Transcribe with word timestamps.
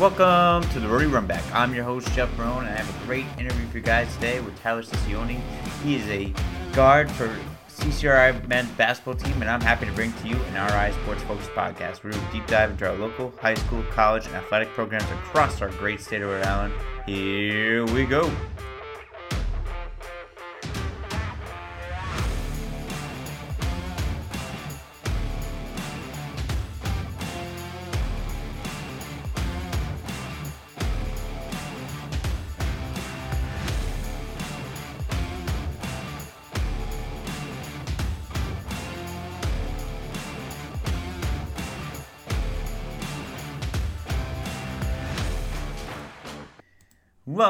Welcome 0.00 0.66
to 0.70 0.80
the 0.80 0.88
Rhody 0.88 1.04
Runback. 1.04 1.42
I'm 1.52 1.74
your 1.74 1.84
host, 1.84 2.10
Jeff 2.14 2.34
Barone, 2.34 2.60
and 2.60 2.70
I 2.70 2.80
have 2.80 3.02
a 3.02 3.04
great 3.04 3.26
interview 3.36 3.66
for 3.66 3.76
you 3.76 3.82
guys 3.82 4.10
today 4.14 4.40
with 4.40 4.58
Tyler 4.58 4.82
Cicione. 4.82 5.38
He 5.84 5.96
is 5.96 6.08
a 6.08 6.32
guard 6.72 7.10
for 7.10 7.28
CCRI 7.68 8.48
men's 8.48 8.70
basketball 8.70 9.16
team, 9.16 9.42
and 9.42 9.50
I'm 9.50 9.60
happy 9.60 9.84
to 9.84 9.92
bring 9.92 10.14
to 10.14 10.26
you 10.26 10.36
an 10.36 10.54
RI 10.54 10.94
Sports 11.02 11.22
Focus 11.24 11.46
podcast 11.48 12.02
we 12.02 12.12
deep 12.32 12.46
dive 12.46 12.70
into 12.70 12.88
our 12.88 12.96
local, 12.96 13.30
high 13.42 13.56
school, 13.56 13.82
college, 13.90 14.24
and 14.24 14.34
athletic 14.36 14.68
programs 14.68 15.04
across 15.10 15.60
our 15.60 15.68
great 15.72 16.00
state 16.00 16.22
of 16.22 16.30
Rhode 16.30 16.46
Island. 16.46 16.72
Here 17.04 17.84
we 17.84 18.06
go. 18.06 18.32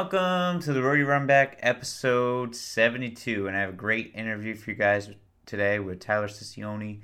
Welcome 0.01 0.59
to 0.61 0.73
the 0.73 0.81
Rhody 0.81 1.03
Runback 1.03 1.57
episode 1.59 2.55
72, 2.55 3.45
and 3.45 3.55
I 3.55 3.59
have 3.59 3.69
a 3.69 3.73
great 3.73 4.11
interview 4.15 4.55
for 4.55 4.71
you 4.71 4.75
guys 4.75 5.11
today 5.45 5.77
with 5.77 5.99
Tyler 5.99 6.27
Cicione. 6.27 7.01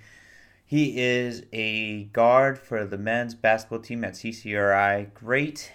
He 0.66 1.00
is 1.00 1.44
a 1.54 2.06
guard 2.06 2.58
for 2.58 2.86
the 2.86 2.98
men's 2.98 3.36
basketball 3.36 3.82
team 3.82 4.04
at 4.04 4.14
CCRI. 4.14 5.14
Great 5.14 5.72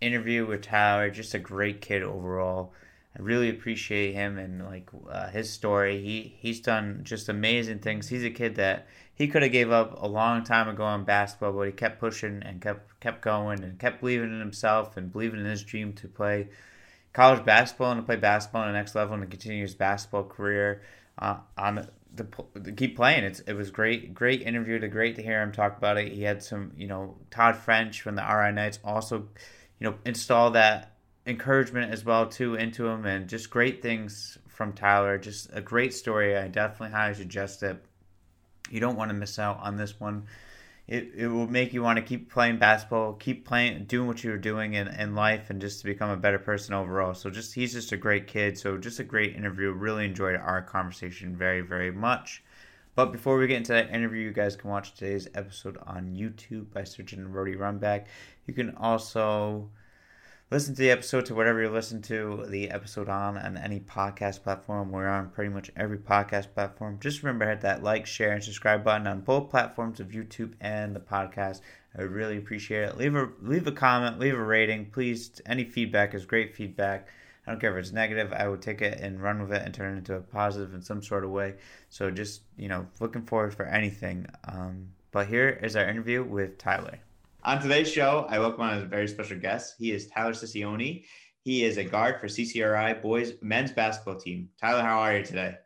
interview 0.00 0.46
with 0.46 0.62
Tyler, 0.62 1.10
just 1.10 1.34
a 1.34 1.38
great 1.38 1.82
kid 1.82 2.02
overall. 2.02 2.72
I 3.16 3.20
really 3.20 3.50
appreciate 3.50 4.14
him 4.14 4.38
and 4.38 4.64
like 4.64 4.88
uh, 5.10 5.28
his 5.28 5.50
story. 5.50 6.02
He 6.02 6.34
he's 6.38 6.60
done 6.60 7.00
just 7.02 7.28
amazing 7.28 7.80
things. 7.80 8.08
He's 8.08 8.24
a 8.24 8.30
kid 8.30 8.56
that 8.56 8.86
he 9.14 9.28
could 9.28 9.42
have 9.42 9.52
gave 9.52 9.70
up 9.70 10.02
a 10.02 10.08
long 10.08 10.44
time 10.44 10.68
ago 10.68 10.84
on 10.84 11.04
basketball, 11.04 11.52
but 11.52 11.66
he 11.66 11.72
kept 11.72 12.00
pushing 12.00 12.42
and 12.42 12.60
kept 12.60 13.00
kept 13.00 13.22
going 13.22 13.62
and 13.62 13.78
kept 13.78 14.00
believing 14.00 14.32
in 14.32 14.40
himself 14.40 14.96
and 14.96 15.12
believing 15.12 15.40
in 15.40 15.46
his 15.46 15.62
dream 15.62 15.92
to 15.94 16.08
play 16.08 16.48
college 17.12 17.44
basketball 17.44 17.92
and 17.92 18.00
to 18.00 18.06
play 18.06 18.16
basketball 18.16 18.62
on 18.62 18.68
the 18.68 18.78
next 18.78 18.94
level 18.94 19.14
and 19.14 19.22
to 19.22 19.28
continue 19.28 19.62
his 19.62 19.74
basketball 19.74 20.24
career 20.24 20.82
uh, 21.18 21.36
on 21.58 21.86
the, 22.14 22.24
to 22.64 22.72
keep 22.72 22.96
playing. 22.96 23.24
It's 23.24 23.40
it 23.40 23.54
was 23.54 23.70
great, 23.70 24.14
great 24.14 24.42
interview. 24.42 24.78
To 24.78 24.88
great 24.88 25.16
to 25.16 25.22
hear 25.22 25.42
him 25.42 25.52
talk 25.52 25.76
about 25.76 25.98
it. 25.98 26.12
He 26.12 26.22
had 26.22 26.42
some, 26.42 26.72
you 26.76 26.86
know, 26.86 27.16
Todd 27.30 27.56
French 27.56 28.00
from 28.00 28.16
the 28.16 28.22
RI 28.22 28.52
Knights 28.52 28.78
also, 28.84 29.28
you 29.78 29.90
know, 29.90 29.94
install 30.04 30.50
that 30.52 30.91
encouragement 31.26 31.92
as 31.92 32.04
well 32.04 32.26
too 32.26 32.54
into 32.54 32.86
him 32.86 33.06
and 33.06 33.28
just 33.28 33.50
great 33.50 33.82
things 33.82 34.38
from 34.48 34.72
Tyler. 34.72 35.18
Just 35.18 35.50
a 35.52 35.60
great 35.60 35.94
story. 35.94 36.36
I 36.36 36.48
definitely 36.48 36.94
highly 36.94 37.14
suggest 37.14 37.62
it. 37.62 37.82
You 38.70 38.80
don't 38.80 38.96
want 38.96 39.10
to 39.10 39.14
miss 39.14 39.38
out 39.38 39.60
on 39.60 39.76
this 39.76 40.00
one. 40.00 40.26
It, 40.88 41.12
it 41.16 41.28
will 41.28 41.46
make 41.46 41.72
you 41.72 41.82
want 41.82 41.98
to 41.98 42.02
keep 42.02 42.30
playing 42.30 42.58
basketball, 42.58 43.12
keep 43.14 43.46
playing, 43.46 43.84
doing 43.84 44.08
what 44.08 44.24
you're 44.24 44.36
doing 44.36 44.74
in, 44.74 44.88
in 44.88 45.14
life, 45.14 45.48
and 45.48 45.60
just 45.60 45.80
to 45.80 45.84
become 45.86 46.10
a 46.10 46.16
better 46.16 46.40
person 46.40 46.74
overall. 46.74 47.14
So, 47.14 47.30
just 47.30 47.54
he's 47.54 47.72
just 47.72 47.92
a 47.92 47.96
great 47.96 48.26
kid. 48.26 48.58
So, 48.58 48.76
just 48.76 48.98
a 48.98 49.04
great 49.04 49.36
interview. 49.36 49.70
Really 49.70 50.04
enjoyed 50.04 50.34
our 50.34 50.60
conversation 50.60 51.36
very, 51.36 51.60
very 51.60 51.92
much. 51.92 52.42
But 52.94 53.12
before 53.12 53.38
we 53.38 53.46
get 53.46 53.58
into 53.58 53.72
that 53.72 53.90
interview, 53.90 54.22
you 54.24 54.32
guys 54.32 54.56
can 54.56 54.70
watch 54.70 54.94
today's 54.94 55.28
episode 55.34 55.78
on 55.86 56.14
YouTube 56.14 56.72
by 56.72 56.84
searching 56.84 57.30
Rhody 57.30 57.54
Runback. 57.54 58.06
You 58.46 58.52
can 58.52 58.74
also 58.76 59.70
listen 60.52 60.74
to 60.74 60.82
the 60.82 60.90
episode 60.90 61.24
to 61.24 61.34
whatever 61.34 61.62
you 61.62 61.70
listen 61.70 62.02
to 62.02 62.44
the 62.50 62.68
episode 62.68 63.08
on 63.08 63.38
on 63.38 63.56
any 63.56 63.80
podcast 63.80 64.42
platform. 64.42 64.92
We're 64.92 65.08
on 65.08 65.30
pretty 65.30 65.48
much 65.48 65.70
every 65.76 65.96
podcast 65.96 66.52
platform. 66.52 66.98
Just 67.00 67.22
remember 67.22 67.48
hit 67.48 67.62
that 67.62 67.82
like, 67.82 68.04
share, 68.04 68.32
and 68.32 68.44
subscribe 68.44 68.84
button 68.84 69.06
on 69.06 69.22
both 69.22 69.48
platforms 69.48 69.98
of 69.98 70.08
YouTube 70.08 70.52
and 70.60 70.94
the 70.94 71.00
podcast. 71.00 71.62
I 71.96 72.02
really 72.02 72.36
appreciate 72.36 72.82
it. 72.82 72.98
Leave 72.98 73.16
a 73.16 73.30
leave 73.40 73.66
a 73.66 73.72
comment, 73.72 74.18
leave 74.18 74.34
a 74.34 74.44
rating, 74.44 74.90
please. 74.90 75.40
Any 75.46 75.64
feedback 75.64 76.12
is 76.12 76.26
great 76.26 76.54
feedback. 76.54 77.08
I 77.46 77.50
don't 77.50 77.58
care 77.58 77.76
if 77.76 77.82
it's 77.82 77.92
negative. 77.92 78.34
I 78.34 78.46
would 78.46 78.60
take 78.60 78.82
it 78.82 79.00
and 79.00 79.22
run 79.22 79.40
with 79.40 79.52
it 79.54 79.62
and 79.64 79.72
turn 79.72 79.94
it 79.94 79.98
into 79.98 80.16
a 80.16 80.20
positive 80.20 80.74
in 80.74 80.82
some 80.82 81.02
sort 81.02 81.24
of 81.24 81.30
way. 81.30 81.54
So 81.88 82.10
just 82.10 82.42
you 82.58 82.68
know, 82.68 82.86
looking 83.00 83.22
forward 83.22 83.54
for 83.54 83.64
anything. 83.64 84.26
Um, 84.44 84.88
but 85.12 85.28
here 85.28 85.48
is 85.48 85.76
our 85.76 85.88
interview 85.88 86.22
with 86.22 86.58
Tyler. 86.58 86.98
On 87.44 87.60
today's 87.60 87.90
show, 87.90 88.24
I 88.28 88.38
welcome 88.38 88.60
on 88.60 88.78
a 88.78 88.86
very 88.86 89.08
special 89.08 89.36
guest. 89.36 89.74
He 89.76 89.90
is 89.90 90.06
Tyler 90.06 90.30
Cicione. 90.30 91.04
He 91.40 91.64
is 91.64 91.76
a 91.76 91.82
guard 91.82 92.20
for 92.20 92.28
CCRI 92.28 93.02
boys 93.02 93.32
men's 93.42 93.72
basketball 93.72 94.14
team. 94.14 94.50
Tyler, 94.60 94.82
how 94.82 95.00
are 95.00 95.16
you 95.16 95.24
today? 95.24 95.56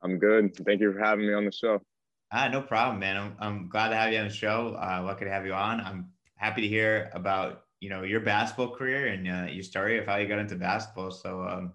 I'm 0.00 0.20
good. 0.20 0.54
Thank 0.64 0.80
you 0.80 0.92
for 0.92 1.00
having 1.00 1.26
me 1.26 1.34
on 1.34 1.44
the 1.44 1.50
show. 1.50 1.82
Ah, 2.30 2.46
no 2.46 2.62
problem, 2.62 3.00
man. 3.00 3.16
I'm, 3.16 3.36
I'm 3.40 3.68
glad 3.68 3.88
to 3.88 3.96
have 3.96 4.12
you 4.12 4.20
on 4.20 4.28
the 4.28 4.32
show. 4.32 4.76
Uh, 4.80 5.02
lucky 5.04 5.24
to 5.24 5.30
have 5.32 5.44
you 5.44 5.54
on. 5.54 5.80
I'm 5.80 6.10
happy 6.36 6.60
to 6.60 6.68
hear 6.68 7.10
about 7.12 7.64
you 7.80 7.90
know 7.90 8.04
your 8.04 8.20
basketball 8.20 8.76
career 8.76 9.08
and 9.08 9.26
uh, 9.26 9.50
your 9.50 9.64
story 9.64 9.98
of 9.98 10.06
how 10.06 10.18
you 10.18 10.28
got 10.28 10.38
into 10.38 10.54
basketball. 10.54 11.10
So 11.10 11.42
um, 11.42 11.72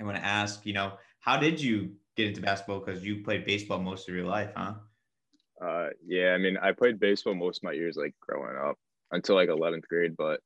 I 0.00 0.02
want 0.02 0.16
to 0.16 0.24
ask, 0.24 0.66
you 0.66 0.72
know, 0.72 0.94
how 1.20 1.36
did 1.36 1.60
you 1.60 1.92
get 2.16 2.26
into 2.26 2.40
basketball? 2.40 2.80
Because 2.80 3.04
you 3.04 3.22
played 3.22 3.44
baseball 3.44 3.78
most 3.78 4.08
of 4.08 4.16
your 4.16 4.26
life, 4.26 4.50
huh? 4.56 4.74
Uh, 5.62 5.88
yeah, 6.06 6.32
I 6.32 6.38
mean, 6.38 6.56
I 6.56 6.72
played 6.72 7.00
baseball 7.00 7.34
most 7.34 7.58
of 7.58 7.62
my 7.64 7.72
years, 7.72 7.96
like 7.96 8.14
growing 8.20 8.56
up 8.56 8.76
until 9.10 9.34
like 9.34 9.48
11th 9.48 9.88
grade, 9.88 10.16
but 10.16 10.40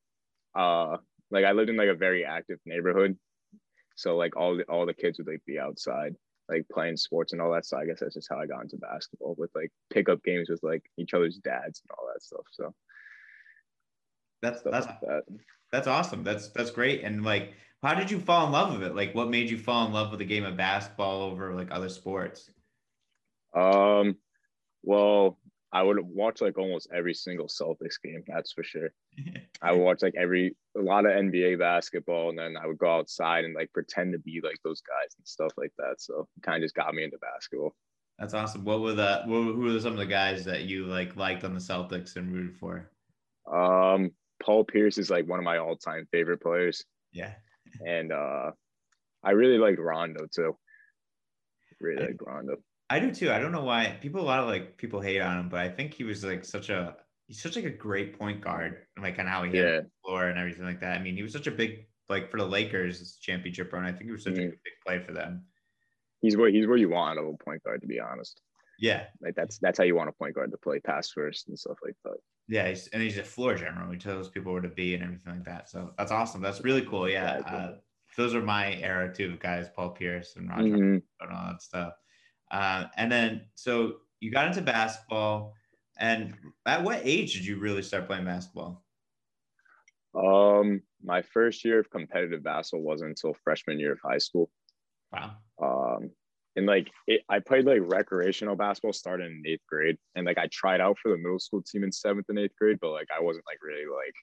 uh, 0.54 0.96
like 1.30 1.44
I 1.44 1.52
lived 1.52 1.70
in 1.70 1.76
like 1.76 1.88
a 1.88 1.94
very 1.94 2.24
active 2.24 2.58
neighborhood, 2.64 3.16
so 3.96 4.16
like 4.16 4.36
all 4.36 4.56
the 4.56 4.64
all 4.64 4.86
the 4.86 4.94
kids 4.94 5.18
would 5.18 5.26
like 5.26 5.44
be 5.46 5.58
outside, 5.58 6.14
like 6.48 6.66
playing 6.72 6.96
sports 6.96 7.32
and 7.32 7.42
all 7.42 7.52
that. 7.52 7.66
So 7.66 7.76
I 7.76 7.84
guess 7.84 8.00
that's 8.00 8.14
just 8.14 8.28
how 8.30 8.38
I 8.38 8.46
got 8.46 8.62
into 8.62 8.76
basketball 8.76 9.34
with 9.36 9.50
like 9.54 9.70
pickup 9.90 10.22
games 10.22 10.48
with 10.48 10.62
like 10.62 10.82
each 10.96 11.14
other's 11.14 11.38
dads 11.38 11.82
and 11.82 11.90
all 11.98 12.08
that 12.12 12.22
stuff. 12.22 12.44
So 12.52 12.74
that's 14.40 14.62
that's 14.62 14.86
like 14.86 15.00
that. 15.00 15.22
that's 15.70 15.86
awesome. 15.86 16.24
That's 16.24 16.48
that's 16.48 16.70
great. 16.70 17.02
And 17.02 17.24
like, 17.24 17.52
how 17.82 17.94
did 17.94 18.10
you 18.10 18.18
fall 18.18 18.46
in 18.46 18.52
love 18.52 18.72
with 18.72 18.82
it? 18.82 18.94
Like, 18.94 19.14
what 19.14 19.30
made 19.30 19.50
you 19.50 19.58
fall 19.58 19.86
in 19.86 19.92
love 19.92 20.10
with 20.10 20.18
the 20.18 20.24
game 20.24 20.44
of 20.44 20.56
basketball 20.56 21.22
over 21.22 21.54
like 21.54 21.70
other 21.70 21.88
sports? 21.88 22.50
Um, 23.54 24.16
well, 24.82 25.38
I 25.72 25.82
would 25.82 25.98
watch 26.00 26.40
like 26.42 26.58
almost 26.58 26.88
every 26.94 27.14
single 27.14 27.46
Celtics 27.46 28.00
game. 28.02 28.22
That's 28.26 28.52
for 28.52 28.62
sure. 28.62 28.90
I 29.62 29.72
would 29.72 29.80
watch 29.80 30.02
like 30.02 30.14
every 30.18 30.54
a 30.76 30.80
lot 30.80 31.06
of 31.06 31.12
NBA 31.12 31.58
basketball, 31.58 32.28
and 32.30 32.38
then 32.38 32.56
I 32.62 32.66
would 32.66 32.78
go 32.78 32.94
outside 32.94 33.44
and 33.44 33.54
like 33.54 33.72
pretend 33.72 34.12
to 34.12 34.18
be 34.18 34.40
like 34.42 34.58
those 34.62 34.82
guys 34.82 35.14
and 35.16 35.26
stuff 35.26 35.52
like 35.56 35.72
that. 35.78 35.96
So 35.98 36.28
kind 36.42 36.56
of 36.56 36.62
just 36.62 36.74
got 36.74 36.94
me 36.94 37.04
into 37.04 37.18
basketball. 37.18 37.74
That's 38.18 38.34
awesome. 38.34 38.64
What 38.64 38.80
were 38.80 38.92
the 38.92 39.22
what, 39.24 39.40
who 39.40 39.60
were 39.60 39.80
some 39.80 39.92
of 39.92 39.98
the 39.98 40.06
guys 40.06 40.44
that 40.44 40.62
you 40.62 40.86
like 40.86 41.16
liked 41.16 41.44
on 41.44 41.54
the 41.54 41.60
Celtics 41.60 42.16
and 42.16 42.32
rooted 42.32 42.56
for? 42.56 42.90
Um, 43.50 44.10
Paul 44.42 44.64
Pierce 44.64 44.98
is 44.98 45.10
like 45.10 45.26
one 45.26 45.38
of 45.38 45.44
my 45.44 45.58
all 45.58 45.76
time 45.76 46.06
favorite 46.12 46.42
players. 46.42 46.84
Yeah, 47.12 47.32
and 47.86 48.12
uh, 48.12 48.50
I 49.24 49.30
really 49.30 49.58
liked 49.58 49.78
Rondo 49.78 50.26
too. 50.32 50.56
Really 51.80 52.06
like 52.08 52.16
Rondo. 52.20 52.56
I 52.92 52.98
do 52.98 53.10
too. 53.10 53.32
I 53.32 53.38
don't 53.38 53.52
know 53.52 53.64
why 53.64 53.96
people 54.02 54.20
a 54.20 54.22
lot 54.22 54.40
of 54.40 54.48
like 54.48 54.76
people 54.76 55.00
hate 55.00 55.20
on 55.20 55.38
him, 55.38 55.48
but 55.48 55.60
I 55.60 55.70
think 55.70 55.94
he 55.94 56.04
was 56.04 56.22
like 56.22 56.44
such 56.44 56.68
a 56.68 56.94
he's 57.26 57.40
such 57.40 57.56
like 57.56 57.64
a 57.64 57.70
great 57.70 58.18
point 58.18 58.42
guard, 58.42 58.82
like 59.00 59.18
on 59.18 59.26
how 59.26 59.44
he 59.44 59.50
yeah. 59.50 59.62
hit 59.62 59.84
the 59.84 59.90
floor 60.04 60.26
and 60.26 60.38
everything 60.38 60.66
like 60.66 60.80
that. 60.80 61.00
I 61.00 61.02
mean, 61.02 61.16
he 61.16 61.22
was 61.22 61.32
such 61.32 61.46
a 61.46 61.50
big 61.50 61.86
like 62.10 62.30
for 62.30 62.36
the 62.36 62.44
Lakers 62.44 63.16
championship 63.22 63.72
run. 63.72 63.86
I 63.86 63.92
think 63.92 64.04
he 64.04 64.10
was 64.10 64.24
such 64.24 64.34
mm-hmm. 64.34 64.42
a 64.42 64.48
big 64.48 64.74
play 64.86 64.98
for 64.98 65.12
them. 65.12 65.46
He's 66.20 66.36
where 66.36 66.50
he's 66.50 66.66
where 66.66 66.76
you 66.76 66.90
want 66.90 67.18
a 67.18 67.22
point 67.42 67.64
guard 67.64 67.80
to 67.80 67.86
be 67.86 67.98
honest. 67.98 68.42
Yeah, 68.78 69.04
like 69.22 69.36
that's 69.36 69.56
that's 69.56 69.78
how 69.78 69.84
you 69.84 69.96
want 69.96 70.10
a 70.10 70.12
point 70.12 70.34
guard 70.34 70.50
to 70.50 70.58
play 70.58 70.78
pass 70.78 71.08
first 71.12 71.48
and 71.48 71.58
stuff 71.58 71.78
like 71.82 71.96
that. 72.04 72.18
Yeah, 72.46 72.68
he's, 72.68 72.88
and 72.88 73.02
he's 73.02 73.16
a 73.16 73.24
floor 73.24 73.54
general. 73.54 73.90
He 73.90 73.96
tells 73.96 74.28
people 74.28 74.52
where 74.52 74.60
to 74.60 74.68
be 74.68 74.92
and 74.92 75.02
everything 75.02 75.32
like 75.32 75.44
that. 75.44 75.70
So 75.70 75.92
that's 75.96 76.12
awesome. 76.12 76.42
That's 76.42 76.60
really 76.60 76.82
cool. 76.82 77.08
Yeah, 77.08 77.40
uh, 77.46 77.72
those 78.18 78.34
are 78.34 78.42
my 78.42 78.74
era 78.74 79.14
too, 79.14 79.38
guys. 79.40 79.70
Paul 79.74 79.90
Pierce 79.90 80.36
and 80.36 80.50
Roger 80.50 80.64
mm-hmm. 80.64 80.98
and 81.20 81.32
all 81.32 81.46
that 81.52 81.62
stuff. 81.62 81.94
Uh, 82.52 82.84
and 82.96 83.10
then, 83.10 83.46
so 83.54 83.96
you 84.20 84.30
got 84.30 84.46
into 84.46 84.60
basketball. 84.60 85.54
And 85.98 86.34
at 86.66 86.84
what 86.84 87.00
age 87.02 87.34
did 87.34 87.44
you 87.44 87.58
really 87.58 87.82
start 87.82 88.06
playing 88.06 88.24
basketball? 88.24 88.84
Um, 90.14 90.82
my 91.02 91.22
first 91.22 91.64
year 91.64 91.80
of 91.80 91.90
competitive 91.90 92.42
basketball 92.42 92.84
wasn't 92.84 93.10
until 93.10 93.34
freshman 93.42 93.80
year 93.80 93.92
of 93.92 93.98
high 94.04 94.18
school. 94.18 94.50
Wow. 95.12 95.36
Um, 95.62 96.10
and 96.56 96.66
like 96.66 96.90
it, 97.06 97.22
I 97.28 97.38
played 97.38 97.64
like 97.64 97.80
recreational 97.82 98.56
basketball 98.56 98.92
starting 98.92 99.26
in 99.26 99.42
eighth 99.50 99.66
grade, 99.68 99.96
and 100.14 100.26
like 100.26 100.38
I 100.38 100.48
tried 100.52 100.80
out 100.82 100.98
for 100.98 101.10
the 101.10 101.16
middle 101.16 101.38
school 101.38 101.62
team 101.62 101.82
in 101.82 101.90
seventh 101.90 102.26
and 102.28 102.38
eighth 102.38 102.56
grade, 102.58 102.78
but 102.80 102.90
like 102.90 103.08
I 103.16 103.22
wasn't 103.22 103.46
like 103.46 103.58
really 103.62 103.86
like 103.86 104.14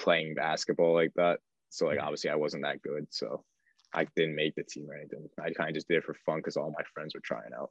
playing 0.00 0.34
basketball 0.34 0.94
like 0.94 1.12
that. 1.14 1.38
So 1.70 1.86
like 1.86 2.00
obviously 2.00 2.30
I 2.30 2.36
wasn't 2.36 2.64
that 2.64 2.82
good. 2.82 3.06
So 3.10 3.44
I 3.94 4.06
didn't 4.16 4.36
make 4.36 4.54
the 4.54 4.64
team 4.64 4.90
or 4.90 4.94
anything. 4.94 5.26
I 5.40 5.50
kind 5.50 5.70
of 5.70 5.74
just 5.74 5.88
did 5.88 5.98
it 5.98 6.04
for 6.04 6.14
fun 6.26 6.38
because 6.38 6.56
all 6.56 6.74
my 6.76 6.84
friends 6.92 7.14
were 7.14 7.22
trying 7.24 7.50
out. 7.58 7.70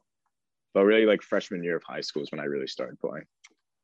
But 0.74 0.84
really, 0.84 1.06
like 1.06 1.22
freshman 1.22 1.62
year 1.62 1.76
of 1.76 1.82
high 1.86 2.00
school 2.00 2.22
is 2.22 2.30
when 2.30 2.40
I 2.40 2.44
really 2.44 2.66
started 2.66 2.98
playing. 3.00 3.24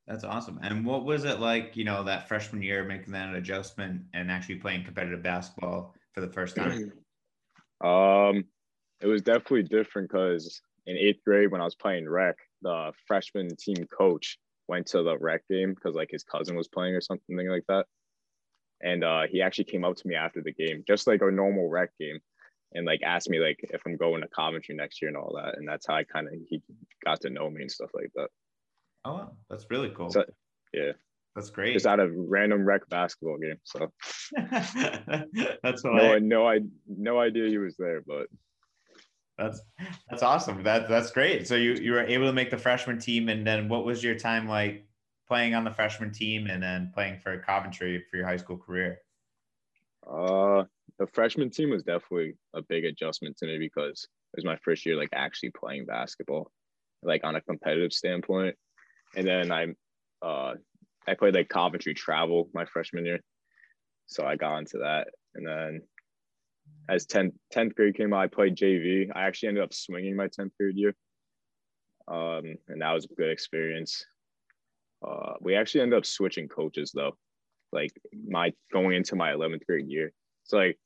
That's 0.06 0.24
awesome. 0.24 0.60
And 0.62 0.84
what 0.84 1.04
was 1.04 1.24
it 1.24 1.40
like, 1.40 1.76
you 1.76 1.84
know, 1.84 2.04
that 2.04 2.28
freshman 2.28 2.62
year 2.62 2.84
making 2.84 3.12
that 3.14 3.34
adjustment 3.34 4.02
and 4.12 4.30
actually 4.30 4.56
playing 4.56 4.84
competitive 4.84 5.22
basketball 5.22 5.94
for 6.12 6.20
the 6.20 6.28
first 6.28 6.56
time? 6.56 6.92
um, 7.84 8.44
it 9.00 9.06
was 9.06 9.22
definitely 9.22 9.62
different 9.62 10.10
because 10.10 10.60
in 10.86 10.96
eighth 10.96 11.24
grade 11.24 11.50
when 11.50 11.62
I 11.62 11.64
was 11.64 11.74
playing 11.74 12.08
rec, 12.08 12.36
the 12.60 12.92
freshman 13.06 13.48
team 13.56 13.86
coach 13.96 14.38
went 14.68 14.86
to 14.88 15.02
the 15.02 15.16
rec 15.18 15.42
game 15.48 15.74
because 15.74 15.94
like 15.94 16.10
his 16.10 16.24
cousin 16.24 16.56
was 16.56 16.68
playing 16.68 16.94
or 16.94 17.00
something 17.00 17.48
like 17.48 17.64
that. 17.68 17.86
And 18.84 19.02
uh, 19.02 19.22
he 19.28 19.40
actually 19.40 19.64
came 19.64 19.84
up 19.84 19.96
to 19.96 20.06
me 20.06 20.14
after 20.14 20.42
the 20.42 20.52
game, 20.52 20.84
just 20.86 21.06
like 21.06 21.22
a 21.22 21.30
normal 21.30 21.68
rec 21.70 21.90
game, 21.98 22.20
and 22.74 22.84
like 22.84 23.00
asked 23.02 23.30
me 23.30 23.40
like 23.40 23.58
if 23.62 23.80
I'm 23.86 23.96
going 23.96 24.20
to 24.20 24.28
Coventry 24.28 24.74
next 24.74 25.00
year 25.00 25.08
and 25.08 25.16
all 25.16 25.40
that. 25.42 25.56
And 25.56 25.66
that's 25.66 25.86
how 25.86 25.94
I 25.94 26.04
kind 26.04 26.28
of 26.28 26.34
he 26.48 26.62
got 27.04 27.22
to 27.22 27.30
know 27.30 27.48
me 27.48 27.62
and 27.62 27.70
stuff 27.70 27.90
like 27.94 28.10
that. 28.14 28.28
Oh, 29.06 29.30
that's 29.48 29.66
really 29.70 29.90
cool. 29.90 30.10
So, 30.10 30.24
yeah, 30.74 30.92
that's 31.34 31.48
great. 31.48 31.72
Just 31.72 31.86
out 31.86 31.98
of 31.98 32.10
random 32.14 32.64
rec 32.66 32.86
basketball 32.90 33.38
game. 33.38 33.56
So 33.64 33.90
that's 35.62 35.84
no, 35.84 36.14
I, 36.14 36.18
no, 36.18 36.46
I 36.46 36.60
no 36.86 37.18
idea 37.18 37.48
he 37.48 37.58
was 37.58 37.76
there, 37.78 38.02
but 38.06 38.26
that's 39.38 39.62
that's 40.10 40.22
awesome. 40.22 40.62
That 40.62 40.90
that's 40.90 41.10
great. 41.10 41.48
So 41.48 41.54
you 41.54 41.72
you 41.72 41.92
were 41.92 42.04
able 42.04 42.26
to 42.26 42.34
make 42.34 42.50
the 42.50 42.58
freshman 42.58 42.98
team, 42.98 43.30
and 43.30 43.46
then 43.46 43.68
what 43.68 43.86
was 43.86 44.04
your 44.04 44.14
time 44.14 44.46
like 44.46 44.86
playing 45.26 45.54
on 45.54 45.64
the 45.64 45.70
freshman 45.70 46.12
team, 46.12 46.46
and 46.46 46.62
then 46.62 46.90
playing 46.94 47.18
for 47.20 47.38
Coventry 47.38 48.02
for 48.10 48.16
your 48.16 48.26
high 48.26 48.36
school 48.36 48.58
career? 48.58 48.98
Uh, 50.06 50.64
the 50.98 51.06
freshman 51.12 51.50
team 51.50 51.70
was 51.70 51.82
definitely 51.82 52.34
a 52.54 52.62
big 52.62 52.84
adjustment 52.84 53.36
to 53.38 53.46
me 53.46 53.58
because 53.58 54.06
it 54.32 54.36
was 54.36 54.44
my 54.44 54.56
first 54.64 54.84
year 54.84 54.96
like 54.96 55.08
actually 55.14 55.50
playing 55.50 55.86
basketball, 55.86 56.50
like 57.02 57.24
on 57.24 57.36
a 57.36 57.40
competitive 57.40 57.92
standpoint. 57.92 58.54
And 59.16 59.26
then 59.26 59.50
I, 59.50 59.66
uh, 60.22 60.54
I 61.06 61.14
played 61.14 61.34
like 61.34 61.48
Coventry 61.48 61.94
travel 61.94 62.48
my 62.52 62.64
freshman 62.64 63.06
year, 63.06 63.20
so 64.06 64.26
I 64.26 64.36
got 64.36 64.58
into 64.58 64.78
that. 64.78 65.08
And 65.34 65.46
then 65.46 65.82
as 66.88 67.06
10th, 67.06 67.32
10th 67.54 67.74
grade 67.74 67.96
came 67.96 68.12
out, 68.12 68.20
I 68.20 68.26
played 68.26 68.56
JV. 68.56 69.10
I 69.14 69.22
actually 69.22 69.50
ended 69.50 69.64
up 69.64 69.72
swinging 69.72 70.16
my 70.16 70.28
10th 70.28 70.50
grade 70.58 70.76
year. 70.76 70.94
Um, 72.06 72.56
and 72.68 72.82
that 72.82 72.92
was 72.92 73.06
a 73.06 73.14
good 73.14 73.30
experience. 73.30 74.04
Uh, 75.04 75.34
we 75.40 75.54
actually 75.54 75.82
ended 75.82 75.98
up 75.98 76.06
switching 76.06 76.48
coaches 76.48 76.92
though, 76.94 77.16
like 77.72 77.92
my 78.26 78.52
going 78.72 78.96
into 78.96 79.16
my 79.16 79.32
11th 79.32 79.66
grade 79.66 79.88
year. 79.88 80.12
So 80.44 80.56
like, 80.56 80.78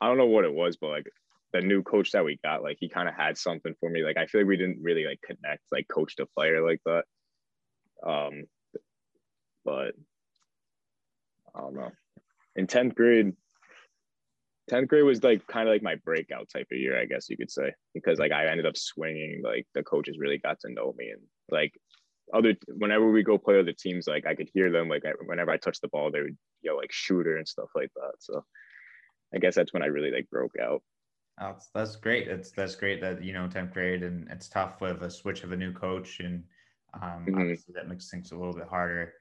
I 0.00 0.08
don't 0.08 0.18
know 0.18 0.26
what 0.26 0.44
it 0.44 0.52
was, 0.52 0.76
but 0.76 0.90
like 0.90 1.06
the 1.52 1.60
new 1.60 1.82
coach 1.82 2.10
that 2.12 2.24
we 2.24 2.38
got, 2.44 2.62
like 2.62 2.76
he 2.80 2.88
kind 2.88 3.08
of 3.08 3.14
had 3.14 3.38
something 3.38 3.74
for 3.80 3.88
me. 3.88 4.02
Like 4.02 4.16
I 4.18 4.26
feel 4.26 4.42
like 4.42 4.48
we 4.48 4.56
didn't 4.56 4.82
really 4.82 5.04
like 5.06 5.20
connect, 5.22 5.62
like 5.72 5.86
coach 5.88 6.16
to 6.16 6.26
player 6.26 6.66
like 6.66 6.80
that. 6.84 7.04
Um, 8.06 8.44
but 9.64 9.94
I 11.54 11.60
don't 11.60 11.74
know. 11.74 11.90
In 12.56 12.66
10th 12.66 12.94
grade, 12.94 13.32
10th 14.70 14.88
grade 14.88 15.04
was 15.04 15.22
like 15.22 15.46
kind 15.46 15.68
of 15.68 15.72
like 15.72 15.82
my 15.82 15.94
breakout 16.04 16.48
type 16.50 16.66
of 16.70 16.78
year, 16.78 17.00
I 17.00 17.06
guess 17.06 17.30
you 17.30 17.36
could 17.36 17.50
say, 17.50 17.72
because 17.94 18.18
like 18.18 18.32
I 18.32 18.48
ended 18.48 18.66
up 18.66 18.76
swinging, 18.76 19.40
like 19.42 19.66
the 19.74 19.82
coaches 19.82 20.18
really 20.18 20.38
got 20.38 20.60
to 20.60 20.72
know 20.72 20.94
me 20.96 21.10
and 21.10 21.22
like 21.50 21.72
other 22.32 22.54
whenever 22.68 23.10
we 23.10 23.22
go 23.22 23.38
play 23.38 23.58
other 23.58 23.72
teams, 23.72 24.06
like 24.06 24.26
I 24.26 24.34
could 24.34 24.50
hear 24.52 24.70
them 24.70 24.88
like 24.88 25.04
I, 25.04 25.12
whenever 25.24 25.50
I 25.50 25.56
touched 25.56 25.82
the 25.82 25.88
ball, 25.88 26.10
they 26.10 26.22
would 26.22 26.36
yell 26.62 26.76
like 26.76 26.92
shooter 26.92 27.36
and 27.36 27.46
stuff 27.46 27.68
like 27.74 27.90
that. 27.94 28.12
So 28.18 28.44
I 29.34 29.38
guess 29.38 29.54
that's 29.54 29.72
when 29.72 29.82
I 29.82 29.86
really 29.86 30.10
like 30.10 30.28
broke 30.30 30.54
out. 30.60 30.82
Oh, 31.40 31.52
that's, 31.52 31.68
that's 31.74 31.96
great. 31.96 32.28
That's 32.28 32.50
that's 32.50 32.74
great 32.74 33.00
that 33.00 33.22
you 33.22 33.32
know 33.32 33.48
10th 33.48 33.72
grade 33.72 34.02
and 34.02 34.28
it's 34.30 34.48
tough 34.48 34.80
with 34.80 35.02
a 35.02 35.10
switch 35.10 35.44
of 35.44 35.52
a 35.52 35.56
new 35.56 35.72
coach 35.72 36.20
and 36.20 36.42
um, 36.94 37.26
mm-hmm. 37.26 37.38
obviously 37.38 37.74
that 37.74 37.88
makes 37.88 38.10
things 38.10 38.32
a 38.32 38.36
little 38.36 38.54
bit 38.54 38.68
harder. 38.68 39.12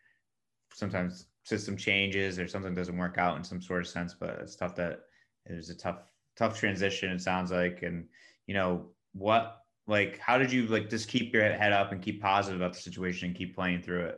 Sometimes 0.74 1.28
system 1.44 1.78
changes 1.78 2.40
or 2.40 2.48
something 2.48 2.74
doesn't 2.74 2.98
work 2.98 3.18
out 3.18 3.38
in 3.38 3.44
some 3.44 3.62
sort 3.62 3.82
of 3.82 3.88
sense, 3.88 4.14
but 4.14 4.40
it's 4.42 4.56
tough 4.56 4.76
that 4.76 5.02
it 5.46 5.56
was 5.56 5.70
a 5.70 5.76
tough 5.76 6.00
tough 6.36 6.58
transition. 6.58 7.12
It 7.12 7.22
sounds 7.22 7.52
like, 7.52 7.84
and 7.84 8.06
you 8.48 8.54
know 8.54 8.88
what 9.14 9.65
like 9.88 10.18
how 10.20 10.38
did 10.38 10.52
you 10.52 10.68
like 10.68 10.90
just 10.90 11.08
keep 11.08 11.34
your 11.34 11.44
head 11.44 11.74
up 11.74 11.92
and 11.92 12.02
keep 12.02 12.22
positive 12.22 12.60
about 12.60 12.74
the 12.74 12.80
situation 12.80 13.28
and 13.28 13.38
keep 13.38 13.56
playing 13.56 13.82
through 13.82 14.06
it? 14.06 14.18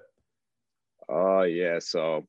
Uh 1.10 1.44
yeah 1.44 1.80
so 1.80 2.25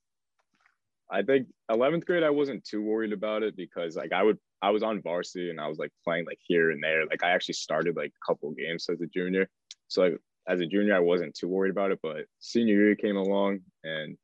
i 1.10 1.22
think 1.22 1.48
11th 1.70 2.04
grade 2.04 2.22
i 2.22 2.30
wasn't 2.30 2.64
too 2.64 2.82
worried 2.82 3.12
about 3.12 3.42
it 3.42 3.56
because 3.56 3.96
like 3.96 4.12
i 4.12 4.22
would 4.22 4.38
i 4.62 4.70
was 4.70 4.82
on 4.82 5.00
varsity 5.02 5.50
and 5.50 5.60
i 5.60 5.66
was 5.66 5.78
like 5.78 5.90
playing 6.04 6.24
like 6.26 6.38
here 6.46 6.70
and 6.70 6.82
there. 6.82 7.06
Like 7.06 7.24
i 7.24 7.30
actually 7.30 7.54
started 7.54 7.96
like 7.96 8.10
a 8.10 8.26
couple 8.26 8.50
games 8.52 8.86
as 8.90 9.00
a 9.00 9.06
junior. 9.06 9.48
So 9.88 10.02
like 10.02 10.18
as 10.48 10.60
a 10.60 10.66
junior 10.66 10.96
i 10.96 11.00
wasn't 11.00 11.34
too 11.34 11.48
worried 11.48 11.70
about 11.70 11.92
it 11.92 12.00
but 12.02 12.24
senior 12.40 12.74
year 12.74 12.96
came 12.96 13.16
along 13.16 13.60
and 13.84 14.16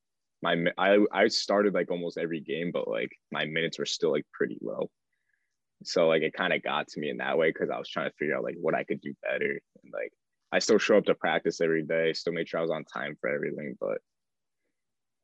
my 0.43 0.57
i 0.79 0.99
i 1.13 1.29
started 1.29 1.75
like 1.75 1.91
almost 1.91 2.19
every 2.19 2.41
game 2.41 2.71
but 2.73 2.89
like 2.89 3.13
my 3.31 3.45
minutes 3.45 3.79
were 3.79 3.87
still 3.87 4.11
like 4.11 4.27
pretty 4.33 4.59
low 4.63 4.91
so 5.87 6.09
like 6.09 6.23
it 6.23 6.33
kind 6.33 6.53
of 6.53 6.63
got 6.63 6.89
to 6.89 7.01
me 7.01 7.11
in 7.11 7.19
that 7.19 7.39
way 7.39 7.51
because 7.51 7.71
I 7.71 7.79
was 7.79 7.89
trying 7.89 8.11
to 8.11 8.17
figure 8.17 8.37
out 8.37 8.45
like 8.45 8.57
what 8.61 8.75
I 8.75 8.85
could 8.85 9.01
do 9.01 9.15
better. 9.23 9.61
And 9.83 9.93
like 9.93 10.13
I 10.53 10.59
still 10.59 10.79
show 10.79 10.99
up 10.99 11.05
to 11.07 11.15
practice 11.15 11.61
every 11.61 11.83
day, 11.83 12.13
still 12.13 12.33
make 12.33 12.49
sure 12.49 12.59
I 12.59 12.63
was 12.63 12.71
on 12.71 12.85
time 12.85 13.17
for 13.21 13.29
everything, 13.29 13.77
but 13.81 13.99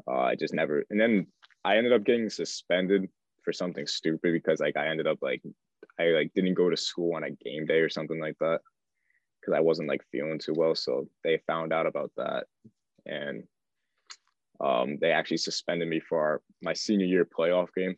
uh, 0.09 0.21
I 0.21 0.35
just 0.35 0.55
never. 0.55 0.85
And 0.91 1.01
then 1.01 1.27
I 1.65 1.77
ended 1.77 1.93
up 1.93 2.05
getting 2.05 2.31
suspended 2.31 3.09
for 3.45 3.53
something 3.53 3.87
stupid 3.87 4.33
because 4.33 4.61
like 4.61 4.77
I 4.77 4.89
ended 4.89 5.07
up 5.07 5.19
like 5.23 5.43
I 5.99 6.09
like 6.09 6.33
didn't 6.35 6.55
go 6.55 6.71
to 6.71 6.77
school 6.77 7.15
on 7.15 7.25
a 7.25 7.31
game 7.31 7.67
day 7.67 7.81
or 7.81 7.89
something 7.89 8.21
like 8.21 8.37
that 8.41 8.61
because 9.41 9.55
I 9.57 9.61
wasn't 9.61 9.89
like 9.89 10.03
feeling 10.13 10.39
too 10.39 10.55
well. 10.55 10.75
So 10.75 11.09
they 11.25 11.41
found 11.47 11.73
out 11.73 11.87
about 11.87 12.13
that 12.17 12.45
and 13.07 13.45
um, 14.61 14.99
they 15.01 15.13
actually 15.13 15.39
suspended 15.39 15.89
me 15.89 16.01
for 16.01 16.21
our, 16.21 16.43
my 16.61 16.75
senior 16.75 17.07
year 17.07 17.25
playoff 17.25 17.69
game 17.75 17.97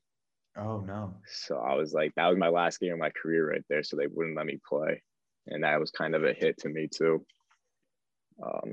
Oh 0.56 0.80
no. 0.80 1.14
So 1.26 1.56
I 1.56 1.74
was 1.74 1.92
like, 1.92 2.14
that 2.16 2.28
was 2.28 2.38
my 2.38 2.48
last 2.48 2.80
game 2.80 2.92
of 2.92 2.98
my 2.98 3.10
career 3.10 3.50
right 3.50 3.64
there. 3.68 3.82
So 3.82 3.96
they 3.96 4.06
wouldn't 4.06 4.36
let 4.36 4.46
me 4.46 4.58
play. 4.68 5.02
And 5.46 5.64
that 5.64 5.80
was 5.80 5.90
kind 5.90 6.14
of 6.14 6.24
a 6.24 6.32
hit 6.32 6.58
to 6.58 6.68
me 6.68 6.88
too. 6.88 7.24
Um, 8.42 8.72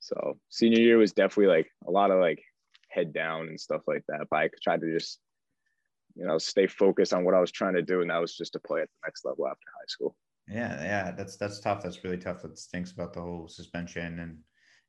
so 0.00 0.38
senior 0.48 0.80
year 0.80 0.98
was 0.98 1.12
definitely 1.12 1.54
like 1.54 1.70
a 1.86 1.90
lot 1.90 2.10
of 2.10 2.20
like 2.20 2.42
head 2.88 3.12
down 3.12 3.48
and 3.48 3.60
stuff 3.60 3.82
like 3.86 4.04
that. 4.08 4.26
But 4.30 4.36
I 4.36 4.50
tried 4.62 4.80
to 4.80 4.92
just, 4.92 5.18
you 6.14 6.26
know, 6.26 6.38
stay 6.38 6.66
focused 6.66 7.12
on 7.12 7.24
what 7.24 7.34
I 7.34 7.40
was 7.40 7.52
trying 7.52 7.74
to 7.74 7.82
do. 7.82 8.00
And 8.00 8.10
that 8.10 8.20
was 8.20 8.36
just 8.36 8.54
to 8.54 8.60
play 8.60 8.80
at 8.80 8.88
the 8.88 9.06
next 9.06 9.24
level 9.24 9.46
after 9.46 9.66
high 9.66 9.86
school. 9.88 10.16
Yeah, 10.48 10.82
yeah, 10.82 11.10
that's 11.10 11.36
that's 11.36 11.60
tough. 11.60 11.82
That's 11.82 12.02
really 12.02 12.16
tough. 12.16 12.40
That 12.40 12.58
stinks 12.58 12.92
about 12.92 13.12
the 13.12 13.20
whole 13.20 13.48
suspension 13.48 14.18
and 14.20 14.38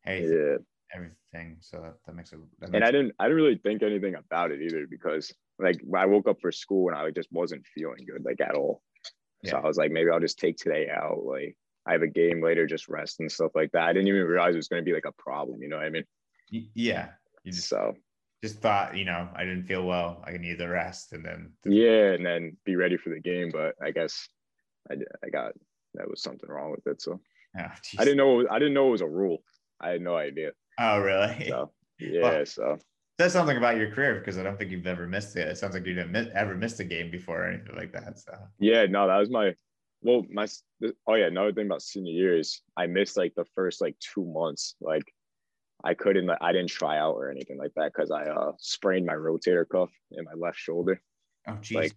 hey, 0.05 0.23
yeah. 0.23 0.57
everything. 0.95 1.57
So 1.59 1.81
that, 1.81 1.95
that 2.05 2.15
makes 2.15 2.31
it. 2.31 2.39
That 2.59 2.69
makes 2.69 2.75
and 2.75 2.85
I 2.85 2.91
didn't, 2.91 3.13
I 3.19 3.25
didn't 3.25 3.35
really 3.35 3.57
think 3.57 3.83
anything 3.83 4.15
about 4.15 4.51
it 4.51 4.61
either 4.61 4.87
because 4.89 5.33
like 5.59 5.79
I 5.95 6.05
woke 6.05 6.27
up 6.27 6.39
for 6.41 6.51
school 6.51 6.89
and 6.89 6.97
I 6.97 7.11
just 7.11 7.31
wasn't 7.31 7.65
feeling 7.75 8.05
good 8.05 8.23
like 8.23 8.41
at 8.41 8.55
all. 8.55 8.81
Yeah. 9.43 9.51
So 9.51 9.57
I 9.57 9.67
was 9.67 9.77
like, 9.77 9.91
maybe 9.91 10.09
I'll 10.09 10.19
just 10.19 10.39
take 10.39 10.57
today 10.57 10.89
out. 10.89 11.23
Like 11.23 11.55
I 11.85 11.93
have 11.93 12.01
a 12.01 12.07
game 12.07 12.41
later, 12.41 12.65
just 12.65 12.87
rest 12.87 13.19
and 13.19 13.31
stuff 13.31 13.51
like 13.55 13.71
that. 13.73 13.83
I 13.83 13.93
didn't 13.93 14.07
even 14.07 14.23
realize 14.23 14.53
it 14.53 14.57
was 14.57 14.67
going 14.67 14.81
to 14.81 14.89
be 14.89 14.93
like 14.93 15.05
a 15.05 15.21
problem. 15.21 15.61
You 15.61 15.69
know 15.69 15.77
what 15.77 15.85
I 15.85 15.89
mean? 15.89 16.05
Yeah. 16.49 17.09
You 17.43 17.51
just, 17.51 17.69
so 17.69 17.93
just 18.43 18.59
thought, 18.59 18.97
you 18.97 19.05
know, 19.05 19.27
I 19.35 19.43
didn't 19.43 19.65
feel 19.65 19.83
well. 19.83 20.23
I 20.25 20.37
need 20.37 20.57
the 20.57 20.69
rest 20.69 21.13
and 21.13 21.25
then. 21.25 21.53
Yeah. 21.65 22.11
And 22.11 22.25
then 22.25 22.57
be 22.65 22.75
ready 22.75 22.97
for 22.97 23.09
the 23.09 23.19
game. 23.19 23.49
But 23.51 23.75
I 23.83 23.91
guess 23.91 24.27
I, 24.89 24.95
I 25.23 25.29
got, 25.29 25.53
that 25.95 26.09
was 26.09 26.21
something 26.21 26.49
wrong 26.49 26.71
with 26.71 26.85
it. 26.87 27.01
So 27.01 27.19
oh, 27.57 27.65
I 27.97 28.03
didn't 28.03 28.17
know, 28.17 28.45
I 28.49 28.59
didn't 28.59 28.73
know 28.73 28.87
it 28.87 28.91
was 28.91 29.01
a 29.01 29.07
rule. 29.07 29.39
I 29.81 29.89
had 29.89 30.01
no 30.01 30.15
idea. 30.15 30.51
Oh, 30.77 30.99
really? 30.99 31.47
So, 31.47 31.71
yeah. 31.99 32.21
Well, 32.21 32.45
so 32.45 32.77
says 33.19 33.33
something 33.33 33.57
about 33.57 33.75
your 33.75 33.91
career 33.91 34.15
because 34.15 34.37
I 34.37 34.43
don't 34.43 34.57
think 34.57 34.71
you've 34.71 34.87
ever 34.87 35.05
missed 35.05 35.35
it. 35.35 35.47
It 35.47 35.57
sounds 35.57 35.73
like 35.73 35.85
you 35.85 35.93
didn't 35.93 36.11
miss, 36.11 36.27
ever 36.33 36.55
missed 36.55 36.79
a 36.79 36.85
game 36.85 37.11
before 37.11 37.43
or 37.43 37.47
anything 37.49 37.75
like 37.75 37.91
that. 37.91 38.17
So 38.17 38.33
yeah, 38.59 38.85
no, 38.85 39.07
that 39.07 39.17
was 39.17 39.29
my 39.29 39.53
well, 40.01 40.23
my 40.31 40.47
oh 41.05 41.15
yeah, 41.15 41.25
another 41.25 41.51
thing 41.51 41.65
about 41.65 41.81
senior 41.81 42.13
year 42.13 42.37
is 42.37 42.61
I 42.77 42.87
missed 42.87 43.17
like 43.17 43.33
the 43.35 43.43
first 43.55 43.81
like 43.81 43.97
two 43.99 44.23
months. 44.23 44.75
Like 44.79 45.03
I 45.83 45.95
couldn't, 45.95 46.27
like 46.27 46.37
I 46.39 46.53
didn't 46.53 46.69
try 46.69 46.97
out 46.97 47.15
or 47.15 47.29
anything 47.29 47.57
like 47.57 47.73
that 47.75 47.91
because 47.93 48.09
I 48.09 48.23
uh 48.23 48.53
sprained 48.57 49.05
my 49.05 49.15
rotator 49.15 49.67
cuff 49.67 49.91
in 50.11 50.23
my 50.23 50.33
left 50.33 50.57
shoulder. 50.57 51.01
Oh, 51.45 51.57
geez. 51.59 51.75
Like 51.75 51.95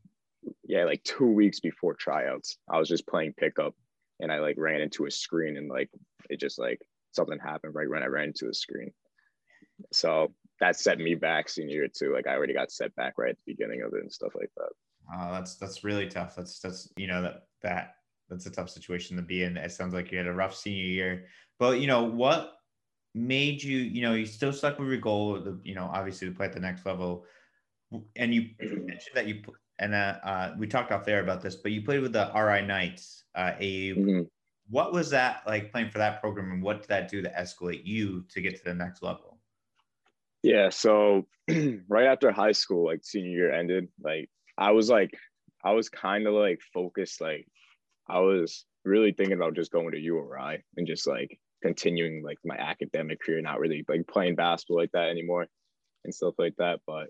yeah, 0.65 0.85
like 0.85 1.05
two 1.05 1.31
weeks 1.31 1.61
before 1.61 1.95
tryouts, 1.95 2.59
I 2.69 2.81
was 2.81 2.89
just 2.89 3.07
playing 3.07 3.35
pickup 3.35 3.77
and 4.19 4.33
I 4.33 4.41
like 4.41 4.57
ran 4.59 4.81
into 4.81 5.07
a 5.07 5.11
screen 5.11 5.57
and 5.57 5.69
like 5.69 5.91
it 6.29 6.41
just 6.41 6.59
like 6.59 6.81
something 7.13 7.39
happened 7.39 7.77
right 7.77 7.89
when 7.89 8.03
I 8.03 8.07
ran 8.07 8.29
into 8.29 8.47
the 8.47 8.55
screen. 8.55 8.93
So 9.93 10.35
that 10.63 10.79
set 10.79 11.01
me 11.01 11.17
back 11.17 11.49
senior 11.49 11.75
year 11.75 11.89
too. 11.89 12.13
Like 12.13 12.29
I 12.29 12.37
already 12.37 12.55
got 12.55 12.71
set 12.71 12.95
back 12.95 13.15
right 13.19 13.31
at 13.31 13.37
the 13.37 13.53
beginning 13.53 13.83
of 13.83 13.93
it 13.95 14.01
and 14.01 14.13
stuff 14.13 14.33
like 14.37 14.51
that. 14.57 14.71
Oh, 15.13 15.33
that's 15.33 15.57
that's 15.57 15.83
really 15.83 16.07
tough. 16.07 16.37
That's 16.37 16.61
that's 16.61 16.89
you 16.97 17.09
know 17.09 17.21
that 17.21 17.43
that 17.63 17.97
that's 18.31 18.47
a 18.47 18.51
tough 18.51 18.71
situation 18.71 19.17
to 19.17 19.23
be 19.23 19.43
in. 19.43 19.57
It 19.57 19.73
sounds 19.73 19.93
like 19.93 20.13
you 20.13 20.19
had 20.19 20.29
a 20.29 20.33
rough 20.33 20.55
senior 20.55 20.85
year, 20.85 21.27
but 21.59 21.81
you 21.81 21.89
know 21.89 22.05
what 22.05 22.53
made 23.13 23.61
you 23.61 23.79
you 23.79 24.03
know 24.03 24.15
you 24.15 24.25
still 24.25 24.53
stuck 24.53 24.79
with 24.79 24.89
your 24.89 24.99
goal. 24.99 25.41
The, 25.41 25.59
you 25.65 25.75
know 25.75 25.91
obviously 25.93 26.29
to 26.29 26.35
play 26.35 26.47
at 26.47 26.53
the 26.53 26.61
next 26.61 26.87
level, 26.87 27.27
and 28.15 28.33
you 28.33 28.51
mentioned 28.61 29.17
that 29.17 29.27
you 29.27 29.43
and 29.81 29.95
uh, 29.95 30.19
uh, 30.23 30.55
we 30.57 30.69
talked 30.69 30.93
off 30.93 31.05
there 31.05 31.23
about 31.23 31.43
this, 31.43 31.57
but 31.57 31.73
you 31.73 31.83
played 31.83 32.03
with 32.03 32.13
the 32.13 32.31
RI 32.37 32.65
Knights 32.65 33.25
uh, 33.35 33.55
AU. 33.59 33.99
Mm-hmm. 33.99 34.21
what 34.71 34.93
was 34.93 35.11
that 35.11 35.43
like 35.45 35.73
playing 35.73 35.91
for 35.91 35.99
that 35.99 36.21
program, 36.21 36.53
and 36.53 36.63
what 36.63 36.83
did 36.83 36.89
that 36.91 37.11
do 37.11 37.21
to 37.21 37.31
escalate 37.31 37.85
you 37.85 38.25
to 38.29 38.41
get 38.41 38.57
to 38.59 38.65
the 38.65 38.75
next 38.75 39.03
level? 39.03 39.32
Yeah, 40.43 40.71
so 40.71 41.27
right 41.89 42.07
after 42.07 42.33
high 42.33 42.53
school, 42.53 42.87
like 42.87 43.05
senior 43.05 43.31
year 43.31 43.53
ended, 43.53 43.89
like 44.03 44.29
I 44.59 44.73
was 44.73 44.91
like, 44.91 45.11
I 45.65 45.73
was 45.73 45.89
kind 45.89 46.27
of 46.27 46.35
like 46.35 46.61
focused, 46.75 47.21
like 47.21 47.47
I 48.09 48.19
was 48.21 48.65
really 48.85 49.13
thinking 49.13 49.37
about 49.37 49.55
just 49.55 49.73
going 49.73 49.93
to 49.93 50.01
URI 50.01 50.65
and 50.77 50.87
just 50.87 51.07
like 51.07 51.39
continuing 51.63 52.23
like 52.25 52.39
my 52.45 52.57
academic 52.57 53.21
career, 53.21 53.41
not 53.41 53.61
really 53.61 53.85
like 53.89 54.07
playing 54.09 54.35
basketball 54.35 54.79
like 54.79 54.93
that 54.93 55.09
anymore 55.09 55.47
and 56.05 56.15
stuff 56.15 56.35
like 56.39 56.55
that. 56.59 56.81
But 56.87 57.09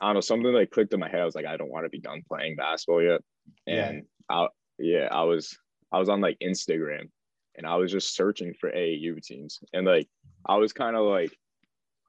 I 0.00 0.06
don't 0.06 0.14
know, 0.14 0.20
something 0.20 0.52
like 0.52 0.70
clicked 0.70 0.92
in 0.92 1.00
my 1.00 1.08
head. 1.08 1.20
I 1.20 1.24
was 1.24 1.34
like, 1.34 1.46
I 1.46 1.56
don't 1.56 1.70
want 1.70 1.86
to 1.86 1.90
be 1.90 2.00
done 2.00 2.22
playing 2.28 2.56
basketball 2.56 3.02
yet. 3.02 3.22
And 3.66 4.04
yeah. 4.30 4.36
I 4.36 4.48
yeah, 4.78 5.08
I 5.10 5.22
was 5.22 5.56
I 5.92 5.98
was 5.98 6.08
on 6.08 6.20
like 6.20 6.38
Instagram 6.42 7.08
and 7.56 7.66
I 7.66 7.76
was 7.76 7.90
just 7.90 8.14
searching 8.14 8.54
for 8.60 8.70
AAU 8.70 9.22
teams. 9.22 9.58
And 9.72 9.86
like 9.86 10.08
I 10.46 10.56
was 10.56 10.72
kind 10.72 10.96
of 10.96 11.06
like 11.06 11.36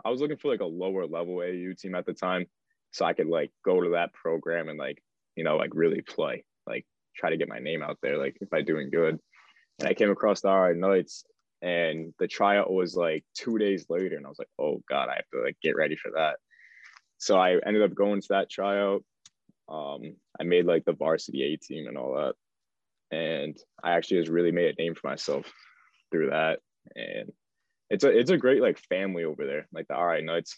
I 0.03 0.09
was 0.09 0.21
looking 0.21 0.37
for 0.37 0.49
like 0.49 0.61
a 0.61 0.65
lower 0.65 1.05
level 1.05 1.39
AU 1.39 1.73
team 1.77 1.95
at 1.95 2.05
the 2.05 2.13
time. 2.13 2.45
So 2.91 3.05
I 3.05 3.13
could 3.13 3.27
like 3.27 3.51
go 3.63 3.81
to 3.81 3.91
that 3.91 4.13
program 4.13 4.69
and 4.69 4.77
like, 4.77 5.01
you 5.35 5.43
know, 5.43 5.57
like 5.57 5.71
really 5.73 6.01
play, 6.01 6.43
like 6.67 6.85
try 7.15 7.29
to 7.29 7.37
get 7.37 7.49
my 7.49 7.59
name 7.59 7.81
out 7.81 7.97
there, 8.01 8.17
like 8.17 8.37
if 8.41 8.49
by 8.49 8.61
doing 8.61 8.89
good. 8.89 9.19
And 9.79 9.87
I 9.87 9.93
came 9.93 10.11
across 10.11 10.41
the 10.41 10.51
RI 10.51 10.77
Knights 10.77 11.23
and 11.61 12.13
the 12.19 12.27
tryout 12.27 12.71
was 12.71 12.95
like 12.95 13.23
two 13.35 13.57
days 13.57 13.85
later. 13.89 14.17
And 14.17 14.25
I 14.25 14.29
was 14.29 14.39
like, 14.39 14.49
oh 14.59 14.81
God, 14.89 15.09
I 15.09 15.15
have 15.15 15.29
to 15.33 15.41
like 15.43 15.57
get 15.61 15.75
ready 15.75 15.95
for 15.95 16.11
that. 16.15 16.37
So 17.17 17.37
I 17.37 17.57
ended 17.65 17.83
up 17.83 17.95
going 17.95 18.21
to 18.21 18.27
that 18.31 18.49
tryout. 18.49 19.03
Um, 19.69 20.15
I 20.39 20.43
made 20.43 20.65
like 20.65 20.85
the 20.85 20.93
varsity 20.93 21.43
A 21.43 21.57
team 21.57 21.87
and 21.87 21.97
all 21.97 22.15
that. 22.15 22.33
And 23.15 23.57
I 23.83 23.91
actually 23.91 24.19
just 24.19 24.31
really 24.31 24.51
made 24.51 24.73
a 24.73 24.81
name 24.81 24.95
for 24.95 25.07
myself 25.07 25.51
through 26.11 26.31
that. 26.31 26.59
And 26.95 27.31
it's 27.91 28.03
a 28.05 28.17
it's 28.17 28.31
a 28.31 28.37
great 28.37 28.61
like 28.61 28.79
family 28.79 29.25
over 29.25 29.45
there, 29.45 29.67
like 29.73 29.87
the 29.87 30.01
RI 30.01 30.23
Knights. 30.23 30.57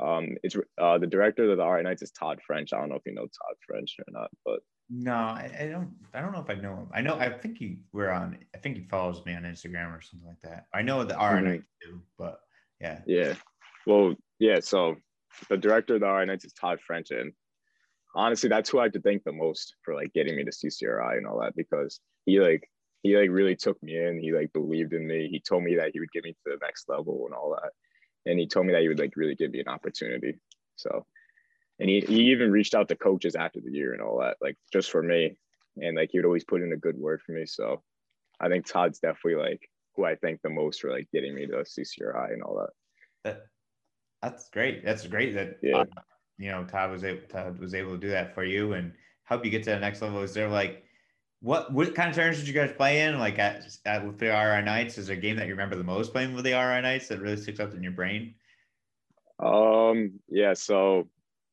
Um, 0.00 0.36
it's 0.42 0.56
uh, 0.80 0.98
the 0.98 1.06
director 1.06 1.48
of 1.48 1.56
the 1.56 1.64
RI 1.64 1.84
Knights 1.84 2.02
is 2.02 2.10
Todd 2.10 2.40
French. 2.44 2.72
I 2.72 2.80
don't 2.80 2.88
know 2.88 2.96
if 2.96 3.06
you 3.06 3.14
know 3.14 3.22
Todd 3.22 3.56
French 3.66 3.94
or 4.00 4.04
not, 4.08 4.30
but 4.44 4.60
no, 4.90 5.14
I, 5.14 5.50
I, 5.60 5.66
don't. 5.66 5.92
I 6.12 6.20
don't 6.20 6.32
know 6.32 6.44
if 6.46 6.50
I 6.50 6.60
know 6.60 6.74
him. 6.74 6.88
I 6.92 7.00
know. 7.00 7.14
I 7.14 7.30
think 7.30 7.58
he 7.58 7.78
we're 7.92 8.10
on. 8.10 8.36
I 8.54 8.58
think 8.58 8.76
he 8.76 8.82
follows 8.82 9.24
me 9.24 9.34
on 9.34 9.44
Instagram 9.44 9.96
or 9.96 10.00
something 10.00 10.28
like 10.28 10.40
that. 10.42 10.66
I 10.74 10.82
know 10.82 11.04
the 11.04 11.14
RI 11.14 11.20
mm-hmm. 11.20 11.44
Knights 11.44 11.66
do, 11.80 12.00
but 12.18 12.40
yeah. 12.80 13.00
Yeah. 13.06 13.34
Well, 13.86 14.14
yeah. 14.40 14.58
So 14.60 14.96
the 15.48 15.56
director 15.56 15.94
of 15.94 16.00
the 16.00 16.10
RI 16.10 16.26
Knights 16.26 16.44
is 16.44 16.52
Todd 16.52 16.80
French, 16.84 17.12
and 17.12 17.32
honestly, 18.16 18.48
that's 18.48 18.70
who 18.70 18.80
I 18.80 18.84
have 18.84 18.92
to 18.92 19.00
thank 19.00 19.22
the 19.22 19.32
most 19.32 19.76
for 19.84 19.94
like 19.94 20.12
getting 20.12 20.34
me 20.34 20.44
to 20.44 20.50
CCRI 20.50 21.16
and 21.16 21.26
all 21.28 21.40
that 21.40 21.54
because 21.54 22.00
he 22.26 22.40
like 22.40 22.68
he 23.04 23.16
like 23.16 23.30
really 23.30 23.54
took 23.54 23.80
me 23.82 23.96
in. 23.96 24.18
He 24.18 24.32
like 24.32 24.52
believed 24.52 24.92
in 24.92 25.06
me. 25.06 25.28
He 25.30 25.38
told 25.38 25.62
me 25.62 25.76
that 25.76 25.90
he 25.92 26.00
would 26.00 26.10
get 26.10 26.24
me 26.24 26.32
to 26.32 26.38
the 26.46 26.58
next 26.60 26.88
level 26.88 27.22
and 27.26 27.34
all 27.34 27.56
that, 27.62 27.70
and 28.26 28.40
he 28.40 28.48
told 28.48 28.66
me 28.66 28.72
that 28.72 28.82
he 28.82 28.88
would 28.88 28.98
like 28.98 29.12
really 29.14 29.36
give 29.36 29.52
me 29.52 29.60
an 29.60 29.68
opportunity. 29.68 30.40
So 30.74 31.06
and 31.78 31.90
he, 31.90 32.00
he 32.00 32.30
even 32.30 32.52
reached 32.52 32.74
out 32.74 32.88
to 32.88 32.96
coaches 32.96 33.34
after 33.34 33.60
the 33.60 33.72
year 33.72 33.92
and 33.92 34.02
all 34.02 34.20
that, 34.20 34.36
like 34.40 34.56
just 34.72 34.90
for 34.90 35.02
me. 35.02 35.36
And 35.76 35.96
like 35.96 36.10
he 36.12 36.18
would 36.18 36.26
always 36.26 36.44
put 36.44 36.62
in 36.62 36.72
a 36.72 36.76
good 36.76 36.96
word 36.96 37.20
for 37.22 37.32
me. 37.32 37.46
So 37.46 37.82
I 38.40 38.48
think 38.48 38.66
Todd's 38.66 39.00
definitely 39.00 39.42
like 39.42 39.68
who 39.96 40.04
I 40.04 40.14
thank 40.16 40.40
the 40.42 40.50
most 40.50 40.80
for 40.80 40.90
like 40.90 41.08
getting 41.12 41.34
me 41.34 41.46
to 41.46 41.52
the 41.52 41.82
CCRI 41.82 42.32
and 42.32 42.42
all 42.42 42.56
that. 42.56 42.70
That 43.24 43.42
that's 44.22 44.48
great. 44.50 44.84
That's 44.84 45.06
great 45.06 45.34
that 45.34 45.58
yeah. 45.62 45.78
Uh, 45.78 45.84
you 46.38 46.50
know 46.50 46.64
Todd 46.64 46.90
was 46.90 47.04
able 47.04 47.22
Todd 47.28 47.58
was 47.58 47.74
able 47.74 47.92
to 47.92 47.98
do 47.98 48.10
that 48.10 48.34
for 48.34 48.44
you 48.44 48.74
and 48.74 48.92
help 49.24 49.44
you 49.44 49.50
get 49.50 49.64
to 49.64 49.70
the 49.70 49.78
next 49.78 50.00
level. 50.00 50.22
Is 50.22 50.32
there 50.32 50.48
like 50.48 50.83
what 51.44 51.70
what 51.74 51.94
kind 51.94 52.08
of 52.08 52.16
tournaments 52.16 52.40
did 52.40 52.48
you 52.48 52.54
guys 52.54 52.72
play 52.74 53.02
in? 53.02 53.18
Like 53.18 53.38
at, 53.38 53.66
at 53.84 54.06
with 54.06 54.18
the 54.18 54.28
RI 54.28 54.62
Knights, 54.62 54.96
is 54.96 55.08
there 55.08 55.16
a 55.16 55.20
game 55.20 55.36
that 55.36 55.46
you 55.46 55.52
remember 55.52 55.76
the 55.76 55.84
most 55.84 56.10
playing 56.10 56.32
with 56.32 56.44
the 56.44 56.52
RI 56.52 56.80
Knights 56.80 57.08
that 57.08 57.20
really 57.20 57.36
sticks 57.36 57.60
out 57.60 57.74
in 57.74 57.82
your 57.82 57.92
brain? 57.92 58.34
Um, 59.38 60.20
yeah. 60.26 60.54
So 60.54 61.06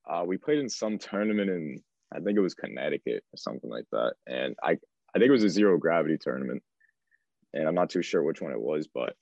uh, 0.09 0.23
we 0.25 0.37
played 0.37 0.59
in 0.59 0.69
some 0.69 0.97
tournament 0.97 1.49
in 1.49 1.83
I 2.15 2.21
think 2.21 2.37
it 2.37 2.41
was 2.41 2.53
Connecticut 2.53 3.25
or 3.33 3.37
something 3.37 3.69
like 3.69 3.83
that, 3.91 4.13
and 4.27 4.55
I 4.63 4.77
I 5.13 5.19
think 5.19 5.27
it 5.27 5.31
was 5.31 5.43
a 5.43 5.49
zero 5.49 5.77
gravity 5.77 6.17
tournament, 6.17 6.63
and 7.53 7.67
I'm 7.67 7.75
not 7.75 7.89
too 7.89 8.01
sure 8.01 8.23
which 8.23 8.41
one 8.41 8.53
it 8.53 8.61
was, 8.61 8.87
but 8.87 9.13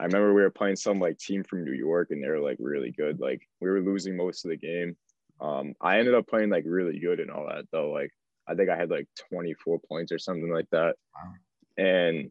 I 0.00 0.06
remember 0.06 0.34
we 0.34 0.42
were 0.42 0.50
playing 0.50 0.74
some 0.74 0.98
like 0.98 1.18
team 1.18 1.44
from 1.44 1.64
New 1.64 1.74
York, 1.74 2.08
and 2.10 2.20
they 2.20 2.28
were 2.28 2.40
like 2.40 2.56
really 2.58 2.90
good. 2.90 3.20
Like 3.20 3.42
we 3.60 3.70
were 3.70 3.80
losing 3.80 4.16
most 4.16 4.44
of 4.44 4.50
the 4.50 4.56
game. 4.56 4.96
Um, 5.40 5.74
I 5.80 6.00
ended 6.00 6.14
up 6.14 6.26
playing 6.26 6.50
like 6.50 6.64
really 6.66 6.98
good 6.98 7.20
and 7.20 7.30
all 7.30 7.46
that 7.46 7.66
though. 7.70 7.92
Like 7.92 8.10
I 8.50 8.54
think 8.54 8.70
I 8.70 8.76
had 8.76 8.90
like 8.90 9.06
24 9.30 9.80
points 9.88 10.12
or 10.12 10.18
something 10.18 10.52
like 10.52 10.68
that, 10.72 10.96
wow. 11.14 11.32
and 11.76 12.30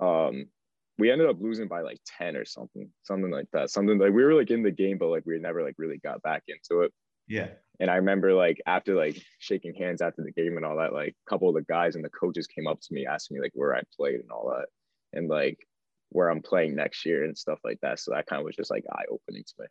um, 0.00 0.46
we 0.98 1.10
ended 1.10 1.28
up 1.28 1.40
losing 1.40 1.68
by 1.68 1.80
like 1.80 1.98
10 2.18 2.36
or 2.36 2.44
something, 2.44 2.88
something 3.02 3.30
like 3.30 3.48
that. 3.52 3.70
Something 3.70 3.98
like 3.98 4.12
we 4.12 4.24
were 4.24 4.34
like 4.34 4.50
in 4.50 4.62
the 4.62 4.70
game, 4.70 4.98
but 4.98 5.08
like 5.08 5.24
we 5.26 5.38
never 5.38 5.62
like 5.62 5.74
really 5.78 5.98
got 5.98 6.22
back 6.22 6.44
into 6.46 6.82
it. 6.82 6.92
Yeah. 7.26 7.48
And 7.80 7.90
I 7.90 7.96
remember 7.96 8.32
like 8.34 8.60
after 8.66 8.94
like 8.94 9.20
shaking 9.38 9.74
hands 9.74 10.02
after 10.02 10.22
the 10.22 10.30
game 10.30 10.56
and 10.56 10.64
all 10.64 10.76
that, 10.76 10.92
like 10.92 11.16
a 11.26 11.30
couple 11.30 11.48
of 11.48 11.54
the 11.54 11.62
guys 11.62 11.96
and 11.96 12.04
the 12.04 12.10
coaches 12.10 12.46
came 12.46 12.66
up 12.66 12.80
to 12.80 12.94
me 12.94 13.06
asking 13.06 13.36
me 13.36 13.42
like 13.42 13.52
where 13.54 13.74
I 13.74 13.82
played 13.96 14.20
and 14.20 14.30
all 14.30 14.54
that, 14.56 14.66
and 15.18 15.28
like 15.28 15.58
where 16.10 16.30
I'm 16.30 16.42
playing 16.42 16.76
next 16.76 17.04
year 17.04 17.24
and 17.24 17.36
stuff 17.36 17.58
like 17.64 17.78
that. 17.82 17.98
So 17.98 18.12
that 18.12 18.26
kind 18.26 18.40
of 18.40 18.46
was 18.46 18.56
just 18.56 18.70
like 18.70 18.84
eye 18.92 19.04
opening 19.10 19.42
to 19.42 19.54
me. 19.58 19.66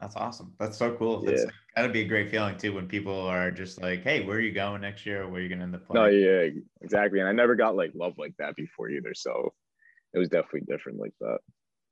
That's 0.00 0.16
awesome. 0.16 0.54
That's 0.58 0.78
so 0.78 0.96
cool. 0.96 1.22
Yeah. 1.24 1.32
like, 1.44 1.54
that'd 1.76 1.92
be 1.92 2.00
a 2.00 2.08
great 2.08 2.30
feeling 2.30 2.56
too 2.56 2.72
when 2.72 2.88
people 2.88 3.20
are 3.20 3.50
just 3.50 3.82
like, 3.82 4.02
"Hey, 4.02 4.24
where 4.24 4.38
are 4.38 4.40
you 4.40 4.52
going 4.52 4.80
next 4.80 5.04
year? 5.04 5.28
Where 5.28 5.40
are 5.40 5.42
you 5.42 5.48
gonna 5.48 5.64
end 5.64 5.74
up 5.74 5.86
playing?" 5.86 6.04
No, 6.04 6.10
yeah, 6.10 6.60
exactly. 6.80 7.20
And 7.20 7.28
I 7.28 7.32
never 7.32 7.54
got 7.54 7.76
like 7.76 7.92
love 7.94 8.14
like 8.16 8.34
that 8.38 8.56
before 8.56 8.88
either, 8.88 9.12
so 9.14 9.52
it 10.14 10.18
was 10.18 10.28
definitely 10.28 10.62
different 10.62 10.98
like 10.98 11.12
that. 11.20 11.38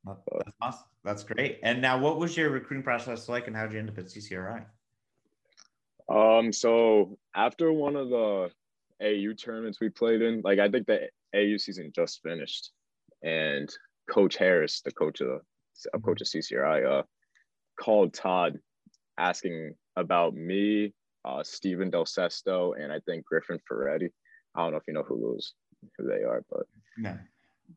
That's 0.05 0.21
awesome. 0.63 0.87
That's 1.05 1.23
great. 1.23 1.61
And 1.63 1.83
now, 1.83 1.99
what 1.99 2.19
was 2.19 2.37
your 2.37 2.51
recruiting 2.51 2.83
process 2.83 3.29
like, 3.29 3.47
and 3.47 3.55
how 3.55 3.65
did 3.65 3.75
you 3.75 3.79
end 3.81 3.91
up 3.91 3.99
at 3.99 4.07
CCRI? 4.07 4.65
Um, 6.09 6.53
so 6.53 7.19
after 7.35 7.71
one 7.73 7.95
of 7.95 8.09
the 8.09 8.51
AU 9.03 9.35
tournaments 9.35 9.81
we 9.81 9.91
played 9.91 10.23
in, 10.23 10.41
like 10.43 10.59
I 10.59 10.71
think 10.71 10.87
the 10.87 11.09
AU 11.35 11.59
season 11.59 11.93
just 11.95 12.23
finished, 12.23 12.73
and 13.23 13.69
Coach 14.11 14.37
Harris, 14.37 14.81
the 14.81 14.93
coach 14.93 15.21
of 15.21 15.43
the 15.93 16.01
coach 16.01 16.23
of 16.23 16.27
CCRI, 16.27 17.01
uh, 17.01 17.03
called 17.79 18.15
Todd 18.15 18.59
asking 19.19 19.75
about 19.97 20.35
me, 20.35 20.93
uh, 21.25 21.43
Stephen 21.43 21.91
Del 21.91 22.05
Sesto, 22.05 22.75
and 22.79 22.93
I 22.93 23.01
think 23.01 23.25
Griffin 23.25 23.59
Ferretti. 23.67 24.11
I 24.55 24.63
don't 24.63 24.73
know 24.73 24.79
if 24.79 24.85
you 24.87 24.95
know 24.95 25.03
who 25.03 25.21
those 25.21 25.55
who 25.97 26.07
they 26.07 26.25
are, 26.25 26.43
but 26.51 26.67
no. 26.97 27.19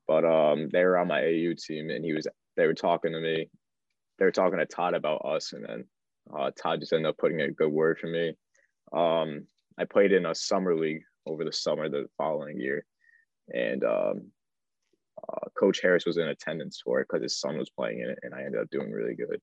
But 0.08 0.26
um, 0.26 0.70
they 0.72 0.84
were 0.86 0.98
on 0.98 1.08
my 1.08 1.22
AU 1.22 1.54
team, 1.58 1.90
and 1.90 2.04
he 2.04 2.14
was 2.14 2.28
they 2.56 2.68
were 2.68 2.74
talking 2.74 3.12
to 3.12 3.20
me. 3.20 3.50
They 4.20 4.26
were 4.26 4.32
talking 4.32 4.60
to 4.60 4.66
Todd 4.66 4.94
about 4.94 5.26
us, 5.26 5.54
and 5.54 5.66
then 5.66 5.86
uh, 6.36 6.52
Todd 6.52 6.80
just 6.80 6.94
ended 6.94 7.10
up 7.10 7.18
putting 7.18 7.42
a 7.42 7.52
good 7.52 7.72
word 7.72 8.00
for 8.00 8.08
me. 8.08 8.34
Um, 8.94 9.48
I 9.78 9.86
played 9.86 10.12
in 10.12 10.26
a 10.28 10.36
summer 10.36 10.76
league 10.76 11.02
over 11.26 11.44
the 11.44 11.52
summer 11.52 11.90
the 11.90 12.08
following 12.18 12.60
year, 12.60 12.86
and 13.54 13.84
um, 13.84 14.32
uh, 15.28 15.48
Coach 15.60 15.82
Harris 15.82 16.06
was 16.06 16.18
in 16.18 16.28
attendance 16.28 16.82
for 16.84 17.00
it 17.00 17.08
because 17.10 17.24
his 17.24 17.40
son 17.40 17.58
was 17.58 17.70
playing 17.70 18.00
in 18.00 18.10
it, 18.10 18.20
and 18.24 18.34
I 18.34 18.44
ended 18.44 18.62
up 18.62 18.70
doing 18.70 18.92
really 18.92 19.16
good. 19.16 19.42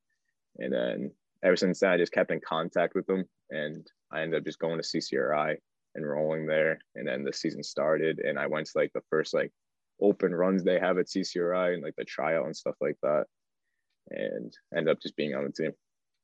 And 0.59 0.73
then 0.73 1.11
ever 1.45 1.57
since 1.57 1.81
then, 1.81 1.91
I 1.91 1.97
just 1.97 2.13
kept 2.13 2.31
in 2.31 2.41
contact 2.41 2.95
with 2.95 3.07
them, 3.07 3.25
and 3.51 3.87
I 4.13 4.23
ended 4.23 4.41
up 4.41 4.45
just 4.45 4.59
going 4.59 4.81
to 4.81 4.87
CCRI, 4.87 5.57
and 5.95 6.05
enrolling 6.05 6.47
there, 6.47 6.79
and 6.95 7.07
then 7.07 7.25
the 7.25 7.33
season 7.33 7.63
started, 7.63 8.21
and 8.21 8.39
I 8.39 8.47
went 8.47 8.67
to 8.67 8.79
like 8.79 8.93
the 8.95 9.03
first 9.11 9.35
like 9.35 9.53
open 10.01 10.35
runs 10.35 10.63
they 10.63 10.79
have 10.79 10.99
at 10.99 11.07
CCRI 11.07 11.75
and 11.75 11.83
like 11.83 11.95
the 11.97 12.05
tryout 12.05 12.47
and 12.47 12.57
stuff 12.57 12.77
like 12.81 12.97
that, 13.03 13.25
and 14.11 14.53
ended 14.77 14.93
up 14.93 15.01
just 15.03 15.17
being 15.17 15.35
on 15.35 15.45
the 15.45 15.53
team. 15.53 15.73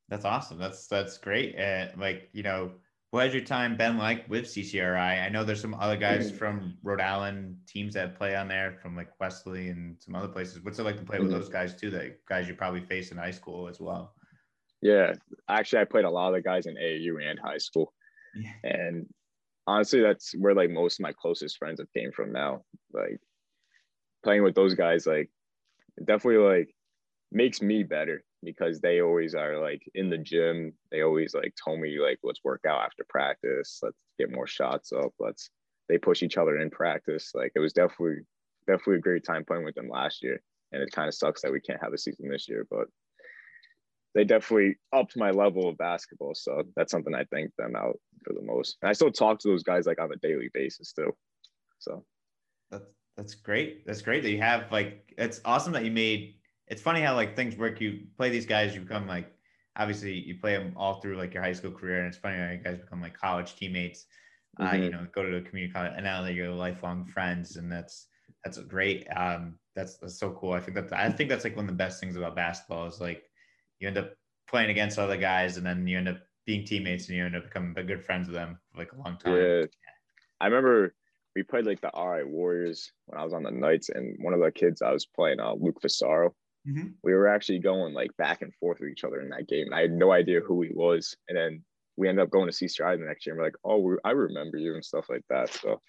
That's 0.08 0.24
awesome. 0.24 0.58
That's 0.58 0.86
that's 0.86 1.18
great. 1.18 1.54
And 1.56 1.98
like 1.98 2.28
you 2.32 2.42
know, 2.42 2.72
what 3.10 3.24
has 3.24 3.34
your 3.34 3.44
time 3.44 3.76
been 3.76 3.96
like 3.96 4.28
with 4.28 4.44
CCRI? 4.44 5.24
I 5.24 5.28
know 5.28 5.44
there's 5.44 5.60
some 5.60 5.74
other 5.74 5.96
guys 5.96 6.28
mm-hmm. 6.28 6.36
from 6.36 6.76
Rhode 6.82 7.00
Island 7.00 7.56
teams 7.66 7.94
that 7.94 8.18
play 8.18 8.36
on 8.36 8.48
there, 8.48 8.76
from 8.82 8.96
like 8.96 9.08
Wesley 9.18 9.68
and 9.68 9.96
some 10.00 10.14
other 10.14 10.28
places. 10.28 10.62
What's 10.62 10.78
it 10.78 10.82
like 10.84 10.98
to 10.98 11.04
play 11.04 11.18
with 11.18 11.30
mm-hmm. 11.30 11.38
those 11.38 11.48
guys 11.48 11.74
too? 11.74 11.90
That 11.90 12.24
guys 12.26 12.48
you 12.48 12.54
probably 12.54 12.82
face 12.82 13.12
in 13.12 13.18
high 13.18 13.30
school 13.30 13.68
as 13.68 13.80
well. 13.80 14.14
Yeah, 14.84 15.14
actually, 15.48 15.80
I 15.80 15.84
played 15.86 16.04
a 16.04 16.10
lot 16.10 16.28
of 16.28 16.34
the 16.34 16.42
guys 16.42 16.66
in 16.66 16.76
AAU 16.76 17.30
and 17.30 17.38
high 17.38 17.56
school, 17.56 17.94
yeah. 18.36 18.52
and 18.62 19.06
honestly, 19.66 20.02
that's 20.02 20.34
where 20.38 20.54
like 20.54 20.68
most 20.68 21.00
of 21.00 21.04
my 21.04 21.12
closest 21.14 21.56
friends 21.56 21.80
have 21.80 21.90
came 21.94 22.12
from 22.12 22.32
now. 22.32 22.64
Like 22.92 23.18
playing 24.22 24.42
with 24.42 24.54
those 24.54 24.74
guys, 24.74 25.06
like 25.06 25.30
definitely 26.04 26.36
like 26.36 26.74
makes 27.32 27.62
me 27.62 27.82
better 27.82 28.24
because 28.42 28.78
they 28.78 29.00
always 29.00 29.34
are 29.34 29.58
like 29.58 29.82
in 29.94 30.10
the 30.10 30.18
gym. 30.18 30.74
They 30.92 31.00
always 31.00 31.34
like 31.34 31.54
told 31.64 31.80
me 31.80 31.98
like 31.98 32.18
let's 32.22 32.44
work 32.44 32.66
out 32.68 32.82
after 32.82 33.06
practice. 33.08 33.80
Let's 33.82 33.96
get 34.18 34.30
more 34.30 34.46
shots 34.46 34.92
up. 34.92 35.14
Let's 35.18 35.48
they 35.88 35.96
push 35.96 36.22
each 36.22 36.36
other 36.36 36.58
in 36.58 36.68
practice. 36.68 37.32
Like 37.34 37.52
it 37.54 37.60
was 37.60 37.72
definitely 37.72 38.18
definitely 38.66 38.96
a 38.96 39.00
great 39.00 39.24
time 39.24 39.46
playing 39.46 39.64
with 39.64 39.76
them 39.76 39.88
last 39.88 40.22
year. 40.22 40.42
And 40.72 40.82
it 40.82 40.92
kind 40.92 41.08
of 41.08 41.14
sucks 41.14 41.40
that 41.40 41.52
we 41.52 41.60
can't 41.60 41.82
have 41.82 41.94
a 41.94 41.98
season 41.98 42.28
this 42.28 42.50
year, 42.50 42.66
but 42.70 42.88
they 44.14 44.24
definitely 44.24 44.76
upped 44.92 45.16
my 45.16 45.30
level 45.30 45.68
of 45.68 45.76
basketball. 45.76 46.34
So 46.34 46.62
that's 46.76 46.90
something 46.92 47.14
I 47.14 47.24
thank 47.32 47.52
them 47.56 47.74
out 47.76 47.98
for 48.24 48.32
the 48.32 48.42
most. 48.42 48.78
And 48.82 48.88
I 48.88 48.92
still 48.92 49.10
talk 49.10 49.38
to 49.40 49.48
those 49.48 49.62
guys 49.62 49.86
like 49.86 50.00
on 50.00 50.12
a 50.12 50.16
daily 50.16 50.50
basis 50.54 50.92
too. 50.92 51.12
So 51.78 52.04
that's 52.70 52.86
That's 53.16 53.34
great. 53.34 53.86
That's 53.86 54.02
great 54.02 54.22
that 54.22 54.30
you 54.30 54.40
have 54.40 54.70
like. 54.72 55.14
It's 55.18 55.40
awesome 55.44 55.72
that 55.74 55.84
you 55.84 55.90
made. 55.92 56.36
It's 56.68 56.82
funny 56.82 57.00
how 57.00 57.14
like 57.14 57.36
things 57.36 57.56
work. 57.56 57.80
You 57.80 58.06
play 58.16 58.30
these 58.30 58.46
guys, 58.46 58.74
you 58.74 58.80
become 58.80 59.06
like. 59.06 59.30
Obviously, 59.76 60.12
you 60.12 60.38
play 60.38 60.56
them 60.56 60.72
all 60.76 61.00
through 61.00 61.16
like 61.16 61.34
your 61.34 61.42
high 61.42 61.52
school 61.52 61.72
career, 61.72 61.98
and 61.98 62.08
it's 62.08 62.16
funny 62.16 62.38
how 62.38 62.50
you 62.50 62.58
guys 62.58 62.78
become 62.78 63.00
like 63.02 63.14
college 63.18 63.56
teammates. 63.56 64.06
Uh, 64.60 64.74
Mhm. 64.74 64.84
you 64.84 64.90
know, 64.90 65.06
go 65.12 65.22
to 65.28 65.36
a 65.36 65.42
community 65.42 65.72
college, 65.72 65.92
and 65.96 66.04
now 66.04 66.22
that 66.22 66.34
you're 66.34 66.50
lifelong 66.50 67.04
friends, 67.06 67.56
and 67.56 67.70
that's 67.70 68.06
that's 68.44 68.58
great. 68.58 69.06
Um, 69.16 69.58
that's 69.74 69.96
that's 69.98 70.18
so 70.18 70.32
cool. 70.32 70.52
I 70.52 70.60
think 70.60 70.76
that 70.76 70.92
I 70.92 71.10
think 71.10 71.28
that's 71.28 71.44
like 71.44 71.56
one 71.56 71.64
of 71.64 71.70
the 71.72 71.76
best 71.76 72.00
things 72.00 72.16
about 72.16 72.36
basketball 72.36 72.86
is 72.86 73.00
like 73.00 73.24
you 73.84 73.88
end 73.88 73.98
up 73.98 74.14
playing 74.48 74.70
against 74.70 74.98
other 74.98 75.16
guys, 75.16 75.56
and 75.58 75.66
then 75.66 75.86
you 75.86 75.98
end 75.98 76.08
up 76.08 76.18
being 76.46 76.64
teammates, 76.64 77.08
and 77.08 77.16
you 77.16 77.24
end 77.24 77.36
up 77.36 77.44
becoming 77.44 77.74
good 77.86 78.02
friends 78.04 78.26
with 78.26 78.34
them 78.34 78.58
for 78.72 78.78
like 78.78 78.92
a 78.92 78.96
long 78.96 79.18
time. 79.18 79.36
Yeah. 79.36 79.64
I 80.40 80.46
remember 80.46 80.94
we 81.36 81.42
played 81.42 81.66
like 81.66 81.80
the 81.80 81.90
RI 81.94 82.24
Warriors 82.24 82.90
when 83.06 83.20
I 83.20 83.24
was 83.24 83.34
on 83.34 83.42
the 83.42 83.50
Knights, 83.50 83.90
and 83.90 84.16
one 84.24 84.34
of 84.34 84.40
the 84.40 84.50
kids 84.50 84.82
I 84.82 84.92
was 84.92 85.06
playing, 85.06 85.38
uh, 85.40 85.54
Luke 85.54 85.80
Fasaro, 85.84 86.30
Mhm. 86.66 86.94
we 87.02 87.12
were 87.12 87.28
actually 87.28 87.58
going 87.58 87.92
like 87.92 88.16
back 88.16 88.40
and 88.40 88.54
forth 88.54 88.78
with 88.80 88.88
each 88.88 89.04
other 89.04 89.20
in 89.20 89.28
that 89.28 89.46
game. 89.48 89.66
And 89.66 89.74
I 89.74 89.82
had 89.82 89.92
no 89.92 90.12
idea 90.12 90.40
who 90.40 90.62
he 90.62 90.70
was. 90.72 91.14
And 91.28 91.36
then 91.36 91.62
we 91.96 92.08
ended 92.08 92.22
up 92.22 92.30
going 92.30 92.48
to 92.48 92.52
CCI 92.54 92.96
the 92.96 93.04
next 93.04 93.26
year. 93.26 93.34
And 93.34 93.40
we're 93.40 93.46
like, 93.48 93.56
oh, 93.64 93.78
we 93.78 93.96
I 94.02 94.12
remember 94.12 94.56
you 94.56 94.74
and 94.74 94.84
stuff 94.84 95.10
like 95.10 95.24
that. 95.28 95.50
So 95.50 95.82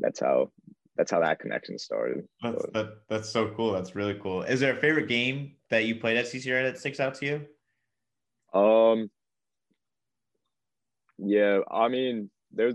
that's 0.00 0.18
how 0.18 0.50
that's 0.96 1.10
how 1.10 1.20
that 1.20 1.38
connection 1.38 1.78
started. 1.78 2.26
That's 2.42 2.62
So, 2.62 2.70
that, 2.74 2.88
that's 3.08 3.28
so 3.30 3.54
cool. 3.54 3.72
That's 3.72 3.94
really 3.94 4.18
cool. 4.20 4.42
Is 4.42 4.60
there 4.60 4.76
a 4.76 4.80
favorite 4.80 5.08
game 5.08 5.56
that 5.72 5.86
you 5.86 5.96
played 5.96 6.18
at 6.18 6.26
CCR 6.26 6.62
that 6.62 6.78
sticks 6.78 7.00
out 7.00 7.14
to 7.16 7.26
you? 7.26 7.46
um, 8.54 9.10
yeah, 11.18 11.60
I 11.70 11.88
mean, 11.88 12.30
there's 12.52 12.74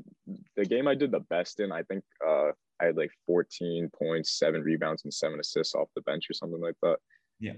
the 0.56 0.66
game 0.66 0.88
I 0.88 0.96
did 0.96 1.12
the 1.12 1.20
best 1.20 1.60
in. 1.60 1.72
I 1.72 1.84
think 1.84 2.04
uh, 2.28 2.50
I 2.82 2.86
had 2.86 2.98
like 2.98 3.12
14 3.28 3.90
points, 3.98 4.38
seven 4.40 4.62
rebounds, 4.62 5.04
and 5.04 5.14
seven 5.14 5.40
assists 5.40 5.76
off 5.76 5.90
the 5.96 6.02
bench 6.02 6.26
or 6.30 6.34
something 6.34 6.60
like 6.60 6.76
that. 6.82 6.98
Yeah. 7.40 7.54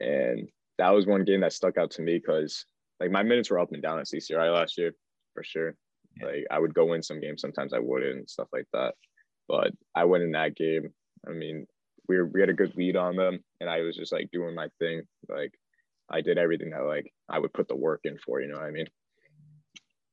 And 0.00 0.48
that 0.78 0.90
was 0.90 1.06
one 1.06 1.24
game 1.24 1.40
that 1.40 1.54
stuck 1.54 1.78
out 1.78 1.90
to 1.92 2.02
me 2.02 2.18
because 2.18 2.66
like 3.00 3.10
my 3.10 3.22
minutes 3.22 3.50
were 3.50 3.58
up 3.58 3.72
and 3.72 3.82
down 3.82 3.98
at 3.98 4.06
CCRI 4.06 4.52
last 4.52 4.76
year 4.76 4.92
for 5.32 5.42
sure. 5.42 5.74
Yeah. 6.20 6.26
Like 6.26 6.46
I 6.50 6.58
would 6.58 6.74
go 6.74 6.92
in 6.92 7.02
some 7.02 7.20
games, 7.20 7.40
sometimes 7.40 7.72
I 7.72 7.78
wouldn't, 7.78 8.18
and 8.18 8.30
stuff 8.30 8.48
like 8.52 8.66
that. 8.74 8.94
But 9.48 9.72
I 9.94 10.04
went 10.04 10.24
in 10.24 10.32
that 10.32 10.56
game. 10.56 10.92
I 11.26 11.32
mean, 11.32 11.66
we 12.08 12.16
were, 12.16 12.26
we 12.26 12.40
had 12.40 12.50
a 12.50 12.54
good 12.54 12.76
lead 12.76 12.96
on 12.96 13.16
them, 13.16 13.40
and 13.60 13.68
I 13.68 13.82
was 13.82 13.96
just 13.96 14.12
like 14.12 14.30
doing 14.32 14.54
my 14.54 14.68
thing. 14.78 15.02
Like 15.28 15.52
I 16.10 16.20
did 16.20 16.38
everything 16.38 16.70
that 16.70 16.84
like 16.84 17.12
I 17.28 17.38
would 17.38 17.52
put 17.52 17.68
the 17.68 17.76
work 17.76 18.00
in 18.04 18.18
for. 18.18 18.40
You 18.40 18.48
know 18.48 18.56
what 18.56 18.66
I 18.66 18.70
mean? 18.70 18.86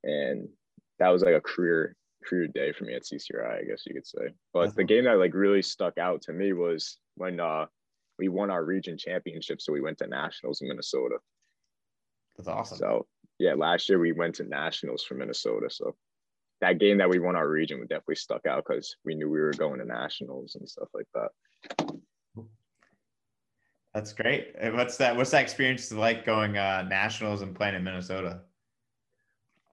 And 0.04 0.50
that 1.00 1.10
was 1.10 1.22
like 1.22 1.36
a 1.36 1.42
career 1.42 1.96
career 2.26 2.48
day 2.48 2.72
for 2.72 2.86
me 2.86 2.94
at 2.94 3.04
CCRI, 3.04 3.62
I 3.62 3.64
guess 3.64 3.84
you 3.86 3.94
could 3.94 4.08
say. 4.08 4.34
But 4.54 4.64
That's 4.64 4.76
the 4.76 4.84
game 4.84 5.06
that 5.06 5.20
like 5.20 5.34
really 5.34 5.62
stuck 5.62 5.98
out 5.98 6.22
to 6.24 6.34
me 6.34 6.54
was 6.54 6.98
when 7.16 7.40
uh 7.40 7.66
we 8.20 8.30
won 8.30 8.52
our 8.52 8.64
region 8.64 8.98
championship, 8.98 9.62
so 9.62 9.74
we 9.74 9.82
went 9.82 9.98
to 9.98 10.08
nationals 10.08 10.62
in 10.62 10.68
Minnesota. 10.68 11.18
That's 12.38 12.48
awesome. 12.48 12.78
So 12.78 13.08
yeah, 13.40 13.54
last 13.56 13.90
year 13.90 14.00
we 14.00 14.12
went 14.12 14.36
to 14.36 14.44
nationals 14.44 15.04
for 15.04 15.16
Minnesota. 15.16 15.70
So 15.70 15.96
that 16.62 16.80
game 16.80 17.00
that 17.00 17.10
we 17.10 17.20
won 17.20 17.36
our 17.36 17.50
region 17.50 17.80
would 17.80 17.90
definitely 17.90 18.16
stuck 18.16 18.46
out 18.46 18.64
because 18.66 18.96
we 19.04 19.16
knew 19.16 19.30
we 19.30 19.42
were 19.42 19.52
going 19.52 19.80
to 19.80 19.86
nationals 19.86 20.56
and 20.56 20.70
stuff 20.70 20.88
like 20.94 21.08
that. 21.14 21.30
That's 23.94 24.12
great. 24.12 24.56
What's 24.74 24.98
that? 24.98 25.16
What's 25.16 25.30
that 25.32 25.44
experience 25.44 25.92
like 25.92 26.26
going 26.26 26.58
uh, 26.58 26.82
nationals 26.90 27.42
and 27.44 27.56
playing 27.56 27.76
in 27.76 27.84
Minnesota? 27.84 28.42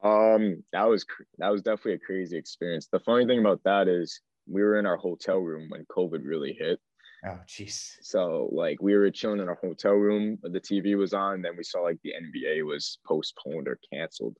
Um, 0.02 0.62
that 0.72 0.84
was 0.84 1.06
that 1.38 1.48
was 1.48 1.62
definitely 1.62 1.94
a 1.94 1.98
crazy 1.98 2.36
experience. 2.36 2.88
The 2.90 3.00
funny 3.00 3.26
thing 3.26 3.40
about 3.40 3.62
that 3.64 3.88
is 3.88 4.20
we 4.46 4.62
were 4.62 4.78
in 4.78 4.86
our 4.86 4.96
hotel 4.96 5.38
room 5.38 5.68
when 5.70 5.86
COVID 5.86 6.20
really 6.24 6.52
hit. 6.52 6.78
Oh, 7.26 7.38
jeez. 7.46 7.96
So 8.02 8.48
like 8.52 8.80
we 8.80 8.94
were 8.94 9.10
chilling 9.10 9.40
in 9.40 9.48
our 9.48 9.58
hotel 9.60 9.92
room, 9.92 10.38
the 10.42 10.60
TV 10.60 10.96
was 10.96 11.12
on, 11.12 11.42
then 11.42 11.56
we 11.56 11.64
saw 11.64 11.80
like 11.80 11.98
the 12.02 12.14
NBA 12.14 12.64
was 12.64 12.98
postponed 13.06 13.68
or 13.68 13.78
canceled. 13.92 14.36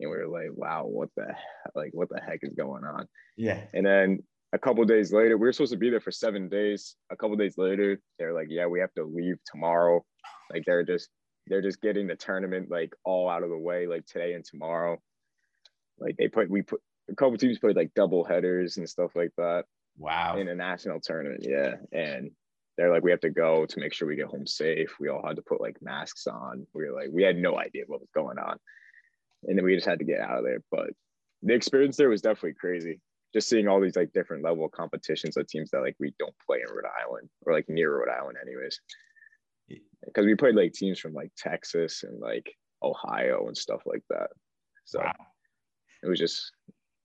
And 0.00 0.10
we 0.10 0.16
were 0.16 0.26
like, 0.26 0.50
wow, 0.54 0.86
what 0.86 1.10
the 1.16 1.34
like 1.74 1.90
what 1.92 2.08
the 2.08 2.20
heck 2.20 2.40
is 2.42 2.54
going 2.54 2.84
on? 2.84 3.06
Yeah. 3.36 3.60
And 3.72 3.84
then 3.86 4.22
a 4.54 4.58
couple 4.58 4.84
days 4.84 5.12
later, 5.12 5.36
we 5.36 5.46
were 5.48 5.52
supposed 5.52 5.72
to 5.72 5.78
be 5.78 5.90
there 5.90 6.00
for 6.00 6.12
seven 6.12 6.48
days. 6.48 6.94
A 7.10 7.16
couple 7.16 7.36
days 7.36 7.58
later, 7.58 8.00
they're 8.18 8.32
like, 8.32 8.46
yeah, 8.48 8.66
we 8.66 8.78
have 8.78 8.94
to 8.94 9.04
leave 9.04 9.36
tomorrow. 9.44 10.04
Like 10.52 10.62
they're 10.64 10.84
just 10.84 11.08
they're 11.48 11.60
just 11.60 11.82
getting 11.82 12.06
the 12.06 12.14
tournament 12.14 12.70
like 12.70 12.94
all 13.04 13.28
out 13.28 13.42
of 13.42 13.50
the 13.50 13.58
way, 13.58 13.86
like 13.88 14.06
today 14.06 14.32
and 14.34 14.44
tomorrow. 14.44 14.98
Like 15.98 16.16
they 16.16 16.28
put 16.28 16.48
we 16.48 16.62
put 16.62 16.80
a 17.10 17.16
couple 17.16 17.36
teams 17.36 17.58
played 17.58 17.76
like 17.76 17.92
double 17.94 18.24
headers 18.24 18.76
and 18.76 18.88
stuff 18.88 19.10
like 19.14 19.32
that 19.36 19.64
Wow. 19.98 20.36
in 20.38 20.48
a 20.48 20.54
national 20.54 21.00
tournament. 21.00 21.44
Yeah. 21.46 21.74
And 21.92 22.30
they're 22.76 22.90
like, 22.92 23.02
we 23.02 23.10
have 23.10 23.20
to 23.20 23.30
go 23.30 23.66
to 23.66 23.80
make 23.80 23.92
sure 23.92 24.08
we 24.08 24.16
get 24.16 24.26
home 24.26 24.46
safe. 24.46 24.94
We 24.98 25.08
all 25.08 25.24
had 25.26 25.36
to 25.36 25.42
put 25.42 25.60
like 25.60 25.76
masks 25.82 26.26
on. 26.26 26.66
We 26.74 26.88
were 26.88 26.94
like, 26.94 27.10
we 27.12 27.22
had 27.22 27.36
no 27.36 27.58
idea 27.58 27.84
what 27.86 28.00
was 28.00 28.10
going 28.14 28.38
on. 28.38 28.58
And 29.44 29.58
then 29.58 29.64
we 29.64 29.74
just 29.74 29.86
had 29.86 29.98
to 29.98 30.04
get 30.04 30.20
out 30.20 30.38
of 30.38 30.44
there. 30.44 30.60
But 30.70 30.90
the 31.42 31.54
experience 31.54 31.96
there 31.96 32.08
was 32.08 32.22
definitely 32.22 32.54
crazy. 32.54 33.00
Just 33.34 33.48
seeing 33.48 33.66
all 33.68 33.80
these 33.80 33.96
like 33.96 34.12
different 34.12 34.44
level 34.44 34.64
of 34.64 34.70
competitions 34.72 35.36
of 35.36 35.46
teams 35.48 35.70
that 35.72 35.80
like 35.80 35.96
we 35.98 36.14
don't 36.18 36.34
play 36.46 36.58
in 36.66 36.72
Rhode 36.74 36.88
Island 37.04 37.28
or 37.44 37.52
like 37.52 37.68
near 37.68 37.98
Rhode 37.98 38.08
Island, 38.08 38.38
anyways. 38.40 38.80
Because 40.04 40.24
we 40.24 40.36
played 40.36 40.54
like 40.54 40.72
teams 40.72 41.00
from 41.00 41.12
like 41.14 41.32
Texas 41.36 42.04
and 42.04 42.20
like 42.20 42.54
Ohio 42.82 43.46
and 43.48 43.56
stuff 43.56 43.82
like 43.86 44.04
that. 44.10 44.28
So 44.84 45.00
Wow. 45.00 45.12
it 46.02 46.06
was 46.06 46.18
just 46.18 46.52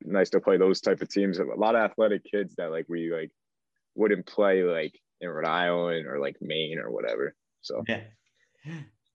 nice 0.04 0.30
to 0.30 0.40
play 0.40 0.58
those 0.58 0.82
type 0.82 1.02
of 1.02 1.10
teams. 1.10 1.40
A 1.40 1.44
lot 1.44 1.76
of 1.76 1.82
athletic 1.82 2.24
kids 2.24 2.56
that 2.58 2.72
like 2.72 2.86
we 2.88 3.12
like 3.12 3.32
wouldn't 3.96 4.28
play 4.28 4.64
like 4.64 4.94
in 5.22 5.30
Rhode 5.30 5.48
Island 5.48 6.06
or 6.06 6.20
like 6.20 6.38
Maine 6.42 6.80
or 6.80 6.92
whatever. 6.92 7.36
So 7.62 7.84
Yeah. 7.88 8.04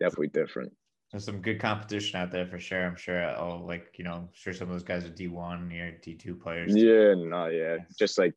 definitely 0.00 0.28
different. 0.28 0.72
There's 1.14 1.26
some 1.26 1.40
good 1.40 1.60
competition 1.60 2.20
out 2.20 2.32
there 2.32 2.44
for 2.44 2.58
sure. 2.58 2.84
I'm 2.84 2.96
sure. 2.96 3.22
Oh, 3.38 3.62
like 3.64 3.94
you 3.98 4.04
know, 4.04 4.14
I'm 4.14 4.28
sure 4.32 4.52
some 4.52 4.66
of 4.66 4.74
those 4.74 4.82
guys 4.82 5.04
are 5.04 5.10
D1, 5.10 5.72
you're 5.72 5.92
D2 6.02 6.40
players. 6.42 6.74
Yeah, 6.74 7.14
no, 7.14 7.46
yeah. 7.46 7.76
Just 7.96 8.18
like 8.18 8.34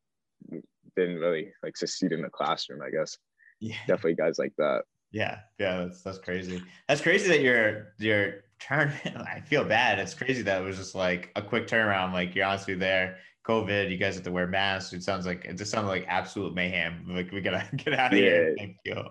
didn't 0.95 1.17
really 1.17 1.51
like 1.63 1.75
succeed 1.75 2.11
in 2.11 2.21
the 2.21 2.29
classroom, 2.29 2.83
I 2.83 2.91
guess. 2.91 3.17
Yeah. 3.59 3.77
Definitely 3.87 4.13
guys 4.13 4.37
like 4.37 4.53
that. 4.59 4.83
Yeah, 5.09 5.39
yeah, 5.57 5.85
that's 5.85 6.03
that's 6.03 6.19
crazy. 6.19 6.61
That's 6.87 7.01
crazy 7.01 7.27
that 7.29 7.41
your 7.41 7.93
your 7.97 8.43
turn. 8.59 8.93
I 9.05 9.39
feel 9.39 9.65
bad. 9.65 9.97
It's 9.97 10.13
crazy 10.13 10.43
that 10.43 10.61
it 10.61 10.63
was 10.63 10.77
just 10.77 10.93
like 10.93 11.31
a 11.35 11.41
quick 11.41 11.65
turnaround. 11.65 12.13
Like 12.13 12.35
you're 12.35 12.45
honestly 12.45 12.75
there. 12.75 13.17
COVID, 13.43 13.89
you 13.89 13.97
guys 13.97 14.13
have 14.13 14.23
to 14.25 14.31
wear 14.31 14.45
masks. 14.45 14.93
It 14.93 15.01
sounds 15.01 15.25
like 15.25 15.45
it 15.45 15.57
just 15.57 15.71
sounded 15.71 15.89
like 15.89 16.05
absolute 16.07 16.53
mayhem. 16.53 17.07
Like 17.09 17.31
we 17.31 17.41
gotta 17.41 17.67
get 17.75 17.95
out 17.95 18.13
of 18.13 18.19
here. 18.19 18.53
Thank 18.55 18.77
you. 18.85 19.03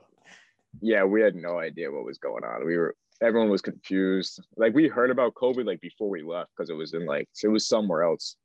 Yeah, 0.81 1.03
we 1.03 1.21
had 1.21 1.35
no 1.35 1.59
idea 1.59 1.91
what 1.91 2.05
was 2.05 2.19
going 2.19 2.45
on. 2.45 2.65
We 2.65 2.77
were 2.77 2.95
everyone 3.23 3.51
was 3.51 3.63
confused. 3.63 4.41
Like 4.57 4.75
we 4.75 4.89
heard 4.89 5.11
about 5.11 5.35
COVID 5.35 5.67
like 5.67 5.81
before 5.81 6.09
we 6.09 6.23
left 6.23 6.51
because 6.57 6.71
it 6.71 6.75
was 6.75 6.95
in 6.95 7.07
like 7.07 7.29
it 7.43 7.49
was 7.49 7.69
somewhere 7.69 8.03
else, 8.03 8.37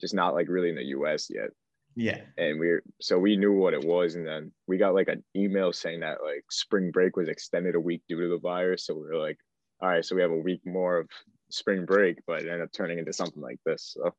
just 0.00 0.14
not 0.14 0.34
like 0.34 0.48
really 0.48 0.70
in 0.70 0.76
the 0.76 0.84
US 0.96 1.28
yet. 1.30 1.50
Yeah. 1.98 2.20
and 2.36 2.60
we 2.60 2.68
are 2.68 2.82
so 3.00 3.18
we 3.18 3.36
knew 3.38 3.54
what 3.54 3.72
it 3.72 3.82
was 3.82 4.16
and 4.16 4.26
then 4.26 4.52
we 4.66 4.76
got 4.76 4.94
like 4.94 5.08
an 5.08 5.24
email 5.34 5.72
saying 5.72 6.00
that 6.00 6.18
like 6.22 6.44
spring 6.50 6.90
break 6.90 7.16
was 7.16 7.30
extended 7.30 7.74
a 7.74 7.80
week 7.80 8.02
due 8.06 8.20
to 8.20 8.28
the 8.28 8.38
virus 8.38 8.84
so 8.84 8.92
we 8.92 9.00
were 9.00 9.16
like 9.16 9.38
all 9.80 9.88
right 9.88 10.04
so 10.04 10.14
we 10.14 10.20
have 10.20 10.30
a 10.30 10.36
week 10.36 10.60
more 10.66 10.98
of 10.98 11.08
spring 11.48 11.86
break 11.86 12.18
but 12.26 12.42
it 12.42 12.48
ended 12.48 12.60
up 12.60 12.70
turning 12.70 12.98
into 12.98 13.14
something 13.14 13.42
like 13.42 13.58
this 13.64 13.94
so 13.96 14.14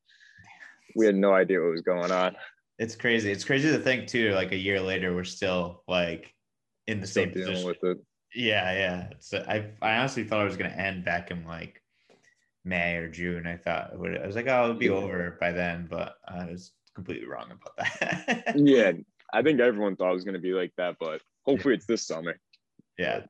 we 0.96 1.06
had 1.06 1.14
no 1.14 1.34
idea 1.36 1.60
what 1.62 1.70
was 1.70 1.84
going 1.84 2.12
on 2.12 2.36
It's 2.80 2.96
crazy. 2.96 3.32
It's 3.32 3.44
crazy 3.44 3.70
to 3.72 3.80
think 3.80 4.08
too. 4.08 4.32
Like 4.34 4.52
a 4.52 4.58
year 4.58 4.80
later, 4.82 5.14
we're 5.16 5.24
still 5.24 5.84
like 5.88 6.34
in 6.86 7.00
the 7.00 7.08
still 7.08 7.24
same 7.26 7.34
position. 7.34 7.68
with 7.68 7.84
it 7.84 7.98
Yeah, 8.36 8.72
yeah. 8.74 9.08
It's 9.12 9.34
I 9.34 9.72
I 9.82 9.98
honestly 9.98 10.24
thought 10.24 10.42
I 10.42 10.46
was 10.46 10.58
gonna 10.58 10.70
end 10.70 11.06
back 11.06 11.32
in 11.32 11.46
like 11.46 11.82
May 12.64 12.96
or 12.96 13.10
June. 13.10 13.48
I 13.48 13.58
thought 13.58 13.92
it 13.94 14.00
would. 14.00 14.18
I 14.18 14.26
was 14.26 14.36
like, 14.36 14.48
oh, 14.48 14.64
it'll 14.66 14.76
be 14.76 14.90
over 14.90 15.38
by 15.40 15.52
then, 15.52 15.88
but 15.90 16.16
I 16.28 16.46
was 16.46 16.72
completely 16.96 17.28
wrong 17.28 17.52
about 17.52 17.78
that. 18.00 18.54
yeah 18.56 18.92
i 19.32 19.44
think 19.44 19.60
everyone 19.60 19.96
thought 19.96 20.10
it 20.10 20.16
was 20.16 20.24
going 20.24 20.34
to 20.34 20.40
be 20.40 20.54
like 20.54 20.72
that 20.78 20.96
but 21.00 21.22
hopefully 21.46 21.76
it's 21.76 21.86
this 21.86 22.08
summer 22.08 22.40
yeah. 22.98 23.22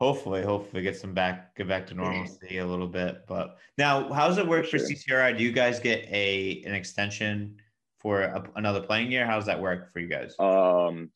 Hopefully, 0.00 0.42
hopefully 0.42 0.82
get 0.82 0.96
some 0.96 1.14
back, 1.14 1.54
get 1.54 1.68
back 1.68 1.86
to 1.86 1.94
normalcy 1.94 2.58
a 2.58 2.66
little 2.66 2.88
bit. 2.88 3.24
But 3.28 3.58
now, 3.78 4.12
how 4.12 4.26
does 4.26 4.36
it 4.36 4.46
work 4.46 4.66
for. 4.66 4.78
CCRI? 4.78 5.38
Do 5.38 5.44
you 5.44 5.52
guys 5.52 5.78
get 5.78 6.00
a 6.08 6.60
an 6.66 6.74
extension 6.74 7.56
for 7.98 8.22
a, 8.22 8.44
another 8.56 8.80
playing 8.80 9.12
year? 9.12 9.24
How 9.24 9.36
does 9.36 9.46
that 9.46 9.60
work 9.60 9.92
for 9.92 10.00
you 10.00 10.08
guys? 10.08 10.34
um 10.40 11.08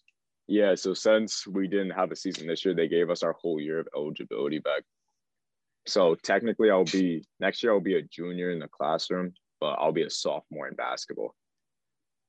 yeah 0.49 0.75
so 0.75 0.95
since 0.95 1.47
we 1.47 1.67
didn't 1.67 1.91
have 1.91 2.13
a 2.13 2.17
season 2.17 2.47
this 2.47 2.65
year 2.65 2.75
they 2.75 2.89
gave 2.89 3.11
us 3.11 3.23
our 3.23 3.33
whole 3.33 3.61
year 3.61 3.79
of 3.81 3.89
eligibility 3.97 4.59
back 4.59 4.83
so 5.87 6.15
technically 6.15 6.71
i'll 6.71 6.85
be 6.85 7.25
next 7.41 7.63
year 7.63 7.73
i'll 7.73 7.81
be 7.81 7.97
a 7.97 8.03
junior 8.03 8.51
in 8.51 8.59
the 8.59 8.69
classroom 8.69 9.33
but 9.61 9.75
i'll 9.75 9.93
be 9.93 10.03
a 10.03 10.11
sophomore 10.11 10.69
in 10.69 10.75
basketball 10.75 11.35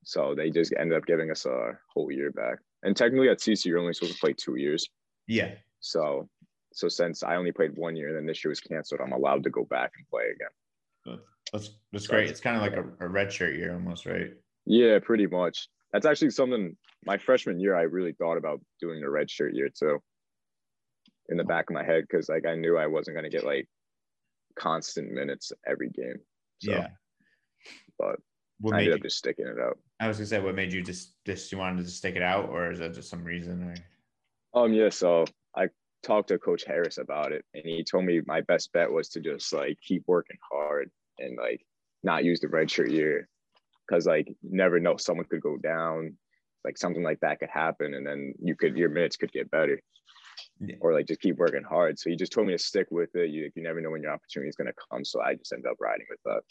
so 0.04 0.34
they 0.36 0.50
just 0.50 0.74
ended 0.80 0.98
up 0.98 1.06
giving 1.06 1.30
us 1.32 1.46
a 1.46 1.72
whole 1.94 2.12
year 2.12 2.32
back 2.32 2.58
and 2.84 2.96
technically 2.96 3.30
at 3.30 3.40
cc 3.40 3.66
you're 3.66 3.80
only 3.80 3.94
supposed 3.94 4.14
to 4.14 4.20
play 4.20 4.34
two 4.34 4.56
years 4.56 4.88
Yeah. 5.28 5.52
so 5.80 6.28
so 6.74 6.88
since 6.88 7.24
i 7.24 7.36
only 7.36 7.52
played 7.52 7.76
one 7.78 7.96
year 7.96 8.08
and 8.10 8.18
then 8.18 8.26
this 8.26 8.44
year 8.44 8.50
was 8.50 8.60
canceled 8.62 9.02
i'm 9.02 9.14
allowed 9.14 9.44
to 9.44 9.50
go 9.50 9.66
back 9.66 9.92
and 9.98 10.08
play 10.10 10.26
again 10.36 11.20
That's 11.54 11.72
that's 11.94 12.08
great. 12.08 12.30
It's 12.30 12.42
kind 12.42 12.58
of 12.58 12.62
like 12.62 12.74
a, 12.76 13.06
a 13.06 13.08
red 13.08 13.32
shirt 13.32 13.56
year 13.56 13.74
almost, 13.74 14.06
right? 14.06 14.32
Yeah, 14.66 15.00
pretty 15.00 15.28
much. 15.28 15.70
That's 15.94 16.06
actually 16.06 16.32
something 16.32 16.76
my 17.08 17.18
freshman 17.18 17.60
year 17.60 17.76
I 17.76 17.84
really 17.84 18.12
thought 18.12 18.38
about 18.38 18.62
doing 18.82 19.02
a 19.02 19.10
red 19.10 19.32
shirt 19.32 19.56
year 19.56 19.70
too. 19.70 20.00
In 21.30 21.38
the 21.38 21.44
back 21.44 21.70
of 21.70 21.74
my 21.74 21.84
head, 21.84 22.04
because 22.08 22.30
like 22.30 22.46
I 22.46 22.56
knew 22.56 22.78
I 22.78 22.88
wasn't 22.88 23.16
gonna 23.16 23.30
get 23.30 23.46
like 23.46 23.68
constant 24.60 25.12
minutes 25.12 25.52
every 25.66 25.90
game. 25.90 26.18
So, 26.60 26.72
yeah. 26.72 26.88
But 27.98 28.18
What 28.60 28.74
I 28.74 28.78
made 28.78 28.84
ended 28.84 28.88
you, 28.88 28.96
up 28.96 29.04
just 29.04 29.18
sticking 29.18 29.48
it 29.48 29.60
out. 29.60 29.78
I 30.00 30.08
was 30.08 30.18
gonna 30.18 30.28
say, 30.28 30.40
what 30.40 30.56
made 30.56 30.74
you 30.74 30.84
just 30.84 31.16
just 31.26 31.52
you 31.52 31.58
wanted 31.58 31.86
to 31.86 31.92
stick 31.92 32.16
it 32.16 32.22
out, 32.22 32.50
or 32.50 32.72
is 32.72 32.80
that 32.80 32.94
just 32.94 33.10
some 33.10 33.24
reason? 33.24 33.76
Or 34.54 34.64
Um, 34.64 34.74
yeah, 34.74 34.90
so 34.90 35.26
I 35.56 35.70
talked 36.04 36.30
to 36.30 36.38
Coach 36.38 36.64
Harris 36.66 36.98
about 36.98 37.32
it, 37.32 37.44
and 37.54 37.64
he 37.66 37.84
told 37.84 38.06
me 38.06 38.22
my 38.26 38.42
best 38.42 38.72
bet 38.74 38.92
was 38.92 39.10
to 39.10 39.22
just 39.22 39.54
like 39.54 39.78
keep 39.82 40.04
working 40.08 40.38
hard 40.52 40.90
and 41.20 41.38
like 41.38 41.62
not 42.04 42.24
use 42.24 42.40
the 42.40 42.48
red 42.48 42.70
shirt 42.70 42.92
year, 42.92 43.28
because 43.88 44.06
like 44.06 44.28
never 44.44 44.80
know, 44.80 44.98
someone 44.98 45.26
could 45.26 45.42
go 45.42 45.58
down, 45.58 46.18
like 46.66 46.78
something 46.78 47.04
like 47.04 47.20
that 47.22 47.40
could 47.40 47.50
happen, 47.50 47.94
and 47.94 48.06
then 48.06 48.34
you 48.42 48.56
could 48.56 48.78
your 48.78 48.90
minutes 48.90 49.18
could 49.18 49.32
get 49.32 49.52
better, 49.52 49.82
Yeah. 50.60 50.78
or 50.82 50.94
like 50.94 51.08
just 51.08 51.22
keep 51.22 51.38
working 51.38 51.64
hard. 51.64 52.00
So 52.00 52.10
he 52.10 52.16
just 52.16 52.32
told 52.32 52.48
me 52.48 52.54
to 52.54 52.60
stick 52.60 52.88
with 52.92 53.16
it. 53.16 53.30
You 53.30 53.52
you 53.56 53.64
never 53.64 53.82
know 53.82 53.92
when 53.92 54.04
your 54.04 54.12
opportunity 54.14 54.50
is 54.50 54.56
gonna 54.56 54.74
come, 54.92 55.06
so 55.06 55.22
I 55.22 55.36
just 55.36 55.54
ended 55.54 55.72
up 55.72 55.78
riding 55.80 56.08
with 56.10 56.20
that. 56.26 56.42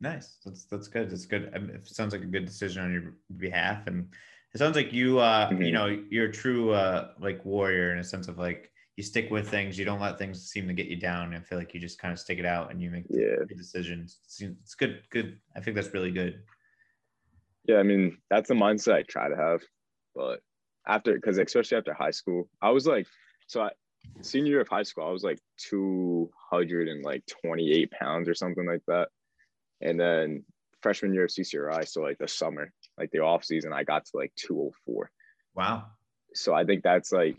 Nice. 0.00 0.38
That's 0.44 0.64
that's 0.66 0.88
good. 0.88 1.10
That's 1.10 1.26
good. 1.26 1.44
It 1.54 1.86
sounds 1.86 2.12
like 2.12 2.22
a 2.22 2.26
good 2.26 2.44
decision 2.44 2.82
on 2.82 2.92
your 2.92 3.14
behalf, 3.38 3.86
and 3.86 4.14
it 4.54 4.58
sounds 4.58 4.76
like 4.76 4.92
you, 4.92 5.18
uh, 5.18 5.56
you 5.60 5.72
Mhm. 5.72 5.72
know, 5.72 5.86
you're 5.86 6.26
a 6.28 6.32
true 6.32 6.72
uh, 6.72 7.14
like 7.18 7.44
warrior 7.44 7.92
in 7.92 7.98
a 7.98 8.04
sense 8.04 8.28
of 8.28 8.36
like 8.38 8.72
you 8.96 9.02
stick 9.02 9.30
with 9.30 9.48
things. 9.48 9.78
You 9.78 9.84
don't 9.86 10.00
let 10.00 10.18
things 10.18 10.50
seem 10.50 10.68
to 10.68 10.74
get 10.74 10.86
you 10.88 10.96
down. 10.96 11.34
I 11.34 11.40
feel 11.40 11.58
like 11.58 11.72
you 11.72 11.80
just 11.80 11.98
kind 11.98 12.12
of 12.12 12.18
stick 12.18 12.38
it 12.38 12.44
out 12.44 12.70
and 12.70 12.82
you 12.82 12.90
make 12.90 13.06
Yeah. 13.08 13.44
good 13.48 13.56
decisions. 13.56 14.18
It's, 14.24 14.40
it's 14.42 14.74
good. 14.74 15.02
Good. 15.10 15.40
I 15.54 15.60
think 15.60 15.74
that's 15.76 15.92
really 15.94 16.12
good. 16.12 16.44
Yeah, 17.66 17.76
I 17.78 17.82
mean, 17.82 18.18
that's 18.30 18.48
the 18.48 18.54
mindset 18.54 18.94
I 18.94 19.02
try 19.02 19.28
to 19.28 19.36
have. 19.36 19.60
But 20.14 20.40
after, 20.86 21.14
because 21.14 21.38
especially 21.38 21.78
after 21.78 21.92
high 21.92 22.10
school, 22.12 22.48
I 22.62 22.70
was 22.70 22.86
like, 22.86 23.06
so 23.48 23.62
I, 23.62 23.70
senior 24.22 24.52
year 24.52 24.60
of 24.60 24.68
high 24.68 24.84
school, 24.84 25.06
I 25.06 25.10
was 25.10 25.24
like 25.24 25.40
200 25.68 26.88
and 26.88 27.04
like 27.04 27.24
28 27.42 27.90
pounds 27.90 28.28
or 28.28 28.34
something 28.34 28.66
like 28.66 28.82
that. 28.86 29.08
And 29.80 29.98
then 29.98 30.44
freshman 30.80 31.12
year 31.12 31.24
of 31.24 31.30
CCRI, 31.30 31.86
so 31.88 32.02
like 32.02 32.18
the 32.18 32.28
summer, 32.28 32.72
like 32.96 33.10
the 33.10 33.18
off 33.20 33.44
season, 33.44 33.72
I 33.72 33.82
got 33.82 34.04
to 34.06 34.16
like 34.16 34.32
204. 34.36 35.10
Wow. 35.54 35.86
So 36.34 36.54
I 36.54 36.64
think 36.64 36.82
that's 36.82 37.12
like, 37.12 37.36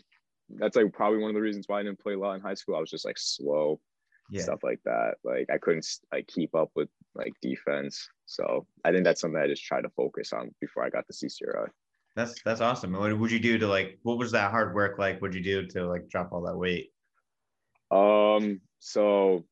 that's 0.50 0.76
like 0.76 0.92
probably 0.94 1.20
one 1.20 1.30
of 1.30 1.36
the 1.36 1.42
reasons 1.42 1.66
why 1.68 1.80
I 1.80 1.84
didn't 1.84 2.00
play 2.00 2.14
a 2.14 2.20
lot 2.20 2.36
in 2.36 2.42
high 2.42 2.54
school. 2.54 2.76
I 2.76 2.80
was 2.80 2.92
just 2.92 3.06
like 3.06 3.18
slow, 3.18 3.80
Yeah. 4.30 4.44
stuff 4.44 4.60
like 4.64 4.80
that. 4.86 5.16
Like 5.24 5.50
I 5.52 5.58
couldn't 5.58 5.86
like 6.12 6.28
keep 6.28 6.54
up 6.54 6.70
with 6.76 6.90
like 7.18 7.34
defense. 7.42 8.08
So 8.26 8.66
I 8.84 8.92
think 8.92 9.04
that's 9.04 9.22
something 9.22 9.40
I 9.40 9.48
just 9.48 9.64
tried 9.64 9.82
to 9.82 9.90
focus 9.90 10.34
on 10.34 10.54
before 10.62 10.84
I 10.84 10.90
got 10.90 11.06
to 11.08 11.14
CCRI. 11.14 11.68
That's 12.16 12.42
that's 12.44 12.62
awesome. 12.62 12.96
And 12.96 13.02
What 13.02 13.18
would 13.20 13.32
you 13.32 13.40
do 13.40 13.58
to 13.60 13.68
like? 13.68 14.00
What 14.04 14.18
was 14.18 14.32
that 14.32 14.52
hard 14.52 14.74
work 14.74 14.98
like? 14.98 15.22
What'd 15.22 15.36
you 15.36 15.44
do 15.44 15.68
to 15.68 15.88
like 15.88 16.10
drop 16.10 16.30
all 16.32 16.42
that 16.46 16.58
weight? 16.58 16.92
Um, 17.92 18.60
so 18.80 19.46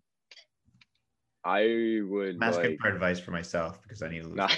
I 1.46 2.02
would 2.10 2.36
I'm 2.36 2.44
asking 2.44 2.72
like 2.72 2.80
for 2.80 2.88
advice 2.88 3.20
for 3.20 3.30
myself 3.32 3.80
because 3.84 4.02
I 4.02 4.10
need 4.10 4.24
to 4.24 4.30
lose. 4.30 4.36
nah. 4.36 4.50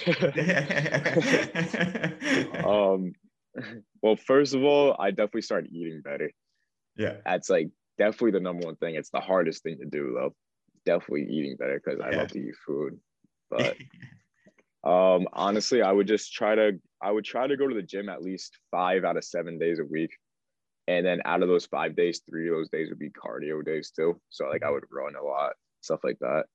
um 2.93 3.13
well 4.01 4.15
first 4.15 4.55
of 4.55 4.63
all, 4.63 4.95
I 4.97 5.11
definitely 5.11 5.41
started 5.41 5.71
eating 5.71 6.01
better. 6.01 6.31
yeah. 6.95 7.15
That's 7.25 7.49
like 7.49 7.69
definitely 7.97 8.31
the 8.31 8.39
number 8.39 8.65
one 8.65 8.77
thing. 8.77 8.95
It's 8.95 9.09
the 9.09 9.19
hardest 9.19 9.63
thing 9.63 9.79
to 9.79 9.85
do 9.85 10.13
though. 10.15 10.33
Definitely 10.87 11.27
eating 11.29 11.57
better 11.57 11.81
because 11.83 11.99
I 11.99 12.11
love 12.11 12.29
to 12.29 12.39
eat 12.39 12.55
food. 12.65 12.97
But 13.51 13.75
um 14.89 15.27
honestly, 15.33 15.81
I 15.81 15.91
would 15.91 16.07
just 16.07 16.33
try 16.33 16.55
to 16.55 16.79
I 17.01 17.11
would 17.11 17.25
try 17.25 17.45
to 17.45 17.57
go 17.57 17.67
to 17.67 17.75
the 17.75 17.81
gym 17.81 18.07
at 18.07 18.21
least 18.21 18.57
five 18.71 19.03
out 19.03 19.17
of 19.17 19.25
seven 19.25 19.59
days 19.59 19.79
a 19.79 19.83
week. 19.83 20.11
And 20.87 21.05
then 21.05 21.19
out 21.25 21.43
of 21.43 21.49
those 21.49 21.65
five 21.65 21.97
days, 21.97 22.21
three 22.27 22.47
of 22.47 22.55
those 22.55 22.69
days 22.69 22.87
would 22.87 22.99
be 22.99 23.09
cardio 23.09 23.63
days 23.65 23.91
too. 23.91 24.19
So 24.29 24.47
like 24.47 24.63
I 24.63 24.71
would 24.71 24.85
run 24.89 25.15
a 25.15 25.23
lot, 25.23 25.53
stuff 25.81 25.99
like 26.05 26.19
that. 26.19 26.45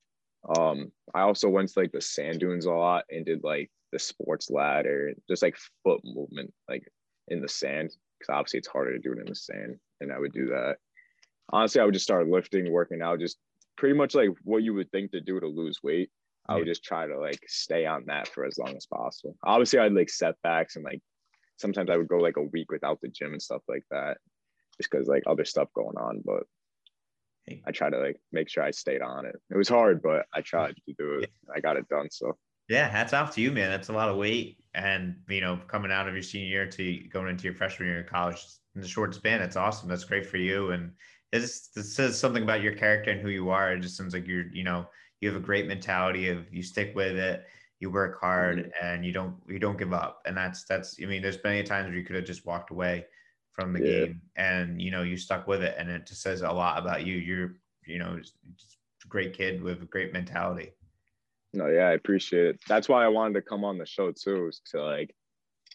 Um, 0.59 0.91
I 1.15 1.21
also 1.21 1.51
went 1.51 1.69
to 1.69 1.81
like 1.81 1.93
the 1.93 2.01
sand 2.01 2.41
dunes 2.41 2.65
a 2.65 2.73
lot 2.73 3.05
and 3.11 3.27
did 3.27 3.45
like 3.45 3.71
the 3.93 3.99
sports 3.99 4.51
ladder, 4.51 5.13
just 5.29 5.43
like 5.43 5.59
foot 5.85 6.01
movement, 6.03 6.55
like 6.69 6.89
in 7.29 7.43
the 7.43 7.49
sand. 7.49 7.95
Because 8.19 8.33
obviously 8.33 8.59
it's 8.59 8.69
harder 8.69 8.93
to 8.93 8.99
do 8.99 9.13
it 9.13 9.19
in 9.19 9.27
the 9.27 9.35
sand. 9.35 9.77
And 10.01 10.11
I 10.11 10.19
would 10.19 10.33
do 10.33 10.47
that. 10.47 10.77
Honestly, 11.53 11.81
I 11.81 11.85
would 11.85 11.95
just 11.95 12.07
start 12.07 12.29
lifting, 12.29 12.73
working 12.73 13.03
out, 13.03 13.21
just 13.21 13.37
pretty 13.77 13.95
much 13.95 14.15
like 14.15 14.31
what 14.45 14.63
you 14.63 14.75
would 14.75 14.91
think 14.91 15.13
to 15.13 15.21
do 15.21 15.41
to 15.41 15.47
lose 15.47 15.83
weight. 15.83 16.11
I 16.49 16.57
would 16.57 16.67
just 16.67 16.83
try 16.83 17.07
to 17.07 17.19
like 17.19 17.39
stay 17.47 17.87
on 17.87 18.05
that 18.07 18.27
for 18.29 18.45
as 18.45 18.59
long 18.59 18.77
as 18.77 18.87
possible. 18.87 19.37
Obviously, 19.45 19.79
I'd 19.79 19.93
like 19.93 20.11
setbacks 20.11 20.75
and 20.75 20.85
like 20.85 21.01
sometimes 21.57 21.89
I 21.89 21.97
would 21.97 22.09
go 22.09 22.19
like 22.19 22.37
a 22.37 22.43
week 22.43 22.71
without 22.71 23.01
the 23.01 23.09
gym 23.09 23.33
and 23.33 23.41
stuff 23.41 23.63
like 23.69 23.85
that, 23.91 24.19
just 24.77 24.91
because 24.91 25.07
like 25.07 25.23
other 25.27 25.45
stuff 25.45 25.69
going 25.75 25.97
on. 25.97 26.21
But 26.25 26.43
Hey. 27.47 27.63
I 27.67 27.73
try 27.73 27.91
to 27.91 27.99
like 27.99 28.21
make 28.31 28.49
sure 28.49 28.63
I 28.63 28.71
stayed 28.71 29.03
on 29.03 29.27
it. 29.27 29.35
It 29.51 29.57
was 29.57 29.69
hard, 29.69 30.01
but 30.03 30.27
I 30.33 30.43
tried 30.43 30.77
to 30.77 30.95
do 30.97 31.21
it. 31.21 31.31
I 31.55 31.61
got 31.61 31.77
it 31.77 31.89
done. 31.89 32.09
So 32.11 32.37
Yeah, 32.69 32.89
hats 32.89 33.13
off 33.13 33.35
to 33.35 33.41
you, 33.41 33.51
man. 33.51 33.71
That's 33.71 33.89
a 33.89 33.93
lot 33.93 34.09
of 34.09 34.17
weight, 34.17 34.59
and 34.75 35.17
you 35.29 35.41
know, 35.41 35.59
coming 35.67 35.91
out 35.91 36.09
of 36.09 36.15
your 36.15 36.23
senior 36.23 36.49
year 36.49 36.67
to 36.67 37.09
going 37.09 37.29
into 37.29 37.45
your 37.45 37.55
freshman 37.55 37.89
year 37.89 38.01
of 38.01 38.07
college 38.07 38.45
in 38.75 38.81
the 38.81 38.89
short 38.89 39.15
span, 39.15 39.41
that's 39.41 39.57
awesome. 39.57 39.89
That's 39.89 40.05
great 40.05 40.27
for 40.27 40.37
you, 40.37 40.71
and 40.71 40.93
this 41.41 41.69
this 41.69 41.95
says 41.95 42.19
something 42.19 42.43
about 42.43 42.63
your 42.63 42.75
character 42.75 43.11
and 43.11 43.21
who 43.21 43.29
you 43.31 43.51
are. 43.51 43.73
It 43.73 43.81
just 43.81 43.97
seems 43.97 44.15
like 44.15 44.27
you're, 44.27 44.49
you 44.53 44.65
know, 44.65 44.87
you 45.21 45.29
have 45.29 45.37
a 45.41 45.45
great 45.45 45.67
mentality 45.67 46.29
of 46.29 46.53
you 46.53 46.63
stick 46.63 46.95
with 46.95 47.17
it, 47.17 47.45
you 47.81 47.91
work 47.91 48.21
hard, 48.21 48.59
mm-hmm. 48.59 48.85
and 48.87 49.05
you 49.05 49.13
don't 49.13 49.37
you 49.49 49.59
don't 49.59 49.79
give 49.79 49.93
up. 49.93 50.23
And 50.27 50.37
that's 50.37 50.65
that's. 50.65 50.97
I 51.03 51.07
mean, 51.07 51.23
there's 51.23 51.39
plenty 51.39 51.61
of 51.61 51.67
times 51.67 51.89
where 51.89 51.97
you 51.97 52.05
could 52.05 52.17
have 52.17 52.25
just 52.25 52.47
walked 52.47 52.71
away 52.71 53.07
from 53.53 53.73
the 53.73 53.81
Yeah. 53.81 54.07
game, 54.07 54.23
and 54.37 54.81
you 54.81 54.91
know, 54.91 55.03
you 55.03 55.17
stuck 55.17 55.47
with 55.47 55.63
it, 55.63 55.75
and 55.79 55.91
it 55.91 56.07
just 56.07 56.23
says 56.23 56.43
a 56.43 56.51
lot 56.51 56.79
about 56.79 57.05
you. 57.07 57.17
You're, 57.17 57.57
you 57.87 57.99
know, 57.99 58.19
just 58.19 58.37
a 59.05 59.09
great 59.09 59.35
kid 59.35 59.63
with 59.63 59.83
a 59.83 59.87
great 59.87 60.13
mentality. 60.13 60.73
no, 61.55 61.67
yeah, 61.69 61.89
I 61.89 61.93
appreciate 61.93 62.47
it. 62.47 62.61
That's 62.69 62.89
why 62.89 63.05
I 63.05 63.09
wanted 63.09 63.35
to 63.35 63.43
come 63.43 63.65
on 63.65 63.79
the 63.79 63.87
show 63.87 64.11
too, 64.13 64.51
to 64.71 64.83
like 64.83 65.15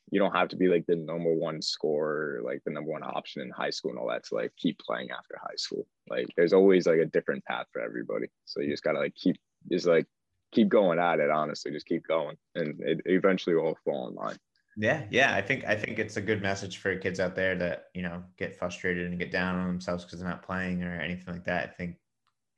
you 0.10 0.20
don't 0.20 0.34
have 0.34 0.48
to 0.50 0.56
be 0.56 0.68
like 0.68 0.86
the 0.86 0.96
number 0.96 1.34
one 1.34 1.62
scorer, 1.62 2.42
like 2.44 2.64
the 2.64 2.72
number 2.72 2.92
one 2.92 3.04
option 3.04 3.42
in 3.42 3.50
high 3.50 3.70
school 3.70 3.92
and 3.92 4.00
all 4.00 4.08
that 4.08 4.24
to 4.26 4.36
like 4.36 4.56
keep 4.56 4.80
playing 4.80 5.12
after 5.12 5.38
high 5.42 5.56
school. 5.58 5.86
Like 6.10 6.28
there's 6.38 6.54
always 6.54 6.88
like 6.88 7.00
a 7.00 7.06
different 7.06 7.44
path 7.46 7.68
for 7.74 7.82
everybody. 7.82 8.28
So 8.46 8.62
you 8.62 8.70
just 8.70 8.84
gotta 8.84 9.00
like 9.00 9.16
keep 9.16 9.38
just 9.70 9.86
like 9.86 10.08
keep 10.54 10.70
going 10.70 11.00
at 11.00 11.20
it, 11.20 11.30
honestly. 11.30 11.72
Just 11.72 11.88
keep 11.88 12.08
going. 12.08 12.38
And 12.56 12.80
it 12.82 13.02
eventually 13.06 13.56
will 13.56 13.78
fall 13.84 14.08
in 14.08 14.16
line. 14.16 14.38
Yeah, 14.78 15.06
yeah. 15.10 15.36
I 15.36 15.42
think 15.42 15.66
I 15.66 15.76
think 15.76 16.00
it's 16.00 16.18
a 16.18 16.22
good 16.22 16.42
message 16.42 16.78
for 16.78 16.96
kids 16.98 17.20
out 17.20 17.36
there 17.36 17.56
that 17.56 17.86
you 17.94 18.04
know 18.04 18.24
get 18.38 18.56
frustrated 18.58 19.08
and 19.08 19.20
get 19.20 19.32
down 19.32 19.56
on 19.56 19.68
themselves 19.68 20.06
because 20.06 20.20
they're 20.20 20.30
not 20.30 20.44
playing 20.44 20.84
or 20.84 20.94
anything 21.02 21.34
like 21.34 21.46
that. 21.46 21.70
I 21.70 21.74
think 21.74 21.98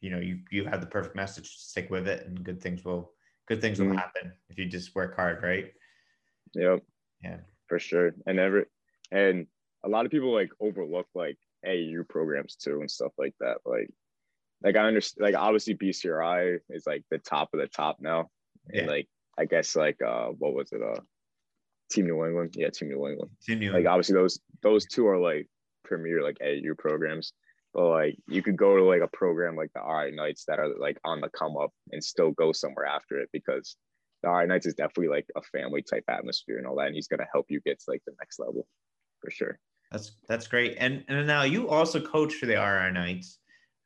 you 0.02 0.12
know 0.12 0.20
you 0.20 0.42
you 0.52 0.66
have 0.66 0.82
the 0.82 0.88
perfect 0.88 1.16
message. 1.16 1.50
Stick 1.58 1.90
with 1.90 2.08
it, 2.08 2.28
and 2.28 2.44
good 2.44 2.62
things 2.62 2.84
will 2.84 3.14
good 3.48 3.62
things 3.62 3.80
will 3.80 3.88
Mhm. 3.88 3.96
happen 3.96 4.34
if 4.50 4.60
you 4.60 4.66
just 4.66 4.94
work 4.94 5.16
hard, 5.16 5.42
right? 5.42 5.74
Yep. 6.54 6.84
Yeah. 7.24 7.38
For 7.68 7.80
sure. 7.80 8.12
And 8.26 8.40
every 8.40 8.66
and 9.12 9.48
a 9.84 9.90
lot 9.90 10.06
of 10.06 10.12
people 10.12 10.34
like 10.34 10.50
overlook 10.60 11.08
like 11.16 11.38
AU 11.66 12.04
programs 12.10 12.56
too 12.56 12.80
and 12.80 12.90
stuff 12.90 13.12
like 13.18 13.36
that. 13.40 13.58
Like 13.66 13.90
like 14.64 14.76
I 14.76 14.86
understand 14.88 15.24
like 15.24 15.36
obviously 15.36 15.76
BCRI 15.76 16.60
is 16.70 16.86
like 16.88 17.04
the 17.12 17.18
top 17.20 17.50
of 17.54 17.60
the 17.60 17.68
top 17.68 17.98
now. 18.00 18.30
And 18.70 18.86
Yeah. 18.86 18.92
like 18.92 19.08
I 19.38 19.46
guess 19.46 19.76
like 19.76 20.02
uh 20.02 20.28
what 20.30 20.54
was 20.54 20.72
it? 20.72 20.82
Uh 20.82 21.02
Team 21.92 22.06
New 22.06 22.24
England. 22.26 22.54
Yeah, 22.56 22.70
Team 22.70 22.90
New 22.90 23.08
England. 23.08 23.32
Continue. 23.46 23.72
Like 23.72 23.86
obviously 23.86 24.14
those 24.16 24.40
those 24.62 24.86
two 24.86 25.08
are 25.08 25.18
like 25.20 25.48
premier 25.84 26.22
like 26.24 26.38
AU 26.42 26.74
programs. 26.78 27.34
But 27.74 27.90
like 27.90 28.18
you 28.28 28.42
could 28.42 28.58
go 28.58 28.78
to 28.78 28.84
like 28.84 29.02
a 29.02 29.08
program 29.16 29.56
like 29.56 29.72
the 29.74 29.82
RI 29.82 30.12
Knights 30.16 30.46
that 30.48 30.60
are 30.60 30.70
like 30.80 31.00
on 31.04 31.22
the 31.22 31.30
come 31.30 31.56
up 31.58 31.72
and 31.92 32.04
still 32.04 32.32
go 32.32 32.52
somewhere 32.52 32.86
after 32.86 33.20
it 33.20 33.30
because 33.32 33.76
the 34.24 34.30
RI 34.30 34.48
Knights 34.48 34.66
is 34.66 34.74
definitely 34.74 35.10
like 35.10 35.28
a 35.36 35.42
family 35.42 35.82
type 35.82 36.04
atmosphere 36.08 36.58
and 36.58 36.68
all 36.68 36.76
that. 36.78 36.88
And 36.88 36.96
he's 36.96 37.08
gonna 37.08 37.28
help 37.32 37.48
you 37.50 37.62
get 37.62 37.80
to 37.80 37.86
like 37.88 38.02
the 38.06 38.14
next 38.20 38.40
level 38.40 38.68
for 39.22 39.32
sure. 39.32 39.60
that's 39.92 40.12
that's 40.28 40.48
great. 40.48 40.78
And 40.80 41.04
and 41.08 41.26
now 41.28 41.44
you 41.44 41.70
also 41.70 42.00
coach 42.00 42.34
for 42.36 42.46
the 42.46 42.56
RI 42.56 42.92
Knights. 42.92 43.40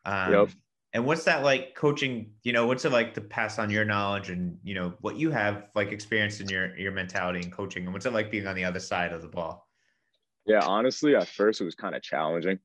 Um, 0.05 0.33
Yep. 0.33 0.49
And 0.95 1.05
what's 1.05 1.23
that 1.23 1.43
like 1.43 1.73
coaching? 1.73 2.33
You 2.43 2.53
know, 2.53 2.67
what's 2.67 2.85
it 2.85 2.91
like 2.91 3.15
to 3.15 3.21
pass 3.21 3.57
on 3.57 3.71
your 3.71 3.83
knowledge 3.83 4.29
and 4.29 4.59
you 4.63 4.75
know 4.75 4.93
what 5.01 5.17
you 5.17 5.31
have 5.31 5.69
like 5.73 5.91
experience 5.91 6.39
in 6.39 6.47
your 6.49 6.77
your 6.77 6.91
mentality 6.91 7.39
and 7.39 7.51
coaching, 7.51 7.85
and 7.85 7.93
what's 7.93 8.05
it 8.05 8.13
like 8.13 8.29
being 8.29 8.45
on 8.45 8.55
the 8.55 8.63
other 8.63 8.79
side 8.79 9.11
of 9.11 9.23
the 9.23 9.27
ball? 9.27 9.67
Yeah, 10.45 10.61
honestly, 10.63 11.15
at 11.15 11.27
first 11.27 11.61
it 11.61 11.63
was 11.63 11.73
kind 11.73 11.95
of 11.95 12.03
challenging 12.03 12.59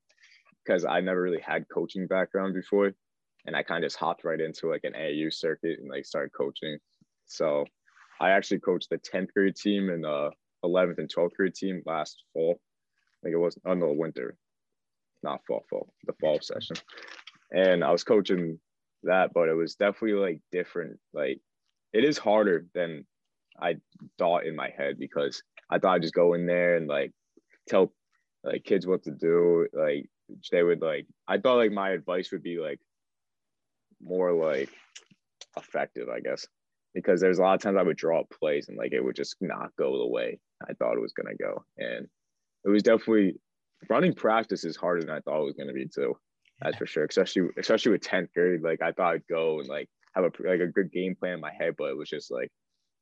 because 0.64 0.84
I 0.84 1.00
never 1.00 1.22
really 1.22 1.40
had 1.40 1.64
coaching 1.72 2.06
background 2.06 2.54
before. 2.54 2.92
And 3.46 3.56
I 3.56 3.62
kind 3.62 3.82
of 3.82 3.88
just 3.88 3.98
hopped 3.98 4.24
right 4.24 4.40
into 4.40 4.68
like 4.68 4.84
an 4.84 4.92
AAU 4.92 5.32
circuit 5.32 5.78
and 5.80 5.88
like 5.88 6.04
started 6.04 6.32
coaching. 6.36 6.78
So 7.28 7.64
I 8.20 8.30
actually 8.30 8.60
coached 8.60 8.90
the 8.90 8.98
10th 8.98 9.32
grade 9.32 9.56
team 9.56 9.90
and 9.90 10.04
uh, 10.04 10.30
the 10.62 10.68
11th 10.68 10.98
and 10.98 11.10
12th 11.14 11.34
grade 11.34 11.54
team 11.54 11.82
last 11.86 12.24
fall. 12.32 12.60
Like 13.22 13.32
it 13.32 13.38
was, 13.38 13.56
oh 13.64 13.74
no, 13.74 13.92
winter, 13.92 14.36
not 15.22 15.40
fall, 15.46 15.64
fall, 15.70 15.92
the 16.06 16.14
fall 16.20 16.40
session. 16.40 16.76
And 17.50 17.84
I 17.84 17.90
was 17.92 18.04
coaching 18.04 18.58
that, 19.04 19.32
but 19.32 19.48
it 19.48 19.54
was 19.54 19.74
definitely 19.76 20.18
like 20.18 20.40
different. 20.52 20.98
Like 21.12 21.40
it 21.92 22.04
is 22.04 22.18
harder 22.18 22.66
than 22.74 23.06
I 23.60 23.76
thought 24.18 24.46
in 24.46 24.54
my 24.56 24.70
head 24.76 24.98
because 24.98 25.42
I 25.70 25.78
thought 25.78 25.94
I'd 25.94 26.02
just 26.02 26.14
go 26.14 26.34
in 26.34 26.46
there 26.46 26.76
and 26.76 26.86
like 26.86 27.12
tell 27.68 27.92
like 28.44 28.64
kids 28.64 28.86
what 28.86 29.04
to 29.04 29.10
do. 29.10 29.66
Like 29.72 30.08
they 30.50 30.62
would 30.62 30.80
like 30.82 31.06
I 31.26 31.38
thought 31.38 31.56
like 31.56 31.72
my 31.72 31.90
advice 31.90 32.30
would 32.32 32.42
be 32.42 32.58
like 32.58 32.80
more 34.00 34.32
like 34.32 34.70
effective, 35.56 36.08
I 36.08 36.20
guess. 36.20 36.46
Because 36.94 37.20
there's 37.20 37.38
a 37.38 37.42
lot 37.42 37.54
of 37.54 37.60
times 37.60 37.76
I 37.78 37.82
would 37.82 37.96
draw 37.96 38.20
up 38.20 38.30
plays 38.30 38.68
and 38.68 38.76
like 38.76 38.92
it 38.92 39.04
would 39.04 39.16
just 39.16 39.36
not 39.40 39.70
go 39.76 39.98
the 39.98 40.06
way 40.06 40.40
I 40.68 40.72
thought 40.74 40.94
it 40.94 41.02
was 41.02 41.12
gonna 41.12 41.36
go. 41.36 41.64
And 41.76 42.08
it 42.64 42.68
was 42.68 42.82
definitely 42.82 43.36
running 43.88 44.14
practice 44.14 44.64
is 44.64 44.76
harder 44.76 45.02
than 45.02 45.10
I 45.10 45.20
thought 45.20 45.42
it 45.42 45.44
was 45.44 45.56
gonna 45.56 45.72
be 45.72 45.86
too. 45.86 46.16
That's 46.60 46.76
for 46.76 46.86
sure. 46.86 47.04
Especially 47.04 47.42
especially 47.56 47.92
with 47.92 48.02
10th 48.02 48.32
grade. 48.34 48.62
Like 48.62 48.82
I 48.82 48.92
thought 48.92 49.14
I'd 49.14 49.26
go 49.28 49.60
and 49.60 49.68
like 49.68 49.88
have 50.14 50.24
a 50.24 50.48
like 50.48 50.60
a 50.60 50.66
good 50.66 50.90
game 50.92 51.14
plan 51.14 51.34
in 51.34 51.40
my 51.40 51.52
head, 51.52 51.74
but 51.78 51.90
it 51.90 51.96
was 51.96 52.08
just 52.08 52.30
like 52.30 52.50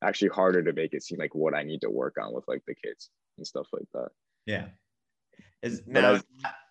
actually 0.03 0.29
harder 0.29 0.62
to 0.62 0.72
make 0.72 0.92
it 0.92 1.03
seem 1.03 1.18
like 1.18 1.35
what 1.35 1.55
I 1.55 1.62
need 1.62 1.81
to 1.81 1.90
work 1.90 2.16
on 2.20 2.35
with 2.35 2.44
like 2.46 2.62
the 2.66 2.75
kids 2.75 3.11
and 3.38 3.46
stuff 3.46 3.66
like 3.72 3.87
that. 3.94 4.09
Yeah. 4.44 4.66
Is 5.62 5.83
now 5.87 6.20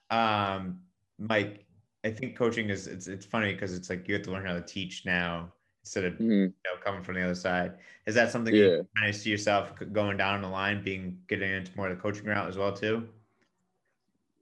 um 0.10 0.80
Mike, 1.18 1.66
I 2.04 2.12
think 2.12 2.38
coaching 2.38 2.70
is 2.70 2.88
it's 2.88 3.08
it's 3.08 3.26
funny 3.26 3.54
because 3.54 3.74
it's 3.74 3.90
like 3.90 4.08
you 4.08 4.14
have 4.14 4.24
to 4.24 4.32
learn 4.32 4.46
how 4.46 4.54
to 4.54 4.62
teach 4.62 5.06
now 5.06 5.54
instead 5.86 6.04
of 6.04 6.14
mm-hmm. 6.14 6.32
you 6.32 6.46
know 6.48 6.82
coming 6.84 7.04
from 7.04 7.16
the 7.16 7.22
other 7.22 7.36
side. 7.36 7.74
Is 8.08 8.16
that 8.16 8.32
something 8.32 8.54
yeah. 8.54 8.62
you 8.62 8.88
kind 8.98 9.10
of 9.10 9.16
see 9.16 9.30
yourself 9.30 9.72
going 9.94 10.18
down 10.18 10.42
the 10.42 10.48
line, 10.48 10.84
being 10.84 11.20
getting 11.28 11.52
into 11.52 11.72
more 11.78 11.90
of 11.90 11.96
the 11.96 12.02
coaching 12.02 12.26
route 12.26 12.50
as 12.50 12.58
well 12.58 12.74
too? 12.74 13.08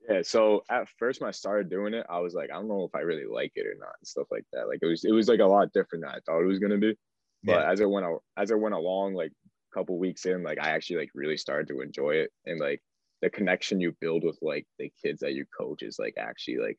Yeah. 0.10 0.22
So 0.24 0.64
at 0.70 0.88
first 0.98 1.22
when 1.22 1.28
I 1.28 1.32
started 1.32 1.70
doing 1.70 1.94
it, 1.94 2.06
I 2.10 2.20
was 2.20 2.34
like, 2.34 2.50
I 2.50 2.56
don't 2.56 2.68
know 2.68 2.84
if 2.84 2.96
I 2.96 3.00
really 3.00 3.26
like 3.26 3.52
it 3.56 3.68
or 3.68 3.76
not 3.80 3.96
and 4.00 4.08
stuff 4.08 4.28
like 4.32 4.46
that. 4.54 4.68
Like 4.68 4.80
it 4.82 4.88
was 4.88 5.04
it 5.04 5.12
was 5.12 5.28
like 5.28 5.40
a 5.40 5.46
lot 5.46 5.72
different 5.74 6.04
than 6.04 6.14
I 6.14 6.20
thought 6.26 6.42
it 6.42 6.48
was 6.48 6.60
gonna 6.60 6.78
be. 6.78 6.96
But 7.44 7.60
yeah. 7.60 7.72
as 7.72 7.80
it 7.82 7.90
went 7.90 8.06
as 8.38 8.52
it 8.52 8.60
went 8.60 8.76
along, 8.76 9.14
like 9.14 9.32
a 9.32 9.78
couple 9.78 9.98
weeks 9.98 10.26
in, 10.26 10.44
like 10.44 10.60
I 10.60 10.70
actually 10.70 10.98
like 10.98 11.12
really 11.14 11.38
started 11.38 11.68
to 11.70 11.82
enjoy 11.82 12.12
it. 12.12 12.32
And 12.46 12.60
like 12.60 12.82
the 13.22 13.30
connection 13.30 13.80
you 13.80 13.96
build 14.02 14.24
with 14.24 14.38
like 14.42 14.66
the 14.80 14.92
kids 15.02 15.22
that 15.22 15.34
you 15.34 15.46
coach 15.58 15.84
is 15.84 15.98
like 16.00 16.16
actually 16.18 16.58
like 16.58 16.78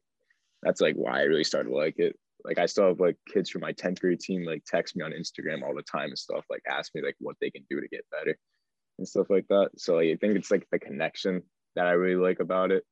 that's 0.63 0.81
like 0.81 0.95
why 0.95 1.21
I 1.21 1.23
really 1.23 1.45
started 1.45 1.71
to 1.71 1.77
like 1.77 1.99
it. 1.99 2.17
Like 2.45 2.59
I 2.59 2.67
still 2.67 2.89
have 2.89 3.01
like 3.01 3.17
kids 3.33 3.49
from 3.51 3.63
my 3.63 3.73
10th 3.73 4.01
grade 4.01 4.21
team 4.21 4.45
like 4.45 4.65
text 4.67 4.97
me 4.97 5.03
on 5.03 5.13
Instagram 5.13 5.63
all 5.63 5.75
the 5.75 5.83
time 5.83 6.11
and 6.11 6.19
stuff, 6.19 6.45
like 6.51 6.63
ask 6.69 6.95
me 6.95 7.03
like 7.03 7.17
what 7.19 7.37
they 7.41 7.51
can 7.51 7.65
do 7.71 7.81
to 7.81 7.89
get 7.89 8.05
better 8.11 8.37
and 8.99 9.09
stuff 9.09 9.29
like 9.31 9.47
that. 9.49 9.71
So 9.77 9.97
like, 9.97 10.09
I 10.09 10.17
think 10.17 10.37
it's 10.37 10.51
like 10.51 10.67
the 10.71 10.79
connection 10.79 11.43
that 11.75 11.87
I 11.87 11.93
really 11.93 12.21
like 12.21 12.41
about 12.41 12.71
it. 12.71 12.85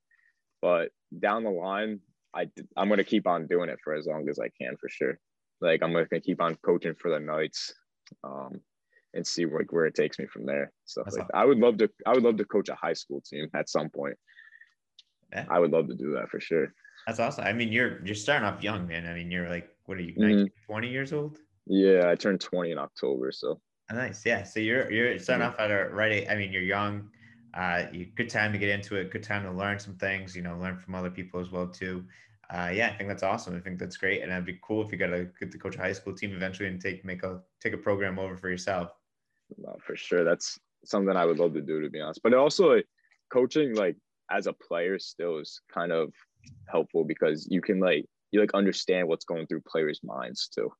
But 0.61 0.91
down 1.19 1.45
the 1.45 1.51
line, 1.51 2.01
I 2.35 2.49
I'm 2.77 2.89
gonna 2.89 3.05
keep 3.05 3.27
on 3.27 3.47
doing 3.47 3.69
it 3.69 3.79
for 3.85 3.95
as 3.95 4.07
long 4.07 4.29
as 4.29 4.39
I 4.39 4.49
can 4.61 4.77
for 4.81 4.89
sure. 4.89 5.19
Like 5.61 5.83
I'm 5.83 5.93
gonna 5.93 6.07
keep 6.21 6.41
on 6.41 6.57
coaching 6.65 6.95
for 6.95 7.11
the 7.11 7.21
Knights, 7.21 7.75
um, 8.25 8.61
and 9.15 9.27
see 9.27 9.45
like 9.45 9.73
where 9.73 9.87
it 9.87 9.95
takes 9.95 10.19
me 10.19 10.27
from 10.27 10.47
there. 10.47 10.73
So 10.85 11.03
like, 11.17 11.27
I 11.35 11.45
would 11.45 11.59
love 11.59 11.79
to 11.79 11.91
I 12.07 12.13
would 12.13 12.23
love 12.23 12.37
to 12.39 12.45
coach 12.45 12.69
a 12.69 12.75
high 12.75 12.95
school 12.95 13.21
team 13.21 13.49
at 13.55 13.69
some 13.69 13.91
point. 13.91 14.17
Yeah. 15.33 15.47
I 15.49 15.59
would 15.59 15.71
love 15.71 15.89
to 15.89 15.95
do 15.95 16.13
that 16.15 16.29
for 16.29 16.41
sure. 16.41 16.73
That's 17.07 17.21
awesome. 17.21 17.45
I 17.45 17.53
mean, 17.53 17.73
you're 17.73 18.05
you're 18.05 18.15
starting 18.15 18.47
off 18.47 18.63
young, 18.63 18.87
man. 18.87 19.07
I 19.07 19.15
mean, 19.15 19.31
you're 19.31 19.49
like 19.49 19.69
what 19.87 19.99
are 19.99 20.03
you, 20.03 20.15
19, 20.17 20.47
mm-hmm. 20.47 20.73
20 20.73 20.89
years 20.89 21.13
old? 21.13 21.39
Yeah, 21.67 22.09
I 22.09 22.15
turned 22.15 22.41
20 22.41 22.71
in 22.71 22.79
October. 22.79 23.33
So 23.33 23.61
oh, 23.91 23.95
nice. 23.95 24.25
Yeah. 24.25 24.45
So 24.45 24.61
you're 24.61 24.91
you're 24.91 25.19
starting 25.19 25.47
mm-hmm. 25.47 25.55
off 25.55 25.61
at 25.61 25.71
a 25.71 25.89
right. 25.91 26.27
I 26.31 26.37
mean, 26.37 26.53
you're 26.53 26.63
young 26.63 27.09
uh, 27.55 27.85
good 28.17 28.31
time 28.31 28.53
to 28.53 28.59
get 28.59 28.71
into 28.71 28.97
it. 28.97 29.11
Good 29.11 29.23
time 29.23 29.45
to 29.45 29.53
learn 29.53 29.79
some 29.79 29.95
things. 29.95 30.35
You 30.35 30.43
know, 30.43 30.57
learn 30.59 30.79
from 30.79 30.95
other 30.95 31.11
people 31.11 31.41
as 31.41 31.51
well 31.51 31.69
too. 31.69 32.05
Uh, 32.51 32.71
yeah, 32.73 32.91
I 32.93 32.97
think 32.97 33.09
that's 33.09 33.23
awesome. 33.23 33.57
I 33.57 33.61
think 33.61 33.79
that's 33.79 33.97
great, 33.97 34.23
and 34.23 34.31
it'd 34.31 34.45
be 34.45 34.59
cool 34.63 34.85
if 34.85 34.93
you 34.93 34.99
got 34.99 35.09
to 35.09 35.29
get 35.39 35.53
to 35.53 35.59
coach 35.59 35.77
a 35.77 35.79
high 35.79 35.93
school 35.93 36.15
team 36.15 36.35
eventually 36.35 36.69
and 36.69 36.81
take 36.81 37.05
make 37.05 37.23
a 37.23 37.41
take 37.61 37.73
a 37.73 37.79
program 37.79 38.19
over 38.19 38.37
for 38.37 38.49
yourself. 38.49 38.93
No, 39.59 39.77
for 39.85 39.97
sure, 39.97 40.25
that's 40.25 40.59
something 40.85 41.15
I 41.15 41.27
would 41.27 41.39
love 41.39 41.55
to 41.55 41.61
do 41.61 41.81
to 41.83 41.91
be 41.91 42.01
honest. 42.01 42.23
But 42.23 42.35
also, 42.35 42.75
like, 42.75 42.87
coaching 43.31 43.75
like 43.75 43.97
as 44.31 44.47
a 44.47 44.53
player 44.53 44.99
still 44.99 45.39
is 45.39 45.61
kind 45.73 45.93
of 45.93 46.13
helpful 46.69 47.05
because 47.05 47.47
you 47.51 47.61
can 47.61 47.81
like 47.81 48.07
you 48.31 48.41
like 48.41 48.55
understand 48.55 49.09
what's 49.09 49.25
going 49.25 49.47
through 49.47 49.63
players' 49.63 50.01
minds 50.03 50.49
too. 50.49 50.73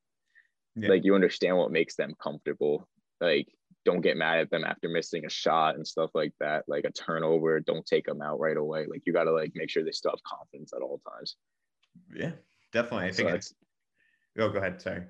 Yeah. 0.75 0.89
Like 0.89 1.05
you 1.05 1.15
understand 1.15 1.57
what 1.57 1.71
makes 1.71 1.95
them 1.95 2.13
comfortable. 2.21 2.87
Like 3.21 3.47
don't 3.85 4.01
get 4.01 4.17
mad 4.17 4.39
at 4.39 4.49
them 4.49 4.63
after 4.63 4.89
missing 4.89 5.25
a 5.25 5.29
shot 5.29 5.75
and 5.75 5.85
stuff 5.85 6.11
like 6.13 6.33
that, 6.39 6.63
like 6.67 6.85
a 6.85 6.91
turnover. 6.91 7.59
Don't 7.59 7.85
take 7.85 8.05
them 8.05 8.21
out 8.21 8.39
right 8.39 8.57
away. 8.57 8.85
Like 8.89 9.01
you 9.05 9.13
got 9.13 9.25
to 9.25 9.31
like 9.31 9.51
make 9.55 9.69
sure 9.69 9.83
they 9.83 9.91
still 9.91 10.11
have 10.11 10.23
confidence 10.23 10.73
at 10.73 10.81
all 10.81 11.01
times. 11.09 11.35
Yeah, 12.15 12.31
definitely. 12.71 13.07
I 13.07 13.11
think. 13.11 13.29
So 13.29 13.35
it's, 13.35 13.53
oh, 14.39 14.49
go 14.49 14.59
ahead. 14.59 14.81
Sorry. 14.81 15.03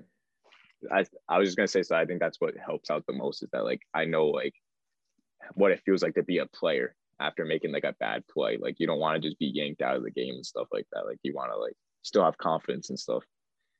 I 0.92 1.04
I 1.28 1.38
was 1.38 1.48
just 1.48 1.56
gonna 1.56 1.68
say 1.68 1.82
so. 1.82 1.96
I 1.96 2.04
think 2.04 2.20
that's 2.20 2.40
what 2.40 2.54
helps 2.56 2.90
out 2.90 3.06
the 3.06 3.14
most 3.14 3.42
is 3.42 3.48
that 3.52 3.64
like 3.64 3.80
I 3.94 4.04
know 4.04 4.26
like 4.26 4.54
what 5.54 5.70
it 5.70 5.82
feels 5.84 6.02
like 6.02 6.14
to 6.14 6.22
be 6.22 6.38
a 6.38 6.46
player 6.46 6.94
after 7.20 7.44
making 7.44 7.72
like 7.72 7.84
a 7.84 7.94
bad 8.00 8.26
play. 8.28 8.58
Like 8.60 8.78
you 8.78 8.86
don't 8.86 9.00
want 9.00 9.20
to 9.20 9.28
just 9.28 9.38
be 9.38 9.46
yanked 9.46 9.82
out 9.82 9.96
of 9.96 10.02
the 10.02 10.10
game 10.10 10.34
and 10.34 10.46
stuff 10.46 10.68
like 10.72 10.86
that. 10.92 11.06
Like 11.06 11.18
you 11.22 11.34
want 11.34 11.52
to 11.52 11.58
like 11.58 11.76
still 12.02 12.24
have 12.24 12.38
confidence 12.38 12.90
and 12.90 12.98
stuff 12.98 13.24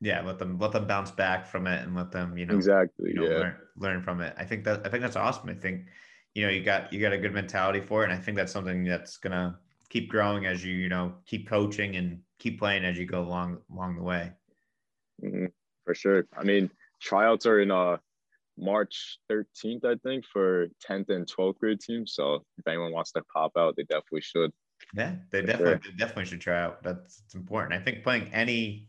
yeah 0.01 0.21
let 0.21 0.39
them 0.39 0.59
let 0.59 0.73
them 0.73 0.87
bounce 0.87 1.11
back 1.11 1.47
from 1.47 1.67
it 1.67 1.83
and 1.83 1.95
let 1.95 2.11
them 2.11 2.37
you 2.37 2.47
know 2.47 2.55
exactly 2.55 3.11
you 3.11 3.15
know, 3.15 3.25
yeah 3.25 3.39
learn, 3.39 3.57
learn 3.77 4.03
from 4.03 4.21
it 4.21 4.35
i 4.39 4.45
think 4.45 4.65
that 4.65 4.85
i 4.87 4.89
think 4.89 5.03
that's 5.03 5.17
awesome 5.17 5.49
i 5.49 5.55
think 5.55 5.87
you 6.35 6.45
know 6.45 6.51
you 6.51 6.63
got 6.63 6.93
you 6.93 7.01
got 7.01 7.13
a 7.13 7.19
good 7.19 7.33
mentality 7.33 7.81
for 7.81 8.03
it 8.03 8.11
and 8.11 8.13
i 8.13 8.21
think 8.21 8.37
that's 8.37 8.53
something 8.53 8.85
that's 8.85 9.17
gonna 9.17 9.59
keep 9.89 10.11
growing 10.11 10.47
as 10.47 10.65
you 10.65 10.75
you 10.75 10.89
know 10.89 11.15
keep 11.27 11.49
coaching 11.49 11.97
and 11.97 12.21
keep 12.39 12.59
playing 12.59 12.85
as 12.85 12.99
you 12.99 13.07
go 13.07 13.21
along 13.21 13.59
along 13.73 13.97
the 13.97 14.03
way 14.03 14.31
mm-hmm. 15.25 15.47
for 15.85 15.95
sure 15.95 16.27
i 16.37 16.43
mean 16.43 16.71
tryouts 17.01 17.47
are 17.47 17.61
in 17.61 17.71
uh 17.71 17.97
march 18.59 19.19
13th 19.31 19.85
i 19.85 19.95
think 20.05 20.25
for 20.25 20.69
10th 20.89 21.09
and 21.11 21.27
12th 21.27 21.59
grade 21.59 21.81
teams 21.81 22.15
so 22.15 22.45
if 22.59 22.67
anyone 22.67 22.93
wants 22.93 23.13
to 23.13 23.23
pop 23.33 23.53
out 23.59 23.75
they 23.77 23.83
definitely 23.85 24.21
should 24.21 24.51
yeah 24.95 25.15
they 25.31 25.41
definitely 25.41 25.67
sure. 25.67 25.81
they 25.85 25.97
definitely 25.99 26.25
should 26.25 26.41
try 26.41 26.61
out 26.61 26.83
that's 26.83 27.23
it's 27.25 27.35
important 27.35 27.73
i 27.79 27.83
think 27.83 28.03
playing 28.03 28.33
any 28.33 28.89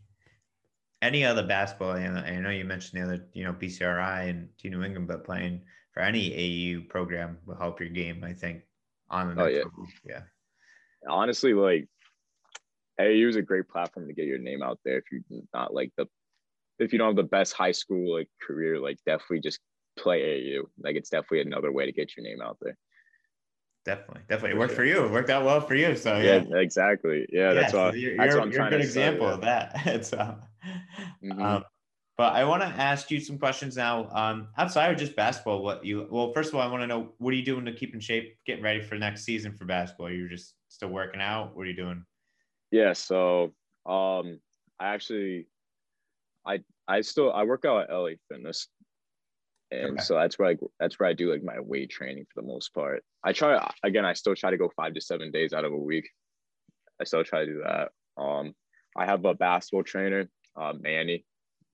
any 1.02 1.24
other 1.24 1.46
basketball, 1.46 1.92
and 1.92 2.18
I 2.18 2.36
know 2.36 2.50
you 2.50 2.64
mentioned 2.64 3.00
the 3.00 3.04
other, 3.04 3.26
you 3.32 3.44
know, 3.44 3.52
BCRI 3.52 4.28
and 4.28 4.48
T 4.58 4.68
New 4.68 4.82
England, 4.82 5.08
but 5.08 5.24
playing 5.24 5.62
for 5.92 6.00
any 6.00 6.32
AU 6.34 6.82
program 6.88 7.38
will 7.46 7.56
help 7.56 7.80
your 7.80 7.88
game, 7.88 8.24
I 8.24 8.32
think, 8.32 8.62
on 9.10 9.34
the 9.34 9.42
oh, 9.42 9.46
yeah. 9.46 9.58
Level. 9.58 9.86
Yeah. 10.04 10.20
Honestly, 11.08 11.54
like 11.54 11.86
AU 13.00 13.28
is 13.28 13.36
a 13.36 13.42
great 13.42 13.68
platform 13.68 14.08
to 14.08 14.14
get 14.14 14.26
your 14.26 14.38
name 14.38 14.62
out 14.62 14.80
there 14.84 14.98
if 14.98 15.04
you're 15.12 15.42
not 15.52 15.74
like 15.74 15.92
the 15.96 16.06
if 16.78 16.92
you 16.92 16.98
don't 16.98 17.08
have 17.08 17.16
the 17.16 17.22
best 17.22 17.52
high 17.52 17.72
school 17.72 18.16
like 18.16 18.28
career, 18.46 18.78
like 18.78 18.98
definitely 19.06 19.40
just 19.40 19.60
play 19.98 20.22
AU. 20.22 20.62
Like 20.82 20.96
it's 20.96 21.10
definitely 21.10 21.42
another 21.42 21.72
way 21.72 21.86
to 21.86 21.92
get 21.92 22.16
your 22.16 22.24
name 22.24 22.40
out 22.42 22.58
there. 22.60 22.76
Definitely, 23.84 24.22
definitely. 24.28 24.56
It 24.56 24.58
worked 24.58 24.74
for 24.74 24.84
you. 24.84 25.04
It 25.04 25.12
worked 25.12 25.30
out 25.30 25.44
well 25.44 25.60
for 25.60 25.76
you. 25.76 25.94
So 25.96 26.18
yeah, 26.18 26.44
yeah 26.48 26.56
exactly. 26.56 27.26
Yeah, 27.30 27.48
yeah 27.48 27.54
that's 27.54 27.72
so 27.72 27.84
what. 27.84 27.98
You're, 27.98 28.16
that's 28.16 28.34
you're 28.34 28.66
a 28.66 28.70
good 28.70 28.80
example 28.80 29.28
say, 29.28 29.34
of 29.34 29.40
that. 29.42 30.04
so, 30.06 30.16
mm-hmm. 30.16 31.40
um, 31.40 31.64
but 32.18 32.32
I 32.32 32.44
want 32.44 32.62
to 32.62 32.68
ask 32.68 33.10
you 33.10 33.20
some 33.20 33.38
questions 33.38 33.76
now. 33.76 34.08
Um, 34.10 34.48
outside 34.56 34.90
of 34.90 34.98
just 34.98 35.14
basketball, 35.14 35.62
what 35.62 35.84
you 35.84 36.08
well, 36.10 36.32
first 36.32 36.48
of 36.48 36.56
all, 36.56 36.62
I 36.62 36.66
want 36.66 36.82
to 36.82 36.86
know 36.86 37.12
what 37.18 37.32
are 37.32 37.36
you 37.36 37.44
doing 37.44 37.64
to 37.66 37.72
keep 37.72 37.94
in 37.94 38.00
shape, 38.00 38.36
getting 38.46 38.64
ready 38.64 38.80
for 38.80 38.96
next 38.96 39.24
season 39.24 39.52
for 39.52 39.66
basketball? 39.66 40.10
You're 40.10 40.28
just 40.28 40.54
still 40.68 40.88
working 40.88 41.20
out. 41.20 41.54
What 41.54 41.62
are 41.62 41.70
you 41.70 41.76
doing? 41.76 42.04
Yeah, 42.72 42.94
so 42.94 43.54
um, 43.84 44.40
I 44.80 44.88
actually, 44.94 45.46
I 46.46 46.60
I 46.86 47.00
still 47.00 47.32
I 47.32 47.44
work 47.44 47.64
out 47.64 47.90
at 47.90 47.94
LA 47.94 48.10
Fitness 48.30 48.68
and 49.70 49.94
okay. 49.94 50.02
so 50.02 50.14
that's 50.14 50.38
where 50.38 50.50
I 50.50 50.56
that's 50.78 50.98
where 50.98 51.08
I 51.08 51.12
do 51.12 51.32
like 51.32 51.42
my 51.42 51.58
weight 51.58 51.90
training 51.90 52.26
for 52.32 52.40
the 52.40 52.46
most 52.46 52.72
part. 52.72 53.02
I 53.24 53.32
try 53.32 53.68
again. 53.82 54.04
I 54.04 54.12
still 54.12 54.36
try 54.36 54.50
to 54.50 54.56
go 54.56 54.70
five 54.76 54.94
to 54.94 55.00
seven 55.00 55.30
days 55.32 55.52
out 55.52 55.64
of 55.64 55.72
a 55.72 55.78
week. 55.78 56.08
I 57.00 57.04
still 57.04 57.24
try 57.24 57.40
to 57.40 57.46
do 57.46 57.62
that. 57.64 57.90
Um, 58.16 58.54
I 58.96 59.06
have 59.06 59.24
a 59.24 59.34
basketball 59.34 59.82
trainer, 59.82 60.28
uh, 60.56 60.72
Manny. 60.78 61.24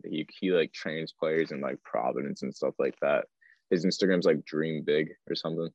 He 0.04 0.26
he 0.40 0.52
like 0.52 0.72
trains 0.72 1.12
players 1.12 1.52
in 1.52 1.60
like 1.60 1.82
Providence 1.82 2.42
and 2.42 2.54
stuff 2.54 2.74
like 2.78 2.94
that. 3.02 3.26
His 3.70 3.84
Instagram's 3.84 4.26
like 4.26 4.44
Dream 4.44 4.84
Big 4.84 5.10
or 5.28 5.34
something, 5.34 5.68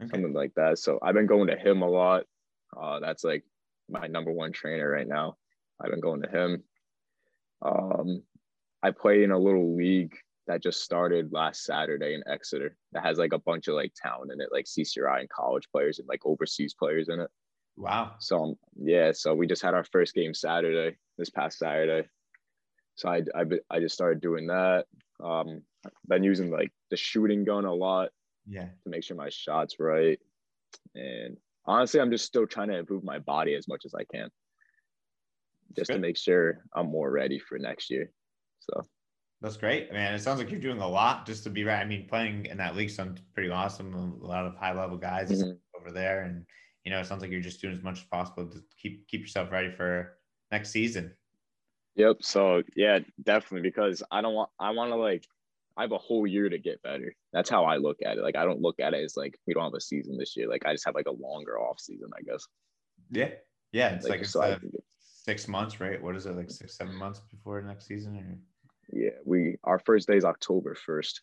okay. 0.00 0.10
something 0.10 0.32
like 0.32 0.52
that. 0.54 0.78
So 0.78 0.98
I've 1.02 1.14
been 1.14 1.26
going 1.26 1.48
to 1.48 1.56
him 1.56 1.82
a 1.82 1.90
lot. 1.90 2.22
Uh, 2.80 3.00
that's 3.00 3.24
like 3.24 3.42
my 3.88 4.06
number 4.06 4.30
one 4.30 4.52
trainer 4.52 4.88
right 4.88 5.08
now. 5.08 5.36
I've 5.80 5.90
been 5.90 6.00
going 6.00 6.22
to 6.22 6.28
him. 6.28 6.62
Um, 7.62 8.22
I 8.82 8.90
play 8.90 9.24
in 9.24 9.30
a 9.30 9.38
little 9.38 9.76
league 9.76 10.14
that 10.46 10.62
just 10.62 10.82
started 10.82 11.32
last 11.32 11.64
Saturday 11.64 12.14
in 12.14 12.22
Exeter 12.26 12.76
that 12.92 13.04
has 13.04 13.18
like 13.18 13.32
a 13.32 13.38
bunch 13.38 13.68
of 13.68 13.74
like 13.74 13.92
town 14.00 14.30
in 14.32 14.40
it, 14.40 14.48
like 14.50 14.64
CCRI 14.64 15.20
and 15.20 15.28
college 15.28 15.68
players 15.70 15.98
and 15.98 16.08
like 16.08 16.24
overseas 16.24 16.74
players 16.74 17.08
in 17.08 17.20
it. 17.20 17.30
Wow. 17.76 18.12
So 18.18 18.42
um, 18.42 18.54
yeah, 18.76 19.12
so 19.12 19.34
we 19.34 19.46
just 19.46 19.62
had 19.62 19.74
our 19.74 19.84
first 19.84 20.14
game 20.14 20.34
Saturday, 20.34 20.96
this 21.16 21.30
past 21.30 21.58
Saturday. 21.58 22.08
So 22.96 23.08
I, 23.08 23.22
I, 23.34 23.44
I 23.70 23.78
just 23.78 23.94
started 23.94 24.20
doing 24.20 24.48
that. 24.48 24.86
Um, 25.22 25.62
been 26.08 26.24
using 26.24 26.50
like 26.50 26.72
the 26.90 26.96
shooting 26.96 27.44
gun 27.44 27.64
a 27.64 27.72
lot. 27.74 28.10
Yeah. 28.46 28.64
To 28.84 28.88
make 28.88 29.04
sure 29.04 29.16
my 29.16 29.28
shots 29.28 29.76
right. 29.78 30.18
And 30.94 31.36
honestly, 31.66 32.00
I'm 32.00 32.10
just 32.10 32.24
still 32.24 32.46
trying 32.46 32.68
to 32.68 32.78
improve 32.78 33.04
my 33.04 33.18
body 33.18 33.54
as 33.54 33.68
much 33.68 33.84
as 33.84 33.94
I 33.94 34.04
can. 34.04 34.30
Just 35.76 35.90
Good. 35.90 35.96
to 35.96 36.00
make 36.00 36.16
sure 36.16 36.64
I'm 36.74 36.90
more 36.90 37.10
ready 37.10 37.38
for 37.38 37.58
next 37.58 37.90
year. 37.90 38.10
So 38.60 38.82
That's 39.40 39.56
great, 39.56 39.92
man. 39.92 40.14
It 40.14 40.20
sounds 40.20 40.38
like 40.38 40.50
you're 40.50 40.60
doing 40.60 40.80
a 40.80 40.88
lot 40.88 41.26
just 41.26 41.44
to 41.44 41.50
be 41.50 41.64
right. 41.64 41.80
I 41.80 41.84
mean, 41.84 42.06
playing 42.08 42.46
in 42.46 42.58
that 42.58 42.76
league 42.76 42.90
sounds 42.90 43.20
pretty 43.34 43.50
awesome. 43.50 43.94
A 43.94 44.26
lot 44.26 44.46
of 44.46 44.56
high 44.56 44.74
level 44.74 44.96
guys 44.96 45.30
mm-hmm. 45.30 45.52
over 45.78 45.92
there, 45.92 46.22
and 46.22 46.44
you 46.84 46.90
know, 46.90 47.00
it 47.00 47.06
sounds 47.06 47.22
like 47.22 47.30
you're 47.30 47.40
just 47.40 47.60
doing 47.60 47.74
as 47.74 47.82
much 47.82 47.98
as 47.98 48.04
possible 48.04 48.46
to 48.46 48.62
keep 48.80 49.06
keep 49.08 49.20
yourself 49.20 49.50
ready 49.50 49.70
for 49.70 50.18
next 50.50 50.70
season. 50.70 51.12
Yep. 51.96 52.18
So 52.20 52.62
yeah, 52.76 53.00
definitely 53.22 53.68
because 53.68 54.02
I 54.10 54.20
don't 54.20 54.34
want 54.34 54.50
I 54.58 54.70
want 54.70 54.92
to 54.92 54.96
like 54.96 55.24
I 55.76 55.82
have 55.82 55.92
a 55.92 55.98
whole 55.98 56.26
year 56.26 56.48
to 56.48 56.58
get 56.58 56.82
better. 56.82 57.14
That's 57.32 57.50
how 57.50 57.64
I 57.64 57.76
look 57.76 57.98
at 58.04 58.18
it. 58.18 58.22
Like 58.22 58.36
I 58.36 58.44
don't 58.44 58.60
look 58.60 58.80
at 58.80 58.94
it 58.94 59.04
as 59.04 59.16
like 59.16 59.38
we 59.46 59.54
don't 59.54 59.64
have 59.64 59.74
a 59.74 59.80
season 59.80 60.16
this 60.16 60.36
year. 60.36 60.48
Like 60.48 60.64
I 60.64 60.72
just 60.72 60.84
have 60.86 60.94
like 60.94 61.06
a 61.06 61.12
longer 61.12 61.58
off 61.58 61.80
season, 61.80 62.10
I 62.16 62.22
guess. 62.22 62.46
Yeah. 63.10 63.30
Yeah. 63.72 63.90
It's 63.90 64.04
like, 64.04 64.12
like 64.12 64.20
it's 64.22 64.32
so 64.32 64.58
six 64.98 65.46
months, 65.46 65.80
right? 65.80 66.02
What 66.02 66.16
is 66.16 66.26
it 66.26 66.36
like 66.36 66.50
six, 66.50 66.76
seven 66.76 66.94
months 66.94 67.20
before 67.30 67.60
next 67.62 67.86
season? 67.86 68.16
Or? 68.16 68.38
Yeah, 68.92 69.10
we 69.24 69.56
our 69.64 69.78
first 69.78 70.08
day 70.08 70.16
is 70.16 70.24
October 70.24 70.74
first. 70.74 71.22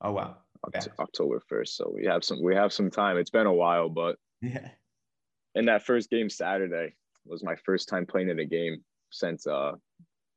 Oh 0.00 0.12
wow. 0.12 0.36
October 0.98 1.42
first. 1.46 1.76
So 1.76 1.92
we 1.94 2.06
have 2.06 2.24
some 2.24 2.42
we 2.42 2.54
have 2.54 2.72
some 2.72 2.90
time. 2.90 3.18
It's 3.18 3.30
been 3.30 3.46
a 3.46 3.52
while, 3.52 3.88
but 3.88 4.16
yeah. 4.40 4.68
In 5.54 5.66
that 5.66 5.84
first 5.84 6.10
game 6.10 6.30
Saturday 6.30 6.94
was 7.26 7.44
my 7.44 7.56
first 7.56 7.88
time 7.88 8.06
playing 8.06 8.30
in 8.30 8.38
a 8.38 8.44
game 8.44 8.82
since 9.10 9.46
uh 9.46 9.72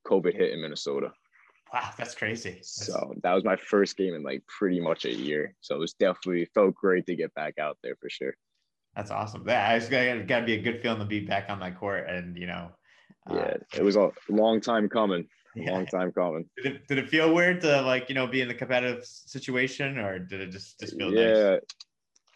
COVID 0.05 0.33
hit 0.33 0.51
in 0.51 0.61
Minnesota. 0.61 1.11
Wow, 1.73 1.89
that's 1.97 2.15
crazy. 2.15 2.51
That's... 2.51 2.85
So 2.85 3.13
that 3.23 3.33
was 3.33 3.43
my 3.43 3.55
first 3.55 3.97
game 3.97 4.13
in 4.13 4.23
like 4.23 4.43
pretty 4.47 4.79
much 4.79 5.05
a 5.05 5.13
year. 5.13 5.55
So 5.61 5.75
it 5.75 5.79
was 5.79 5.93
definitely 5.93 6.45
felt 6.53 6.75
great 6.75 7.05
to 7.07 7.15
get 7.15 7.33
back 7.33 7.57
out 7.57 7.77
there 7.83 7.95
for 7.99 8.09
sure. 8.09 8.35
That's 8.95 9.11
awesome. 9.11 9.43
Yeah, 9.45 9.73
it's 9.73 9.89
got, 9.89 10.25
got 10.27 10.39
to 10.39 10.45
be 10.45 10.55
a 10.55 10.61
good 10.61 10.81
feeling 10.81 10.99
to 10.99 11.05
be 11.05 11.19
back 11.19 11.49
on 11.49 11.59
that 11.59 11.77
court, 11.77 12.09
and 12.09 12.35
you 12.35 12.47
know. 12.47 12.71
Uh, 13.29 13.35
yeah, 13.35 13.57
it 13.75 13.83
was 13.83 13.95
a 13.95 14.09
long 14.29 14.59
time 14.59 14.89
coming. 14.89 15.27
Yeah. 15.57 15.71
Long 15.71 15.85
time 15.87 16.11
coming. 16.11 16.45
Did 16.61 16.75
it, 16.75 16.87
did 16.87 16.97
it 16.99 17.09
feel 17.09 17.33
weird 17.33 17.61
to 17.61 17.81
like 17.81 18.09
you 18.09 18.15
know 18.15 18.27
be 18.27 18.41
in 18.41 18.47
the 18.47 18.53
competitive 18.53 19.05
situation, 19.05 19.97
or 19.97 20.19
did 20.19 20.41
it 20.41 20.51
just 20.51 20.79
just 20.79 20.97
feel 20.97 21.13
yeah, 21.13 21.51
nice? 21.51 21.59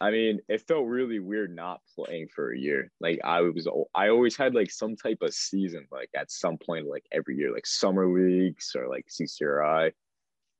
I 0.00 0.10
mean, 0.10 0.40
it 0.48 0.66
felt 0.66 0.86
really 0.86 1.20
weird 1.20 1.54
not 1.54 1.80
playing 1.94 2.28
for 2.34 2.52
a 2.52 2.58
year. 2.58 2.90
Like 3.00 3.20
I 3.22 3.42
was, 3.42 3.68
I 3.94 4.08
always 4.08 4.36
had 4.36 4.52
like 4.52 4.70
some 4.70 4.96
type 4.96 5.18
of 5.22 5.32
season, 5.32 5.86
like 5.92 6.10
at 6.16 6.32
some 6.32 6.58
point, 6.58 6.88
like 6.88 7.04
every 7.12 7.36
year, 7.36 7.52
like 7.52 7.66
summer 7.66 8.08
leagues 8.08 8.72
or 8.74 8.88
like 8.88 9.06
CCRI, 9.06 9.92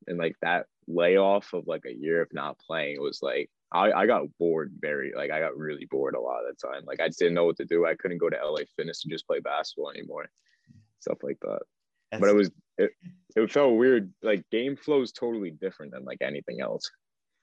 and 0.07 0.17
like 0.17 0.35
that 0.41 0.67
layoff 0.87 1.53
of 1.53 1.67
like 1.67 1.83
a 1.85 1.93
year 1.93 2.21
of 2.21 2.33
not 2.33 2.57
playing 2.59 3.01
was 3.01 3.19
like 3.21 3.49
I, 3.73 3.91
I 3.91 4.05
got 4.05 4.27
bored 4.39 4.73
very 4.79 5.11
like 5.15 5.31
I 5.31 5.39
got 5.39 5.57
really 5.57 5.87
bored 5.89 6.15
a 6.15 6.21
lot 6.21 6.45
of 6.45 6.55
the 6.55 6.67
time. 6.67 6.83
Like 6.85 7.01
I 7.01 7.07
just 7.07 7.19
didn't 7.19 7.33
know 7.33 7.45
what 7.45 7.57
to 7.57 7.65
do. 7.65 7.85
I 7.85 7.95
couldn't 7.95 8.19
go 8.19 8.29
to 8.29 8.37
LA 8.37 8.61
Fitness 8.77 9.01
to 9.01 9.09
just 9.09 9.27
play 9.27 9.39
basketball 9.39 9.91
anymore, 9.91 10.29
stuff 10.99 11.17
like 11.21 11.39
that. 11.41 11.61
That's... 12.13 12.21
But 12.21 12.29
it 12.29 12.35
was 12.35 12.51
it, 12.77 12.91
it 13.35 13.51
felt 13.51 13.75
weird. 13.75 14.13
Like 14.21 14.43
game 14.51 14.75
flow 14.75 15.01
is 15.01 15.11
totally 15.11 15.51
different 15.51 15.91
than 15.91 16.05
like 16.05 16.19
anything 16.21 16.61
else. 16.61 16.89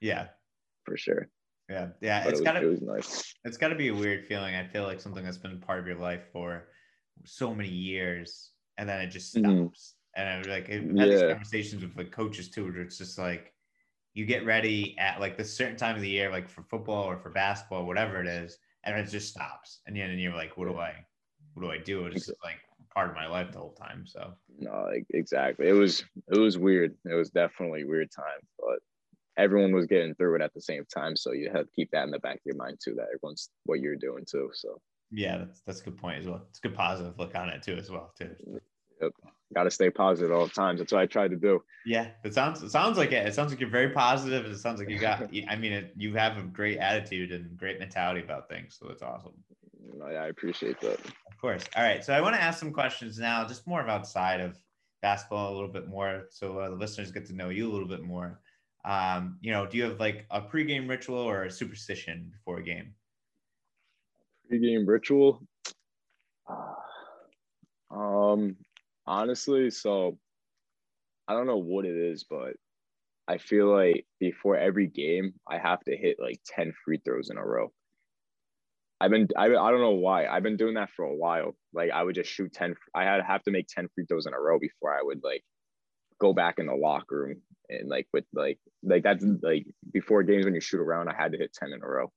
Yeah, 0.01 0.29
for 0.85 0.97
sure. 0.97 1.29
Yeah, 1.69 1.89
yeah, 2.01 2.25
but 2.25 2.33
it's 2.33 2.41
it 2.41 2.45
gotta. 2.45 2.63
It 2.63 2.71
was 2.71 2.83
nice. 2.83 3.35
It's 3.45 3.57
gotta 3.57 3.75
be 3.75 3.89
a 3.89 3.95
weird 3.95 4.27
feeling. 4.27 4.55
I 4.55 4.67
feel 4.67 4.85
like 4.85 5.01
something 5.01 5.25
that's 5.25 5.39
been 5.39 5.59
part 5.61 5.81
of 5.81 5.87
your 5.87 5.99
life 5.99 6.23
for 6.33 6.69
so 7.25 7.55
many 7.55 7.69
years, 7.69 8.51
and 8.79 8.89
then 8.89 9.01
it 9.01 9.09
just 9.09 9.35
mm-hmm. 9.35 9.67
stops. 9.67 9.95
Mm-hmm. 10.17 10.21
And 10.21 10.29
I 10.29 10.39
was 10.39 10.47
like, 10.49 10.65
I've 10.71 10.83
had 10.83 10.97
yeah. 10.97 11.07
these 11.07 11.21
conversations 11.23 11.83
with 11.83 11.97
like 11.97 12.11
coaches 12.11 12.51
too, 12.51 12.65
where 12.65 12.83
it's 12.83 12.99
just 12.99 13.19
like 13.19 13.53
you 14.15 14.25
get 14.25 14.45
ready 14.45 14.97
at 14.99 15.21
like 15.21 15.37
this 15.37 15.57
certain 15.57 15.77
time 15.77 15.95
of 15.97 16.03
the 16.03 16.09
year, 16.09 16.31
like 16.31 16.49
for 16.49 16.63
football 16.65 17.05
or 17.05 17.19
for 17.19 17.31
basketball, 17.31 17.87
whatever 17.87 18.21
it 18.21 18.27
is, 18.27 18.59
and 18.85 18.99
it 18.99 19.09
just 19.09 19.31
stops. 19.31 19.81
And 19.87 19.97
then 19.97 20.19
you're 20.19 20.35
like, 20.35 20.57
what 20.57 20.69
do 20.69 20.77
I, 20.77 20.95
what 21.55 21.63
do 21.63 21.71
I 21.71 21.79
do? 21.79 22.07
It's 22.07 22.27
just 22.27 22.39
like 22.43 22.59
part 22.92 23.11
of 23.11 23.14
my 23.14 23.26
life 23.26 23.53
the 23.53 23.59
whole 23.59 23.72
time. 23.72 24.05
So 24.07 24.35
no, 24.59 24.88
exactly. 25.11 25.68
It 25.68 25.72
was 25.72 26.05
it 26.29 26.38
was 26.38 26.59
weird. 26.59 26.94
It 27.05 27.14
was 27.14 27.31
definitely 27.31 27.83
a 27.83 27.87
weird 27.87 28.11
time, 28.11 28.40
but 28.59 28.81
everyone 29.37 29.72
was 29.72 29.87
getting 29.87 30.14
through 30.14 30.37
it 30.37 30.42
at 30.42 30.55
the 30.55 30.61
same 30.61 30.85
time. 30.92 31.16
So 31.16 31.33
you 31.33 31.50
have 31.53 31.66
to 31.66 31.72
keep 31.74 31.90
that 31.92 32.05
in 32.05 32.11
the 32.11 32.18
back 32.18 32.37
of 32.37 32.40
your 32.44 32.57
mind 32.57 32.79
too, 32.83 32.94
that 32.94 33.09
everyone's 33.14 33.50
what 33.64 33.81
you're 33.81 33.96
doing 33.96 34.24
too. 34.31 34.50
So 34.55 34.81
yeah, 35.11 35.38
that's 35.38 35.62
that's 35.66 35.81
a 35.81 35.85
good 35.85 35.96
point 35.96 36.18
as 36.18 36.26
well. 36.26 36.46
It's 36.50 36.59
a 36.59 36.68
good 36.68 36.76
positive 36.76 37.18
look 37.18 37.35
on 37.35 37.48
it 37.48 37.62
too 37.62 37.74
as 37.74 37.90
well 37.90 38.12
too. 38.18 38.31
Yep. 39.00 39.12
Got 39.55 39.64
to 39.64 39.70
stay 39.70 39.90
positive 39.90 40.31
all 40.31 40.44
the 40.46 40.53
time. 40.53 40.76
That's 40.76 40.92
what 40.92 41.00
I 41.00 41.07
try 41.07 41.26
to 41.26 41.35
do. 41.35 41.61
Yeah, 41.85 42.09
it 42.22 42.35
sounds 42.35 42.62
it 42.62 42.70
sounds 42.70 42.98
like 42.98 43.11
it. 43.11 43.26
It 43.26 43.35
sounds 43.35 43.50
like 43.50 43.59
you're 43.59 43.70
very 43.70 43.90
positive. 43.90 44.46
It 44.46 44.59
sounds 44.59 44.79
like 44.79 44.88
you 44.88 44.98
got. 44.98 45.22
I 45.48 45.57
mean, 45.57 45.72
it, 45.72 45.92
you 45.96 46.14
have 46.14 46.37
a 46.37 46.42
great 46.42 46.79
attitude 46.79 47.33
and 47.33 47.57
great 47.57 47.81
mentality 47.81 48.20
about 48.20 48.48
things. 48.48 48.76
So 48.79 48.88
it's 48.90 49.03
awesome. 49.03 49.33
I 50.05 50.29
appreciate 50.29 50.81
that. 50.81 50.98
Of 51.00 51.38
course. 51.40 51.64
All 51.76 51.83
right. 51.83 52.05
So 52.05 52.12
I 52.12 52.20
want 52.20 52.35
to 52.37 52.42
ask 52.42 52.59
some 52.59 52.72
questions 52.72 53.18
now, 53.18 53.46
just 53.46 53.66
more 53.66 53.81
of 53.81 53.88
outside 53.88 54.40
of 54.40 54.59
basketball 55.03 55.53
a 55.53 55.55
little 55.55 55.68
bit 55.68 55.88
more, 55.88 56.26
so 56.31 56.59
uh, 56.59 56.70
the 56.70 56.76
listeners 56.76 57.11
get 57.11 57.26
to 57.26 57.33
know 57.35 57.48
you 57.48 57.70
a 57.70 57.72
little 57.72 57.88
bit 57.88 58.03
more 58.03 58.40
um, 58.85 59.38
you 59.40 59.53
know, 59.53 59.66
do 59.66 59.76
you 59.76 59.85
have 59.85 60.00
like 60.00 60.26
a 60.31 60.40
pregame 60.40 60.88
ritual 60.88 61.18
or 61.18 61.44
a 61.44 61.50
superstition 61.50 62.31
before 62.33 62.59
a 62.59 62.62
game? 62.62 62.94
Pregame 64.50 64.87
ritual. 64.87 65.42
Uh, 66.48 67.94
um, 67.94 68.57
honestly, 69.07 69.70
so 69.70 70.18
I 71.29 71.35
don't 71.35 71.46
know 71.46 71.59
what 71.59 71.85
it 71.85 71.96
is, 71.96 72.24
but 72.29 72.55
I 73.29 73.38
feel 73.38 73.66
like 73.66 74.07
before 74.18 74.57
every 74.57 74.87
game, 74.87 75.35
I 75.48 75.59
have 75.59 75.81
to 75.85 75.96
hit 75.96 76.16
like 76.18 76.40
10 76.46 76.72
free 76.85 76.98
throws 77.05 77.31
in 77.31 77.37
a 77.37 77.44
row. 77.44 77.72
I've 79.01 79.11
been, 79.11 79.29
I, 79.37 79.47
I 79.47 79.71
don't 79.71 79.81
know 79.81 79.93
why. 79.93 80.27
I've 80.27 80.43
been 80.43 80.57
doing 80.57 80.75
that 80.75 80.91
for 80.91 81.05
a 81.05 81.15
while. 81.15 81.57
Like 81.73 81.91
I 81.91 82.03
would 82.03 82.15
just 82.15 82.31
shoot 82.31 82.53
10, 82.53 82.75
I 82.95 83.05
had 83.05 83.23
have 83.25 83.43
to 83.45 83.51
make 83.51 83.67
10 83.69 83.89
free 83.95 84.05
throws 84.07 84.27
in 84.27 84.35
a 84.35 84.41
row 84.41 84.59
before 84.59 84.93
I 84.93 85.03
would 85.03 85.23
like 85.25 85.43
go 86.21 86.33
back 86.33 86.59
in 86.59 86.67
the 86.67 86.75
locker 86.75 87.19
room 87.19 87.43
and 87.71 87.89
like 87.89 88.07
with 88.13 88.25
like 88.33 88.59
like 88.83 89.03
that's 89.03 89.25
like 89.43 89.67
before 89.93 90.23
games 90.23 90.45
when 90.45 90.55
you 90.55 90.61
shoot 90.61 90.81
around, 90.81 91.09
I 91.09 91.15
had 91.15 91.33
to 91.33 91.39
hit 91.39 91.53
ten 91.53 91.73
in 91.73 91.83
a 91.83 91.87
row. 91.87 92.13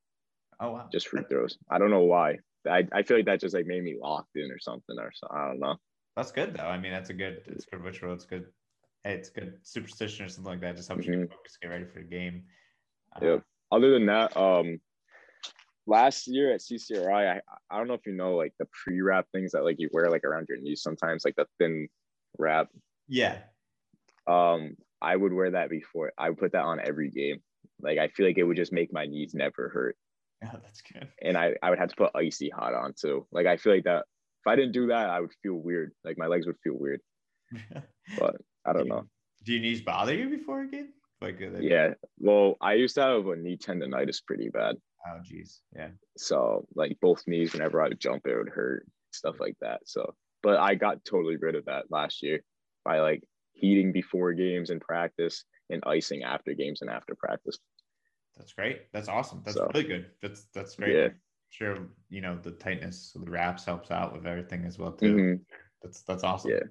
Oh 0.60 0.72
wow! 0.72 0.90
Just 0.92 1.08
free 1.08 1.24
throws. 1.30 1.58
I 1.70 1.78
don't 1.78 1.92
know 1.92 2.04
why. 2.04 2.40
I, 2.70 2.88
I 2.94 3.04
feel 3.04 3.18
like 3.18 3.26
that 3.26 3.42
just 3.42 3.54
like 3.54 3.66
made 3.66 3.84
me 3.84 3.96
locked 4.00 4.36
in 4.36 4.50
or 4.52 4.60
something 4.60 4.98
or 4.98 5.12
so. 5.14 5.28
I 5.30 5.48
don't 5.48 5.60
know. 5.60 5.76
That's 6.16 6.32
good 6.32 6.56
though. 6.56 6.64
I 6.64 6.78
mean, 6.78 6.92
that's 6.92 7.10
a 7.10 7.14
good. 7.14 7.42
It's 7.48 7.66
good 7.66 7.82
ritual. 7.84 8.14
It's 8.14 8.26
good. 8.26 8.46
Hey, 9.04 9.14
it's 9.14 9.30
good 9.30 9.56
superstition 9.64 10.26
or 10.26 10.30
something 10.30 10.52
like 10.52 10.62
that. 10.62 10.76
Just 10.76 10.88
helps 10.88 11.06
mm-hmm. 11.06 11.22
you 11.22 11.28
focus, 11.28 11.58
get 11.62 11.70
ready 11.70 11.86
for 11.86 12.00
the 12.00 12.06
game. 12.06 12.44
Uh, 13.16 13.26
yeah. 13.26 13.38
Other 13.72 13.92
than 13.92 14.06
that, 14.06 14.36
um, 14.38 14.80
last 15.86 16.28
year 16.28 16.54
at 16.54 16.62
CCRI, 16.62 17.36
I 17.38 17.42
I 17.70 17.78
don't 17.78 17.88
know 17.88 17.94
if 17.94 18.06
you 18.06 18.14
know 18.14 18.36
like 18.36 18.54
the 18.60 18.68
pre 18.84 19.02
wrap 19.02 19.28
things 19.32 19.52
that 19.52 19.64
like 19.64 19.80
you 19.80 19.90
wear 19.92 20.10
like 20.10 20.24
around 20.24 20.48
your 20.50 20.60
knees 20.60 20.82
sometimes, 20.82 21.26
like 21.26 21.36
the 21.36 21.48
thin 21.60 21.88
wrap. 22.38 22.68
Yeah. 23.08 23.38
Um, 24.28 24.76
I 25.02 25.16
would 25.16 25.34
wear 25.34 25.52
that 25.52 25.70
before. 25.70 26.14
I 26.18 26.30
would 26.30 26.40
put 26.40 26.54
that 26.54 26.64
on 26.64 26.80
every 26.80 27.10
game. 27.10 27.42
Like 27.82 27.98
I 27.98 28.08
feel 28.08 28.26
like 28.26 28.38
it 28.38 28.44
would 28.44 28.58
just 28.58 28.72
make 28.72 28.94
my 28.94 29.06
knees 29.06 29.34
never 29.34 29.70
hurt. 29.70 29.98
Yeah, 30.42 30.52
that's 30.64 30.82
good. 30.82 31.08
And 31.22 31.38
I, 31.38 31.56
I 31.62 31.70
would 31.70 31.80
have 31.80 31.90
to 31.90 31.96
put 31.96 32.12
icy 32.16 32.50
hot 32.50 32.74
on 32.74 32.94
too. 33.00 33.28
Like 33.32 33.46
I 33.46 33.58
feel 33.58 33.74
like 33.74 33.84
that 33.84 34.06
if 34.46 34.48
I 34.48 34.56
didn't 34.56 34.74
do 34.74 34.88
that, 34.88 35.10
I 35.10 35.20
would 35.20 35.32
feel 35.42 35.56
weird. 35.56 35.92
Like 36.04 36.18
my 36.18 36.28
legs 36.28 36.46
would 36.46 36.58
feel 36.64 36.78
weird. 36.78 37.02
but 38.20 38.36
I 38.66 38.74
don't 38.74 38.84
do 38.84 38.90
know. 38.90 39.04
do 39.44 39.54
your 39.54 39.62
knees 39.62 39.82
bother 39.82 40.14
you 40.14 40.30
before 40.30 40.62
a 40.62 40.68
game? 40.68 40.90
Like 41.22 41.40
yeah. 41.60 41.94
Well, 42.20 42.58
I 42.60 42.74
used 42.74 42.96
to 42.96 43.02
have 43.02 43.28
a 43.28 43.36
knee 43.36 43.58
tendonitis 43.58 44.22
pretty 44.26 44.50
bad. 44.50 44.76
Oh 45.06 45.20
geez. 45.24 45.62
Yeah. 45.76 45.90
So 46.18 46.68
like 46.76 46.98
both 47.02 47.24
knees, 47.28 47.54
whenever 47.54 47.82
I 47.82 47.90
would 47.90 48.00
jump, 48.00 48.26
it 48.26 48.38
would 48.38 48.50
hurt, 48.50 48.88
stuff 49.12 49.40
like 49.40 49.56
that. 49.62 49.82
So 49.86 50.16
but 50.42 50.60
I 50.60 50.76
got 50.76 51.06
totally 51.06 51.38
rid 51.38 51.56
of 51.56 51.66
that 51.66 51.86
last 51.90 52.22
year 52.22 52.44
by 52.84 53.00
like 53.00 53.24
heating 53.54 53.92
before 53.92 54.34
games 54.34 54.70
and 54.70 54.82
practice 54.82 55.46
and 55.70 55.84
icing 55.86 56.24
after 56.24 56.54
games 56.54 56.82
and 56.82 56.90
after 56.90 57.16
practice. 57.16 57.58
That's 58.38 58.54
great. 58.54 58.92
That's 58.92 59.08
awesome. 59.08 59.42
That's 59.46 59.58
so, 59.58 59.70
really 59.74 59.88
good. 59.88 60.08
That's 60.22 60.46
that's 60.54 60.76
great. 60.76 60.96
Yeah. 60.96 61.08
Sure, 61.50 61.88
you 62.10 62.22
know 62.22 62.38
the 62.42 62.52
tightness 62.52 63.14
of 63.16 63.26
the 63.26 63.32
wraps 63.32 63.64
helps 63.64 63.92
out 63.92 64.12
with 64.12 64.26
everything 64.26 64.66
as 64.66 64.80
well 64.80 64.92
too. 64.92 65.16
Mm-hmm. 65.16 65.44
That's 65.84 66.02
that's 66.02 66.24
awesome. 66.24 66.52
Yeah. 66.52 66.64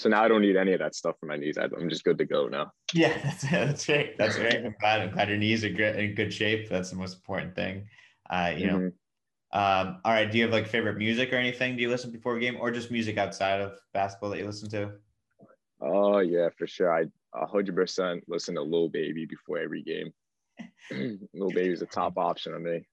So 0.00 0.08
now 0.08 0.24
I 0.24 0.28
don't 0.28 0.40
need 0.40 0.56
any 0.56 0.72
of 0.72 0.78
that 0.78 0.94
stuff 0.94 1.16
for 1.20 1.26
my 1.26 1.36
knees. 1.36 1.58
I'm 1.58 1.90
just 1.90 2.04
good 2.04 2.16
to 2.16 2.24
go 2.24 2.48
now. 2.48 2.72
Yeah, 2.94 3.18
that's 3.22 3.42
that's 3.42 3.84
great. 3.84 4.16
That's 4.16 4.36
great. 4.36 4.64
I'm 4.64 4.74
glad. 4.80 5.02
I'm 5.02 5.10
glad 5.10 5.28
your 5.28 5.36
knees 5.36 5.62
are 5.62 5.68
good 5.68 5.94
in 5.96 6.14
good 6.14 6.32
shape. 6.32 6.70
That's 6.70 6.88
the 6.88 6.96
most 6.96 7.16
important 7.16 7.54
thing. 7.54 7.86
Uh, 8.30 8.54
you 8.56 8.66
mm-hmm. 8.66 8.78
know. 8.78 8.92
Um, 9.52 10.00
all 10.02 10.12
right. 10.12 10.32
Do 10.32 10.38
you 10.38 10.44
have 10.44 10.54
like 10.54 10.66
favorite 10.66 10.96
music 10.96 11.34
or 11.34 11.36
anything? 11.36 11.76
Do 11.76 11.82
you 11.82 11.90
listen 11.90 12.10
before 12.10 12.38
a 12.38 12.40
game, 12.40 12.56
or 12.58 12.70
just 12.70 12.90
music 12.90 13.18
outside 13.18 13.60
of 13.60 13.78
basketball 13.92 14.30
that 14.30 14.38
you 14.38 14.46
listen 14.46 14.70
to? 14.70 14.92
Oh 15.82 16.20
yeah, 16.20 16.48
for 16.56 16.66
sure. 16.66 16.90
I 16.90 17.04
hundred 17.34 17.76
percent 17.76 18.24
listen 18.26 18.54
to 18.54 18.62
Lil 18.62 18.88
Baby 18.88 19.26
before 19.26 19.58
every 19.58 19.82
game. 19.82 20.14
Lil 21.34 21.50
Baby's 21.50 21.82
a 21.82 21.86
top 21.86 22.16
option 22.16 22.54
on 22.54 22.62
me. 22.62 22.86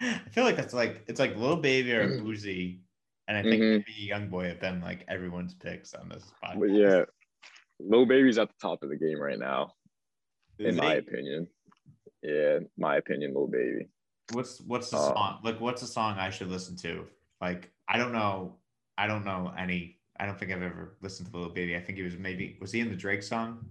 I 0.00 0.18
feel 0.32 0.42
like 0.42 0.58
it's 0.58 0.74
like 0.74 1.04
it's 1.06 1.20
like 1.20 1.36
Lil 1.36 1.58
Baby 1.58 1.92
or 1.92 2.08
Boosie, 2.20 2.80
and 3.28 3.36
I 3.36 3.42
think 3.42 3.62
mm-hmm. 3.62 3.76
maybe 3.76 3.92
Young 3.96 4.28
Boy 4.28 4.48
have 4.48 4.60
been 4.60 4.80
like 4.80 5.04
everyone's 5.08 5.54
picks 5.54 5.94
on 5.94 6.08
this 6.08 6.24
podcast. 6.42 6.60
But 6.60 6.70
yeah, 6.70 7.04
Lil 7.78 8.06
Baby's 8.06 8.38
at 8.38 8.48
the 8.48 8.54
top 8.60 8.82
of 8.82 8.88
the 8.88 8.96
game 8.96 9.20
right 9.20 9.38
now, 9.38 9.74
Is 10.58 10.66
in 10.66 10.74
he? 10.74 10.80
my 10.80 10.94
opinion. 10.94 11.46
Yeah, 12.22 12.58
my 12.76 12.96
opinion, 12.96 13.34
Lil 13.34 13.46
Baby. 13.46 13.88
What's 14.32 14.60
what's 14.62 14.90
the 14.90 14.96
uh, 14.96 15.14
song? 15.14 15.38
Like, 15.44 15.60
what's 15.60 15.82
a 15.82 15.86
song 15.86 16.18
I 16.18 16.30
should 16.30 16.48
listen 16.48 16.76
to? 16.78 17.06
Like, 17.40 17.70
I 17.86 17.96
don't 17.98 18.12
know. 18.12 18.56
I 18.96 19.06
don't 19.06 19.24
know 19.24 19.52
any 19.56 19.98
I 20.20 20.26
don't 20.26 20.38
think 20.38 20.50
I've 20.50 20.62
ever 20.62 20.96
listened 21.00 21.30
to 21.30 21.36
Lil 21.36 21.50
Baby. 21.50 21.76
I 21.76 21.80
think 21.80 21.98
he 21.98 22.04
was 22.04 22.16
maybe 22.16 22.56
was 22.60 22.72
he 22.72 22.80
in 22.80 22.88
the 22.88 22.96
Drake 22.96 23.22
song? 23.22 23.64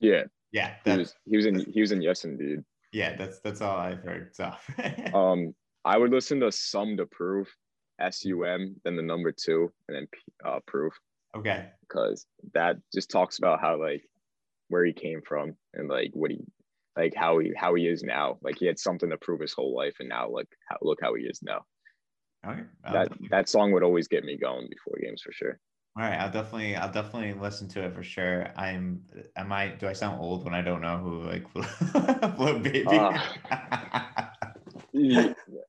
Yeah, 0.00 0.24
Yeah, 0.52 0.74
he 0.84 0.90
that's 0.90 0.98
was 0.98 1.14
he 1.26 1.36
was 1.36 1.46
in 1.46 1.72
he 1.72 1.80
was 1.80 1.92
in 1.92 2.02
Yes 2.02 2.24
Indeed. 2.24 2.60
yeah, 2.92 3.16
that's 3.16 3.40
that's 3.40 3.60
all 3.60 3.76
I've 3.76 4.02
heard. 4.02 4.34
So 4.34 4.52
Um, 5.14 5.54
I 5.84 5.98
would 5.98 6.12
listen 6.12 6.40
to 6.40 6.50
Sum 6.50 6.96
2 6.96 7.06
Proof, 7.06 7.54
S 8.00 8.24
U 8.24 8.44
M, 8.44 8.76
then 8.84 8.96
the 8.96 9.02
number 9.02 9.32
two, 9.32 9.72
and 9.88 9.96
then 9.96 10.08
uh, 10.44 10.60
Proof, 10.66 10.92
okay, 11.36 11.68
because 11.80 12.26
that 12.54 12.76
just 12.92 13.10
talks 13.10 13.38
about 13.38 13.60
how 13.60 13.80
like 13.80 14.02
where 14.68 14.84
he 14.84 14.92
came 14.92 15.20
from 15.26 15.54
and 15.74 15.88
like 15.88 16.10
what 16.14 16.30
he 16.30 16.40
like 16.96 17.14
how 17.14 17.38
he 17.38 17.52
how 17.56 17.74
he 17.74 17.86
is 17.86 18.02
now. 18.02 18.38
Like 18.42 18.58
he 18.58 18.66
had 18.66 18.78
something 18.78 19.10
to 19.10 19.16
prove 19.16 19.40
his 19.40 19.52
whole 19.52 19.76
life, 19.76 19.96
and 20.00 20.08
now 20.08 20.28
like 20.28 20.48
how, 20.68 20.76
look 20.82 20.98
how 21.02 21.14
he 21.14 21.24
is 21.24 21.40
now. 21.42 21.64
okay. 22.46 22.62
I'll 22.84 22.92
that 22.94 23.08
definitely- 23.08 23.28
that 23.30 23.48
song 23.48 23.72
would 23.72 23.82
always 23.82 24.08
get 24.08 24.24
me 24.24 24.36
going 24.36 24.68
before 24.70 24.98
games 25.02 25.22
for 25.22 25.32
sure. 25.32 25.58
all 25.96 26.02
right, 26.02 26.18
I'll 26.18 26.30
definitely 26.30 26.74
I'll 26.76 26.92
definitely 26.92 27.34
listen 27.34 27.68
to 27.68 27.84
it 27.84 27.94
for 27.94 28.02
sure. 28.02 28.48
I'm 28.56 29.02
am 29.36 29.52
I 29.52 29.68
do 29.68 29.86
I 29.86 29.92
sound 29.92 30.20
old 30.20 30.44
when 30.44 30.54
I 30.54 30.62
don't 30.62 30.80
know 30.82 30.98
who 30.98 31.22
like 31.22 31.44
Lil 32.38 32.58
Baby? 32.58 32.86
Uh, 32.88 33.18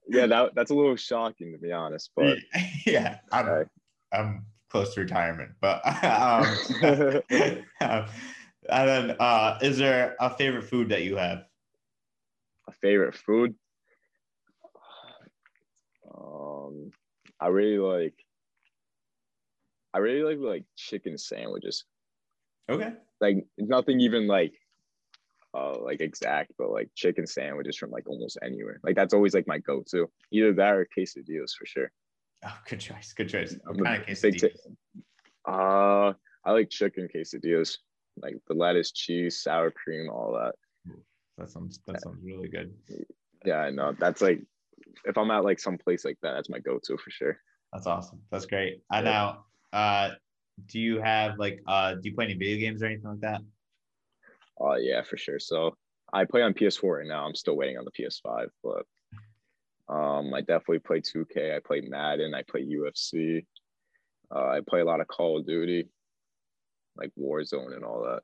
yeah, 0.08 0.28
that 0.28 0.56
that's 0.56 0.72
a 0.72 0.76
little 0.76 0.96
shocking 0.96 1.52
to 1.54 1.58
be 1.58 1.72
honest, 1.72 2.12
but 2.16 2.38
yeah, 2.86 3.20
I'm 3.32 3.48
Okay. 3.48 3.70
I'm 4.14 4.46
close 4.70 4.94
to 4.94 5.02
retirement, 5.02 5.52
but 5.62 5.82
um, 6.04 6.58
and 7.82 8.08
then 8.70 9.16
uh, 9.20 9.58
is 9.62 9.78
there 9.78 10.16
a 10.20 10.30
favorite 10.30 10.64
food 10.64 10.90
that 10.90 11.04
you 11.04 11.18
have? 11.18 11.46
a 12.68 12.72
favorite 12.72 13.16
food. 13.16 13.56
Um, 16.14 16.92
I 17.40 17.48
really 17.48 17.78
like. 17.78 18.14
I 19.94 20.00
really 20.00 20.24
like 20.24 20.40
like 20.40 20.66
chicken 20.76 21.18
sandwiches. 21.18 21.86
Okay. 22.70 22.94
Like 23.22 23.46
nothing 23.58 24.02
even 24.02 24.28
like, 24.28 24.54
uh, 25.56 25.80
like 25.80 26.02
exact, 26.02 26.52
but 26.58 26.70
like 26.70 26.90
chicken 26.96 27.26
sandwiches 27.26 27.78
from 27.78 27.92
like 27.92 28.08
almost 28.10 28.38
anywhere. 28.44 28.80
Like 28.84 28.96
that's 28.96 29.14
always 29.14 29.34
like 29.34 29.48
my 29.48 29.60
go-to. 29.60 30.10
Either 30.32 30.54
that 30.54 30.74
or 30.74 30.88
quesadillas 30.98 31.54
for 31.58 31.66
sure. 31.66 31.92
Oh, 32.46 32.58
good 32.68 32.80
choice. 32.80 33.14
Good 33.14 33.30
choice. 33.30 33.58
What 33.66 33.84
kind 33.84 34.02
of 34.02 34.08
quesadillas? 34.08 34.56
Uh, 35.48 36.14
I 36.44 36.52
like 36.52 36.70
chicken 36.70 37.08
quesadillas, 37.14 37.78
like 38.18 38.36
the 38.48 38.54
lettuce, 38.54 38.92
cheese, 38.92 39.42
sour 39.42 39.72
cream, 39.72 40.10
all 40.10 40.34
that. 40.34 40.56
That 41.38 41.50
sounds 41.50 41.80
that 41.88 42.02
sounds 42.02 42.20
really 42.24 42.50
good. 42.50 42.74
Yeah, 43.46 43.58
I 43.58 43.70
know. 43.70 43.94
That's 44.00 44.22
like, 44.22 44.42
if 45.06 45.18
I'm 45.18 45.32
at 45.32 45.44
like 45.44 45.60
some 45.60 45.78
place 45.78 46.06
like 46.06 46.18
that, 46.22 46.34
that's 46.34 46.50
my 46.50 46.60
go-to 46.60 46.98
for 46.98 47.12
sure. 47.12 47.38
That's 47.74 47.88
awesome. 47.88 48.22
That's 48.32 48.46
great. 48.46 48.82
I 48.90 48.98
Yeah. 49.00 49.04
now, 49.04 49.46
uh, 49.74 50.12
do 50.68 50.80
you 50.80 51.02
have 51.02 51.38
like 51.38 51.60
uh, 51.68 51.96
do 51.96 52.10
you 52.10 52.16
play 52.16 52.26
any 52.26 52.36
video 52.36 52.58
games 52.58 52.82
or 52.82 52.86
anything 52.86 53.10
like 53.10 53.20
that? 53.20 53.42
Oh 54.60 54.76
yeah, 54.76 55.02
for 55.02 55.18
sure. 55.18 55.40
So 55.40 55.76
I 56.14 56.26
play 56.26 56.42
on 56.42 56.54
PS4 56.54 57.00
right 57.00 57.08
now. 57.08 57.26
I'm 57.26 57.36
still 57.36 57.56
waiting 57.56 57.78
on 57.78 57.86
the 57.86 57.92
PS5, 57.92 58.48
but 58.64 58.86
um, 59.94 60.34
I 60.34 60.42
definitely 60.42 60.80
play 60.80 61.02
2K. 61.02 61.56
I 61.56 61.60
play 61.60 61.82
Madden. 61.82 62.34
I 62.34 62.44
play 62.44 62.66
UFC. 62.66 63.46
Uh, 64.34 64.48
I 64.48 64.60
play 64.68 64.82
a 64.82 64.86
lot 64.86 65.02
of 65.02 65.08
Call 65.08 65.40
of 65.40 65.46
Duty, 65.46 65.88
like 66.96 67.12
Warzone 67.20 67.76
and 67.76 67.84
all 67.84 68.04
that. 68.04 68.22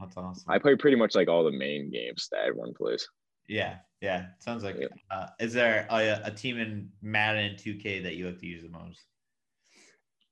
That's 0.00 0.16
awesome. 0.16 0.44
I 0.48 0.58
play 0.58 0.74
pretty 0.74 0.96
much 0.96 1.14
like 1.14 1.28
all 1.28 1.44
the 1.44 1.52
main 1.52 1.90
games 1.90 2.28
that 2.32 2.44
everyone 2.46 2.74
plays. 2.74 3.06
yeah, 3.48 3.76
yeah. 4.00 4.26
Sounds 4.40 4.64
like. 4.64 4.76
Yeah. 4.78 4.88
Uh, 5.10 5.28
is 5.38 5.52
there 5.52 5.86
a, 5.90 6.22
a 6.24 6.30
team 6.30 6.58
in 6.58 6.88
Madden 7.02 7.44
and 7.44 7.58
2K 7.58 8.02
that 8.02 8.16
you 8.16 8.26
like 8.26 8.40
to 8.40 8.46
use 8.46 8.62
the 8.62 8.70
most? 8.70 9.04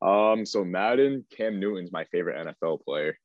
Um, 0.03 0.44
so 0.44 0.64
Madden, 0.64 1.24
Cam 1.30 1.61
Newton's 1.61 1.92
my 1.92 2.05
favorite 2.07 2.44
NFL 2.44 2.82
player. 2.84 3.16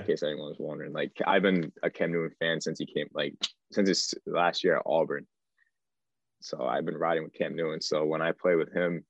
In 0.00 0.06
case 0.06 0.22
anyone 0.22 0.48
was 0.48 0.58
wondering, 0.58 0.92
like 0.92 1.12
I've 1.26 1.42
been 1.42 1.72
a 1.82 1.90
Cam 1.90 2.12
Newton 2.12 2.36
fan 2.38 2.60
since 2.60 2.78
he 2.78 2.86
came, 2.86 3.08
like 3.12 3.34
since 3.72 3.88
his 3.88 4.14
last 4.26 4.62
year 4.62 4.76
at 4.76 4.82
Auburn. 4.86 5.26
So 6.40 6.62
I've 6.62 6.84
been 6.84 6.96
riding 6.96 7.24
with 7.24 7.32
Cam 7.32 7.56
Newton. 7.56 7.80
So 7.80 8.04
when 8.04 8.22
I 8.22 8.32
play 8.32 8.54
with 8.54 8.72
him, 8.72 9.04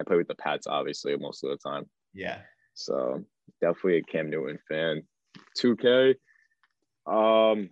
I 0.00 0.04
play 0.04 0.16
with 0.16 0.28
the 0.28 0.34
Pats 0.34 0.66
obviously 0.66 1.16
most 1.16 1.44
of 1.44 1.50
the 1.50 1.56
time. 1.56 1.84
Yeah. 2.12 2.40
So 2.74 3.24
definitely 3.60 3.98
a 3.98 4.02
Cam 4.02 4.28
Newton 4.28 4.58
fan. 4.68 5.02
2K. 5.62 6.14
Um, 7.06 7.70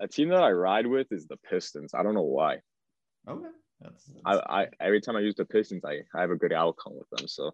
a 0.00 0.08
team 0.08 0.28
that 0.30 0.42
I 0.42 0.50
ride 0.50 0.86
with 0.86 1.06
is 1.12 1.26
the 1.26 1.36
Pistons. 1.48 1.94
I 1.94 2.02
don't 2.02 2.14
know 2.14 2.22
why. 2.22 2.58
Okay. 3.28 3.48
That's, 3.80 4.10
I, 4.24 4.34
that's 4.34 4.46
I 4.48 4.66
every 4.80 5.00
time 5.00 5.16
I 5.16 5.20
use 5.20 5.36
the 5.36 5.44
Pistons, 5.44 5.84
I, 5.84 6.00
I 6.14 6.20
have 6.20 6.30
a 6.30 6.36
good 6.36 6.52
outcome 6.52 6.94
with 6.96 7.08
them. 7.10 7.28
So 7.28 7.52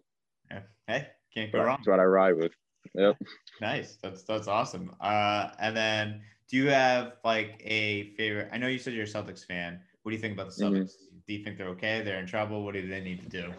yeah. 0.51 0.61
hey, 0.87 1.07
can't 1.33 1.51
go 1.51 1.59
wrong. 1.59 1.77
that's 1.77 1.87
what 1.87 1.99
I 1.99 2.03
ride 2.03 2.35
with. 2.37 2.51
Yep. 2.97 3.17
Nice. 3.61 3.97
That's 4.01 4.23
that's 4.23 4.47
awesome. 4.47 4.91
Uh, 5.01 5.49
and 5.59 5.75
then 5.75 6.21
do 6.49 6.57
you 6.57 6.69
have 6.69 7.13
like 7.23 7.61
a 7.63 8.11
favorite? 8.15 8.49
I 8.51 8.57
know 8.57 8.67
you 8.67 8.77
said 8.79 8.93
you're 8.93 9.03
a 9.03 9.07
Celtics 9.07 9.45
fan. 9.45 9.79
What 10.03 10.11
do 10.11 10.15
you 10.15 10.21
think 10.21 10.33
about 10.33 10.55
the 10.55 10.63
Mhm. 10.63 10.71
Celtics? 10.83 10.93
Do 11.27 11.33
you 11.33 11.43
think 11.43 11.57
they're 11.57 11.69
okay? 11.69 12.01
They're 12.03 12.19
in 12.19 12.27
trouble. 12.27 12.63
What 12.63 12.73
do 12.75 12.87
they 12.87 13.01
need 13.01 13.21
to 13.23 13.29
do? 13.29 13.53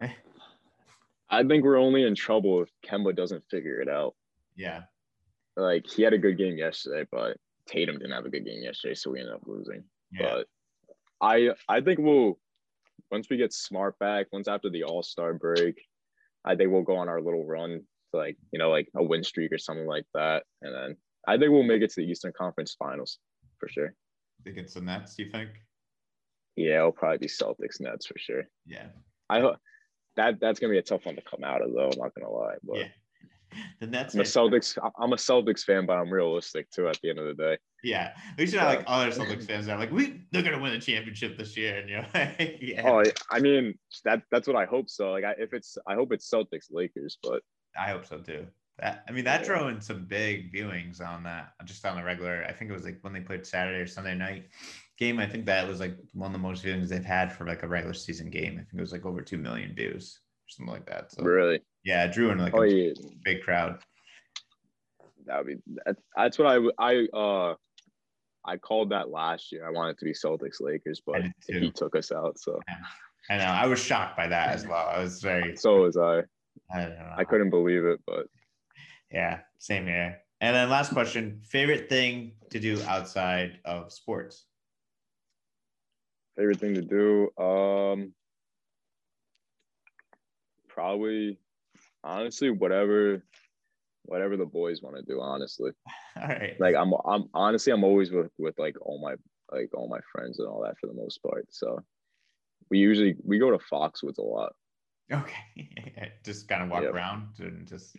I 1.30 1.44
think 1.44 1.62
we're 1.64 1.76
only 1.78 2.02
in 2.04 2.14
trouble 2.16 2.62
if 2.62 2.70
Kemba 2.84 3.14
doesn't 3.14 3.44
figure 3.48 3.80
it 3.80 3.88
out. 3.88 4.16
Yeah. 4.56 4.82
Like 5.56 5.86
he 5.86 6.02
had 6.02 6.12
a 6.12 6.18
good 6.18 6.36
game 6.36 6.56
yesterday, 6.56 7.06
but 7.10 7.36
Tatum 7.66 7.98
didn't 7.98 8.12
have 8.12 8.26
a 8.26 8.30
good 8.30 8.44
game 8.44 8.62
yesterday, 8.62 8.94
so 8.94 9.10
we 9.12 9.20
ended 9.20 9.34
up 9.34 9.42
losing. 9.46 9.84
Yeah. 10.12 10.22
But 10.22 10.48
I 11.20 11.50
I 11.68 11.80
think 11.80 12.00
we'll 12.00 12.38
once 13.10 13.28
we 13.30 13.36
get 13.36 13.52
Smart 13.52 13.98
back, 13.98 14.26
once 14.32 14.48
after 14.48 14.70
the 14.70 14.82
All 14.84 15.02
Star 15.02 15.34
break, 15.34 15.80
I 16.44 16.56
think 16.56 16.70
we'll 16.72 16.82
go 16.82 16.96
on 16.96 17.08
our 17.08 17.20
little 17.20 17.44
run 17.46 17.84
like 18.12 18.36
you 18.52 18.58
know 18.58 18.70
like 18.70 18.88
a 18.96 19.02
win 19.02 19.24
streak 19.24 19.52
or 19.52 19.58
something 19.58 19.86
like 19.86 20.06
that, 20.14 20.44
and 20.62 20.74
then 20.74 20.96
I 21.26 21.38
think 21.38 21.50
we'll 21.50 21.62
make 21.62 21.82
it 21.82 21.90
to 21.90 22.00
the 22.00 22.06
Eastern 22.10 22.32
Conference 22.36 22.74
Finals 22.78 23.18
for 23.58 23.68
sure. 23.68 23.94
think 24.44 24.56
it's 24.56 24.74
the 24.74 24.80
Nets. 24.80 25.18
You 25.18 25.30
think? 25.30 25.50
Yeah, 26.56 26.78
it'll 26.78 26.92
probably 26.92 27.18
be 27.18 27.26
Celtics 27.26 27.80
Nets 27.80 28.06
for 28.06 28.18
sure. 28.18 28.44
Yeah. 28.66 28.86
I 29.28 29.40
hope 29.40 29.56
that 30.16 30.40
that's 30.40 30.58
gonna 30.58 30.72
be 30.72 30.78
a 30.78 30.82
tough 30.82 31.06
one 31.06 31.16
to 31.16 31.22
come 31.22 31.44
out 31.44 31.62
of 31.62 31.72
though. 31.72 31.90
I'm 31.90 31.98
not 31.98 32.14
gonna 32.14 32.30
lie, 32.30 32.56
but 32.62 32.78
Yeah. 32.78 32.88
The 33.80 33.86
Nets. 33.88 34.14
I'm 34.14 34.20
a 34.20 34.24
Celtics. 34.24 34.78
I'm 35.00 35.12
a 35.12 35.16
Celtics 35.16 35.64
fan, 35.64 35.84
but 35.84 35.94
I'm 35.94 36.08
realistic 36.08 36.70
too. 36.70 36.88
At 36.88 37.00
the 37.02 37.10
end 37.10 37.18
of 37.18 37.26
the 37.26 37.42
day. 37.42 37.58
Yeah. 37.82 38.14
we 38.38 38.46
should 38.46 38.60
not 38.60 38.66
like 38.66 38.84
other 38.86 39.10
Celtics 39.10 39.44
fans 39.44 39.66
that 39.66 39.72
are 39.72 39.78
like, 39.78 39.90
we 39.90 40.22
they're 40.30 40.42
gonna 40.42 40.60
win 40.60 40.72
the 40.72 40.78
championship 40.78 41.36
this 41.36 41.56
year, 41.56 41.78
and 41.78 41.88
you're 41.88 42.06
like, 42.14 42.58
yeah. 42.60 42.88
Oh, 42.88 43.02
I 43.28 43.40
mean 43.40 43.74
that 44.04 44.22
that's 44.30 44.46
what 44.46 44.54
I 44.56 44.66
hope. 44.66 44.88
So 44.88 45.10
like, 45.10 45.24
I, 45.24 45.32
if 45.38 45.52
it's, 45.52 45.76
I 45.86 45.94
hope 45.94 46.12
it's 46.12 46.30
Celtics 46.30 46.66
Lakers, 46.70 47.18
but 47.22 47.42
I 47.78 47.90
hope 47.90 48.06
so 48.06 48.18
too. 48.18 48.46
That 48.78 49.04
I 49.08 49.12
mean, 49.12 49.24
that 49.24 49.44
drew 49.44 49.68
in 49.68 49.80
some 49.80 50.06
big 50.06 50.52
viewings 50.52 51.00
on 51.00 51.22
that, 51.24 51.52
just 51.64 51.84
on 51.84 51.96
the 51.96 52.04
regular. 52.04 52.44
I 52.48 52.52
think 52.52 52.70
it 52.70 52.74
was 52.74 52.84
like 52.84 52.98
when 53.02 53.12
they 53.12 53.20
played 53.20 53.46
Saturday 53.46 53.78
or 53.78 53.86
Sunday 53.86 54.14
night 54.14 54.46
game. 54.98 55.18
I 55.18 55.26
think 55.26 55.46
that 55.46 55.68
was 55.68 55.80
like 55.80 55.96
one 56.12 56.26
of 56.26 56.32
the 56.32 56.38
most 56.38 56.64
viewings 56.64 56.88
they've 56.88 57.04
had 57.04 57.32
for 57.32 57.46
like 57.46 57.62
a 57.62 57.68
regular 57.68 57.94
season 57.94 58.30
game. 58.30 58.54
I 58.54 58.64
think 58.64 58.74
it 58.74 58.80
was 58.80 58.92
like 58.92 59.04
over 59.04 59.22
two 59.22 59.38
million 59.38 59.74
views 59.74 60.20
or 60.20 60.48
something 60.48 60.72
like 60.72 60.86
that. 60.86 61.12
So 61.12 61.22
really, 61.22 61.60
yeah, 61.84 62.06
drew 62.06 62.30
in 62.30 62.38
like 62.38 62.54
oh 62.54 62.62
a 62.62 62.68
yeah, 62.68 62.92
big 63.24 63.42
crowd. 63.42 63.78
that 65.26 65.38
would 65.38 65.46
be 65.46 65.56
that, 65.84 65.96
that's 66.16 66.38
what 66.38 66.46
I 66.48 66.58
I 66.78 67.06
uh 67.16 67.54
I 68.44 68.56
called 68.56 68.90
that 68.90 69.10
last 69.10 69.52
year. 69.52 69.66
I 69.66 69.70
wanted 69.70 69.98
to 69.98 70.04
be 70.04 70.12
Celtics 70.12 70.60
Lakers, 70.60 71.02
but 71.04 71.22
he 71.46 71.70
took 71.70 71.94
us 71.94 72.10
out. 72.10 72.38
So 72.38 72.58
I 73.28 73.36
know. 73.36 73.44
I 73.44 73.66
was 73.66 73.78
shocked 73.78 74.16
by 74.16 74.26
that 74.28 74.48
as 74.48 74.66
well. 74.66 74.88
I 74.88 75.00
was 75.00 75.20
very. 75.20 75.56
so 75.56 75.82
was 75.82 75.96
I. 75.96 76.22
I 76.72 76.80
don't 76.80 76.90
know. 76.90 77.12
I 77.16 77.24
couldn't 77.24 77.50
believe 77.50 77.84
it, 77.84 78.00
but 78.06 78.26
Yeah, 79.10 79.40
same 79.58 79.86
here. 79.86 80.18
And 80.40 80.54
then 80.56 80.70
last 80.70 80.92
question: 80.92 81.40
favorite 81.44 81.88
thing 81.88 82.32
to 82.50 82.58
do 82.60 82.80
outside 82.82 83.58
of 83.64 83.92
sports? 83.92 84.46
favorite 86.36 86.60
thing 86.60 86.74
to 86.74 86.80
do, 86.80 87.28
um, 87.42 88.14
probably 90.68 91.38
honestly 92.02 92.50
whatever 92.50 93.22
whatever 94.04 94.36
the 94.36 94.46
boys 94.46 94.80
want 94.82 94.96
to 94.96 95.02
do. 95.02 95.20
Honestly. 95.20 95.72
All 96.16 96.28
right. 96.28 96.58
like 96.58 96.74
I'm 96.74 96.92
I'm 97.06 97.28
honestly 97.34 97.72
I'm 97.72 97.84
always 97.84 98.10
with 98.10 98.30
with 98.38 98.58
like 98.58 98.74
all 98.80 99.00
my 99.00 99.14
like 99.54 99.70
all 99.74 99.88
my 99.88 100.00
friends 100.12 100.38
and 100.38 100.48
all 100.48 100.62
that 100.62 100.78
for 100.80 100.86
the 100.86 100.94
most 100.94 101.22
part. 101.22 101.46
So 101.50 101.80
we 102.70 102.78
usually 102.78 103.16
we 103.24 103.38
go 103.38 103.50
to 103.50 103.58
Foxwoods 103.72 104.18
a 104.18 104.22
lot. 104.22 104.52
Okay. 105.12 106.12
just 106.24 106.48
kind 106.48 106.62
of 106.62 106.70
walk 106.70 106.82
Yep. 106.82 106.94
around 106.94 107.28
and 107.40 107.66
just 107.66 107.96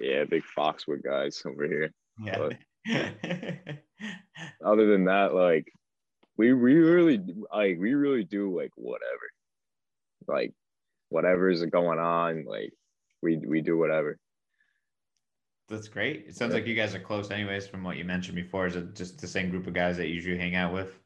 Yeah, 0.00 0.24
big 0.24 0.42
Foxwood 0.56 1.02
guys 1.02 1.42
over 1.46 1.66
here. 1.66 1.92
yeah. 2.20 2.50
Other 4.64 4.86
than 4.86 5.04
that, 5.06 5.34
like 5.34 5.72
we 6.36 6.52
we 6.52 6.74
really 6.74 7.18
like 7.52 7.78
we 7.78 7.94
really 7.94 8.24
do 8.24 8.54
like 8.56 8.70
whatever. 8.76 9.30
Like 10.26 10.52
whatever 11.08 11.50
is 11.50 11.64
going 11.64 11.98
on, 11.98 12.44
like 12.44 12.72
we 13.22 13.36
we 13.38 13.60
do 13.62 13.76
whatever. 13.78 14.18
That's 15.68 15.88
great. 15.88 16.26
It 16.28 16.36
sounds 16.36 16.50
Yeah. 16.50 16.58
like 16.60 16.66
you 16.66 16.74
guys 16.74 16.94
are 16.94 17.00
close, 17.00 17.30
anyways. 17.30 17.66
From 17.66 17.82
what 17.82 17.96
you 17.96 18.04
mentioned 18.04 18.36
before, 18.36 18.66
is 18.66 18.76
it 18.76 18.94
just 18.94 19.20
the 19.20 19.26
same 19.26 19.50
group 19.50 19.66
of 19.66 19.72
guys 19.72 19.96
that 19.96 20.08
you 20.08 20.14
usually 20.14 20.38
hang 20.38 20.54
out 20.54 20.74
with? 20.74 20.98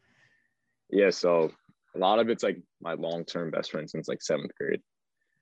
Yeah, 0.91 1.11
so 1.11 1.53
a 1.95 1.99
lot 1.99 2.19
of 2.19 2.29
it's 2.29 2.43
like 2.43 2.59
my 2.81 2.95
long 2.95 3.25
term 3.25 3.51
best 3.51 3.71
friend 3.71 3.89
since 3.89 4.09
like 4.09 4.21
seventh 4.23 4.51
grade. 4.59 4.83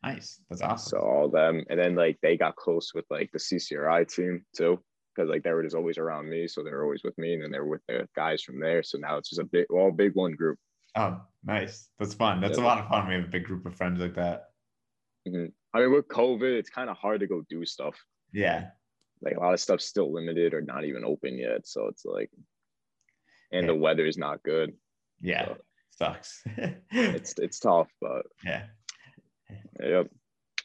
Nice. 0.06 0.40
That's 0.48 0.62
awesome. 0.62 0.90
So 0.90 0.98
all 0.98 1.26
of 1.26 1.32
them, 1.32 1.64
and 1.68 1.78
then 1.78 1.96
like 1.96 2.18
they 2.22 2.36
got 2.36 2.56
close 2.56 2.92
with 2.94 3.04
like 3.10 3.30
the 3.32 3.38
CCRI 3.38 4.06
team 4.06 4.44
too, 4.56 4.78
because 5.14 5.28
like 5.28 5.42
they 5.42 5.52
were 5.52 5.64
just 5.64 5.74
always 5.74 5.98
around 5.98 6.30
me, 6.30 6.46
so 6.46 6.62
they 6.62 6.70
were 6.70 6.84
always 6.84 7.02
with 7.02 7.16
me, 7.18 7.34
and 7.34 7.42
then 7.42 7.50
they 7.50 7.58
were 7.58 7.66
with 7.66 7.82
the 7.88 8.08
guys 8.14 8.42
from 8.42 8.60
there. 8.60 8.82
So 8.82 8.98
now 8.98 9.16
it's 9.16 9.30
just 9.30 9.40
a 9.40 9.44
big, 9.44 9.66
all 9.70 9.90
big 9.90 10.14
one 10.14 10.32
group. 10.32 10.58
Oh, 10.94 11.20
nice. 11.44 11.88
That's 11.98 12.14
fun. 12.14 12.40
That's 12.40 12.56
yeah. 12.56 12.64
a 12.64 12.66
lot 12.66 12.78
of 12.78 12.88
fun. 12.88 13.08
We 13.08 13.14
have 13.14 13.24
a 13.24 13.28
big 13.28 13.44
group 13.44 13.66
of 13.66 13.74
friends 13.74 14.00
like 14.00 14.14
that. 14.14 14.44
Mm-hmm. 15.28 15.46
I 15.74 15.80
mean, 15.80 15.92
with 15.92 16.08
COVID, 16.08 16.56
it's 16.56 16.70
kind 16.70 16.88
of 16.88 16.96
hard 16.96 17.20
to 17.20 17.26
go 17.26 17.42
do 17.50 17.66
stuff. 17.66 17.96
Yeah. 18.32 18.68
Like 19.20 19.36
a 19.36 19.40
lot 19.40 19.54
of 19.54 19.60
stuff's 19.60 19.84
still 19.84 20.12
limited 20.12 20.54
or 20.54 20.62
not 20.62 20.84
even 20.84 21.04
open 21.04 21.36
yet. 21.36 21.66
So 21.66 21.88
it's 21.88 22.04
like, 22.04 22.30
and 23.52 23.62
yeah. 23.62 23.72
the 23.72 23.74
weather 23.74 24.06
is 24.06 24.16
not 24.16 24.42
good. 24.42 24.72
Yeah. 25.20 25.46
So 25.46 25.56
sucks. 25.90 26.42
it's 26.90 27.34
it's 27.38 27.58
tough, 27.58 27.88
but 28.00 28.26
yeah. 28.44 28.64
Yep. 29.80 30.10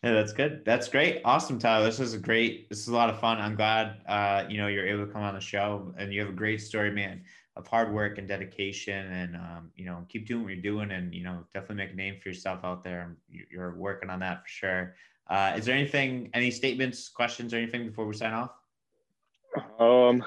Yeah, 0.03 0.13
that's 0.13 0.34
good. 0.34 0.63
That's 0.65 0.88
great. 0.88 1.21
Awesome, 1.25 1.59
Tyler. 1.59 1.86
This 1.86 1.99
is 1.99 2.15
a 2.15 2.17
great. 2.17 2.69
This 2.69 2.79
is 2.79 2.88
a 2.88 2.93
lot 2.93 3.11
of 3.11 3.19
fun. 3.19 3.39
I'm 3.39 3.55
glad 3.55 4.01
uh, 4.07 4.45
you 4.49 4.57
know 4.57 4.67
you're 4.67 4.88
able 4.88 5.05
to 5.05 5.11
come 5.11 5.21
on 5.21 5.36
the 5.36 5.41
show, 5.41 5.93
and 5.97 6.11
you 6.11 6.21
have 6.21 6.29
a 6.29 6.34
great 6.34 6.59
story, 6.59 6.89
man, 6.89 7.21
of 7.55 7.67
hard 7.67 7.93
work 7.93 8.17
and 8.17 8.27
dedication, 8.27 9.05
and 9.11 9.36
um, 9.36 9.71
you 9.75 9.86
know 9.86 10.03
keep 10.09 10.25
doing 10.25 10.43
what 10.43 10.53
you're 10.53 10.61
doing, 10.61 10.91
and 10.91 11.13
you 11.13 11.23
know 11.23 11.45
definitely 11.53 11.75
make 11.75 11.93
a 11.93 11.95
name 11.95 12.15
for 12.19 12.29
yourself 12.29 12.61
out 12.63 12.84
there. 12.84 13.15
You're 13.29 13.75
working 13.75 14.09
on 14.09 14.19
that 14.21 14.41
for 14.41 14.49
sure. 14.49 14.95
Uh, 15.29 15.53
is 15.55 15.65
there 15.65 15.75
anything, 15.75 16.32
any 16.34 16.49
statements, 16.49 17.07
questions, 17.07 17.53
or 17.53 17.57
anything 17.57 17.86
before 17.86 18.07
we 18.07 18.15
sign 18.15 18.34
off? 18.34 18.51
Um, 19.79 20.25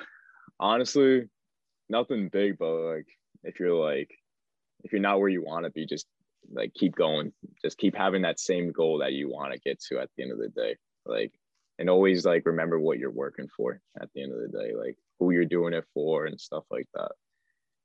honestly, 0.60 1.28
nothing 1.88 2.28
big, 2.28 2.58
but 2.58 2.72
like 2.74 3.08
if 3.42 3.58
you're 3.58 3.74
like 3.74 4.10
if 4.84 4.92
you're 4.92 5.00
not 5.00 5.18
where 5.18 5.28
you 5.28 5.42
want 5.42 5.64
to 5.64 5.70
be, 5.70 5.84
just 5.84 6.06
like 6.52 6.72
keep 6.74 6.94
going. 6.94 7.32
Just 7.62 7.78
keep 7.78 7.96
having 7.96 8.22
that 8.22 8.40
same 8.40 8.72
goal 8.72 8.98
that 8.98 9.12
you 9.12 9.28
want 9.28 9.52
to 9.52 9.60
get 9.60 9.80
to 9.88 9.98
at 9.98 10.10
the 10.16 10.22
end 10.22 10.32
of 10.32 10.38
the 10.38 10.48
day. 10.48 10.76
Like 11.06 11.32
and 11.78 11.90
always 11.90 12.24
like 12.24 12.46
remember 12.46 12.78
what 12.78 12.98
you're 12.98 13.10
working 13.10 13.48
for 13.56 13.80
at 14.00 14.08
the 14.14 14.22
end 14.22 14.32
of 14.32 14.38
the 14.38 14.58
day 14.58 14.72
like 14.74 14.96
who 15.18 15.32
you're 15.32 15.44
doing 15.44 15.74
it 15.74 15.84
for 15.92 16.26
and 16.26 16.40
stuff 16.40 16.64
like 16.70 16.86
that. 16.94 17.12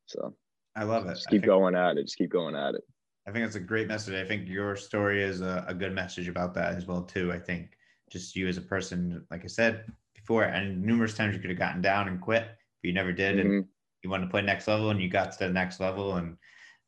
So 0.06 0.36
i 0.76 0.84
love 0.84 1.06
it. 1.08 1.16
just 1.16 1.28
keep 1.30 1.42
think, 1.42 1.46
going 1.46 1.76
at 1.76 1.98
it 1.98 2.04
just 2.04 2.18
keep 2.18 2.32
going 2.32 2.56
at 2.56 2.76
it. 2.76 2.84
I 3.28 3.32
think 3.32 3.46
it's 3.46 3.56
a 3.56 3.60
great 3.60 3.88
message. 3.88 4.16
I 4.16 4.28
think 4.28 4.48
your 4.48 4.76
story 4.76 5.22
is 5.22 5.42
a, 5.42 5.66
a 5.68 5.74
good 5.74 5.94
message 5.94 6.28
about 6.28 6.54
that 6.56 6.76
as 6.76 6.86
well 6.86 7.04
too. 7.04 7.32
I 7.32 7.40
think 7.40 7.76
just 8.10 8.36
you 8.36 8.48
as 8.48 8.58
a 8.58 8.62
person 8.62 9.26
like 9.30 9.44
i 9.44 9.48
said 9.48 9.86
before 10.16 10.44
and 10.44 10.82
numerous 10.82 11.14
times 11.14 11.36
you 11.36 11.40
could 11.40 11.50
have 11.50 11.60
gotten 11.60 11.82
down 11.82 12.08
and 12.08 12.22
quit 12.22 12.44
but 12.44 12.88
you 12.88 12.94
never 12.94 13.12
did 13.12 13.38
mm-hmm. 13.38 13.52
and 13.52 13.66
you 14.04 14.10
wanted 14.10 14.26
to 14.26 14.32
play 14.32 14.42
next 14.42 14.68
level 14.68 14.90
and 14.90 15.02
you 15.02 15.10
got 15.10 15.32
to 15.32 15.40
the 15.40 15.50
next 15.50 15.80
level 15.80 16.16
and 16.16 16.38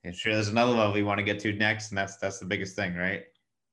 I'm 0.06 0.14
sure 0.14 0.34
there's 0.34 0.48
another 0.48 0.72
level 0.72 0.98
you 0.98 1.06
want 1.06 1.20
to 1.20 1.24
get 1.24 1.40
to 1.42 1.54
next, 1.54 1.90
and 1.90 1.98
that's 1.98 2.18
that's 2.18 2.40
the 2.40 2.46
biggest 2.46 2.76
thing, 2.76 2.96
right? 2.96 3.24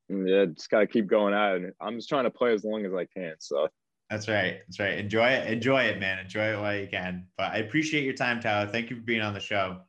Yeah, 0.09 0.47
just 0.47 0.71
gotta 0.71 0.87
keep 0.87 1.07
going 1.07 1.35
at 1.35 1.57
it. 1.57 1.77
I'm 1.81 1.97
just 1.97 2.09
trying 2.09 2.25
to 2.25 2.31
play 2.31 2.53
as 2.53 2.65
long 2.65 2.85
as 2.85 2.93
I 2.95 3.07
can. 3.07 3.35
So 3.39 3.69
that's 4.11 4.29
right. 4.29 4.61
That's 4.67 4.81
right. 4.81 4.99
Enjoy 4.99 5.29
it. 5.29 5.51
Enjoy 5.51 5.83
it, 5.83 6.01
man. 6.01 6.19
Enjoy 6.19 6.55
it 6.55 6.61
while 6.61 6.77
you 6.77 6.89
can. 6.89 7.27
But 7.37 7.53
I 7.53 7.59
appreciate 7.59 8.05
your 8.05 8.15
time, 8.15 8.41
Tyler. 8.41 8.71
Thank 8.71 8.91
you 8.91 8.97
for 8.97 9.03
being 9.03 9.21
on 9.21 9.35
the 9.35 9.41
show. 9.41 9.81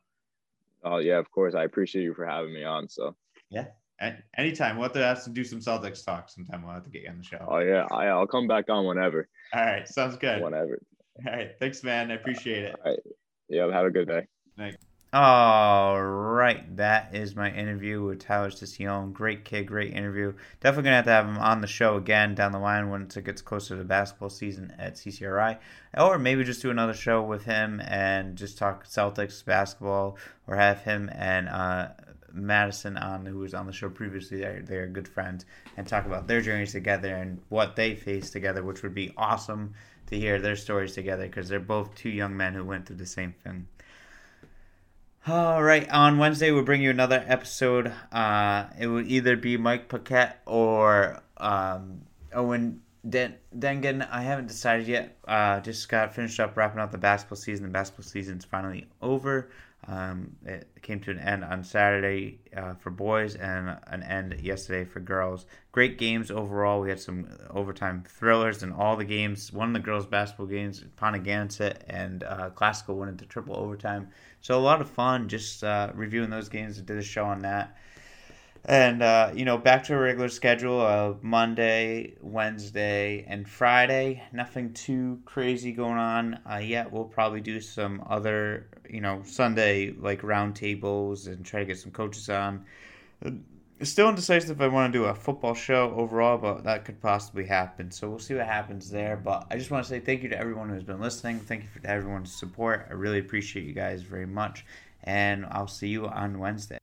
Oh 0.84 0.98
yeah, 0.98 1.18
of 1.18 1.30
course. 1.30 1.54
I 1.54 1.64
appreciate 1.64 2.02
you 2.02 2.14
for 2.14 2.26
having 2.26 2.52
me 2.52 2.64
on. 2.64 2.88
So 2.88 3.14
yeah, 3.50 3.66
anytime. 4.36 4.76
We'll 4.76 4.84
have 4.84 4.92
to 4.94 5.04
have 5.04 5.24
to 5.24 5.30
do 5.30 5.44
some 5.44 5.60
Celtics 5.60 6.04
talk 6.04 6.28
sometime. 6.28 6.62
We'll 6.62 6.72
have 6.74 6.84
to 6.84 6.90
get 6.90 7.02
you 7.02 7.10
on 7.10 7.18
the 7.18 7.24
show. 7.24 7.46
Oh 7.48 7.58
yeah, 7.58 7.86
I, 7.90 8.06
I'll 8.06 8.26
come 8.26 8.46
back 8.46 8.68
on 8.68 8.86
whenever. 8.86 9.28
All 9.54 9.64
right, 9.64 9.86
sounds 9.88 10.16
good. 10.16 10.42
Whenever. 10.42 10.80
All 11.26 11.32
right, 11.32 11.50
thanks, 11.58 11.82
man. 11.82 12.10
I 12.10 12.14
appreciate 12.14 12.64
it. 12.64 12.76
All 12.82 12.90
right. 12.90 13.00
Yeah, 13.48 13.70
have 13.72 13.86
a 13.86 13.90
good 13.90 14.08
day. 14.08 14.26
Thanks. 14.56 14.89
All 15.12 16.00
right, 16.00 16.76
that 16.76 17.16
is 17.16 17.34
my 17.34 17.50
interview 17.50 18.00
with 18.00 18.20
Tyler 18.20 18.50
Cicione. 18.50 19.12
Great 19.12 19.44
kid, 19.44 19.66
great 19.66 19.92
interview. 19.92 20.34
Definitely 20.60 20.84
gonna 20.84 20.96
have 20.96 21.04
to 21.06 21.10
have 21.10 21.26
him 21.26 21.36
on 21.36 21.60
the 21.60 21.66
show 21.66 21.96
again 21.96 22.36
down 22.36 22.52
the 22.52 22.60
line 22.60 22.90
once 22.90 23.16
it 23.16 23.24
gets 23.24 23.42
closer 23.42 23.76
to 23.76 23.82
basketball 23.82 24.30
season 24.30 24.72
at 24.78 24.94
CCRI, 24.94 25.58
or 25.98 26.16
maybe 26.16 26.44
just 26.44 26.62
do 26.62 26.70
another 26.70 26.94
show 26.94 27.24
with 27.24 27.42
him 27.42 27.80
and 27.80 28.36
just 28.36 28.56
talk 28.56 28.86
Celtics 28.86 29.44
basketball, 29.44 30.16
or 30.46 30.54
have 30.54 30.82
him 30.82 31.10
and 31.12 31.48
uh, 31.48 31.88
Madison 32.32 32.96
on, 32.96 33.26
who 33.26 33.38
was 33.38 33.52
on 33.52 33.66
the 33.66 33.72
show 33.72 33.90
previously. 33.90 34.38
They're 34.38 34.62
they're 34.62 34.86
good 34.86 35.08
friends, 35.08 35.44
and 35.76 35.88
talk 35.88 36.06
about 36.06 36.28
their 36.28 36.40
journeys 36.40 36.70
together 36.70 37.16
and 37.16 37.40
what 37.48 37.74
they 37.74 37.96
faced 37.96 38.32
together, 38.32 38.62
which 38.62 38.84
would 38.84 38.94
be 38.94 39.12
awesome 39.16 39.74
to 40.06 40.16
hear 40.16 40.38
their 40.40 40.54
stories 40.54 40.92
together 40.92 41.26
because 41.26 41.48
they're 41.48 41.58
both 41.58 41.96
two 41.96 42.10
young 42.10 42.36
men 42.36 42.54
who 42.54 42.64
went 42.64 42.86
through 42.86 42.96
the 42.96 43.06
same 43.06 43.32
thing. 43.42 43.66
All 45.26 45.62
right, 45.62 45.86
on 45.90 46.16
Wednesday 46.16 46.50
we'll 46.50 46.64
bring 46.64 46.80
you 46.80 46.88
another 46.88 47.22
episode. 47.26 47.92
Uh, 48.10 48.64
it 48.78 48.86
will 48.86 49.06
either 49.06 49.36
be 49.36 49.58
Mike 49.58 49.86
Paquette 49.86 50.40
or 50.46 51.22
um, 51.36 52.00
Owen 52.32 52.80
Den- 53.06 53.34
Dengen. 53.54 54.08
I 54.10 54.22
haven't 54.22 54.46
decided 54.46 54.88
yet. 54.88 55.18
Uh, 55.28 55.60
just 55.60 55.90
got 55.90 56.14
finished 56.14 56.40
up 56.40 56.56
wrapping 56.56 56.80
up 56.80 56.90
the 56.90 56.96
basketball 56.96 57.36
season. 57.36 57.66
The 57.66 57.70
basketball 57.72 58.04
season's 58.04 58.46
finally 58.46 58.86
over. 59.02 59.50
Um, 59.86 60.36
it 60.44 60.68
came 60.82 61.00
to 61.00 61.10
an 61.10 61.18
end 61.18 61.44
on 61.44 61.64
Saturday 61.64 62.38
uh, 62.56 62.74
for 62.74 62.90
boys 62.90 63.34
and 63.34 63.76
an 63.88 64.02
end 64.02 64.38
yesterday 64.40 64.84
for 64.84 65.00
girls. 65.00 65.46
Great 65.72 65.98
games 65.98 66.30
overall. 66.30 66.80
We 66.80 66.90
had 66.90 67.00
some 67.00 67.28
overtime 67.50 68.04
thrillers 68.06 68.62
in 68.62 68.72
all 68.72 68.96
the 68.96 69.04
games. 69.04 69.52
One 69.52 69.68
of 69.68 69.74
the 69.74 69.80
girls' 69.80 70.06
basketball 70.06 70.46
games, 70.46 70.84
Ponaganset 70.96 71.78
and 71.88 72.24
uh, 72.24 72.50
Classical 72.50 72.96
went 72.96 73.10
into 73.10 73.26
triple 73.26 73.56
overtime. 73.56 74.08
So 74.40 74.58
a 74.58 74.60
lot 74.60 74.80
of 74.80 74.88
fun 74.88 75.28
just 75.28 75.62
uh, 75.62 75.90
reviewing 75.94 76.30
those 76.30 76.48
games. 76.48 76.78
I 76.78 76.82
did 76.82 76.96
a 76.98 77.02
show 77.02 77.24
on 77.24 77.40
that. 77.40 77.76
And, 78.64 79.02
uh, 79.02 79.32
you 79.34 79.44
know, 79.44 79.56
back 79.56 79.84
to 79.84 79.94
a 79.94 79.98
regular 79.98 80.28
schedule 80.28 80.80
of 80.80 81.22
Monday, 81.22 82.14
Wednesday, 82.20 83.24
and 83.26 83.48
Friday. 83.48 84.22
Nothing 84.32 84.74
too 84.74 85.20
crazy 85.24 85.72
going 85.72 85.96
on 85.98 86.40
uh, 86.50 86.56
yet. 86.56 86.92
We'll 86.92 87.04
probably 87.04 87.40
do 87.40 87.60
some 87.60 88.04
other, 88.08 88.68
you 88.88 89.00
know, 89.00 89.22
Sunday, 89.24 89.92
like 89.92 90.20
roundtables 90.20 91.26
and 91.26 91.44
try 91.44 91.60
to 91.60 91.66
get 91.66 91.78
some 91.78 91.90
coaches 91.90 92.28
on. 92.28 92.66
Still 93.82 94.10
indecisive 94.10 94.50
if 94.50 94.60
I 94.60 94.68
want 94.68 94.92
to 94.92 94.98
do 94.98 95.06
a 95.06 95.14
football 95.14 95.54
show 95.54 95.94
overall, 95.96 96.36
but 96.36 96.64
that 96.64 96.84
could 96.84 97.00
possibly 97.00 97.46
happen. 97.46 97.90
So 97.90 98.10
we'll 98.10 98.18
see 98.18 98.34
what 98.34 98.46
happens 98.46 98.90
there. 98.90 99.16
But 99.16 99.46
I 99.50 99.56
just 99.56 99.70
want 99.70 99.84
to 99.84 99.88
say 99.88 100.00
thank 100.00 100.22
you 100.22 100.28
to 100.28 100.38
everyone 100.38 100.68
who's 100.68 100.82
been 100.82 101.00
listening. 101.00 101.38
Thank 101.38 101.62
you 101.62 101.68
for 101.68 101.86
everyone's 101.86 102.30
support. 102.30 102.88
I 102.90 102.92
really 102.92 103.20
appreciate 103.20 103.64
you 103.64 103.72
guys 103.72 104.02
very 104.02 104.26
much. 104.26 104.66
And 105.04 105.46
I'll 105.50 105.66
see 105.66 105.88
you 105.88 106.06
on 106.06 106.38
Wednesday. 106.38 106.79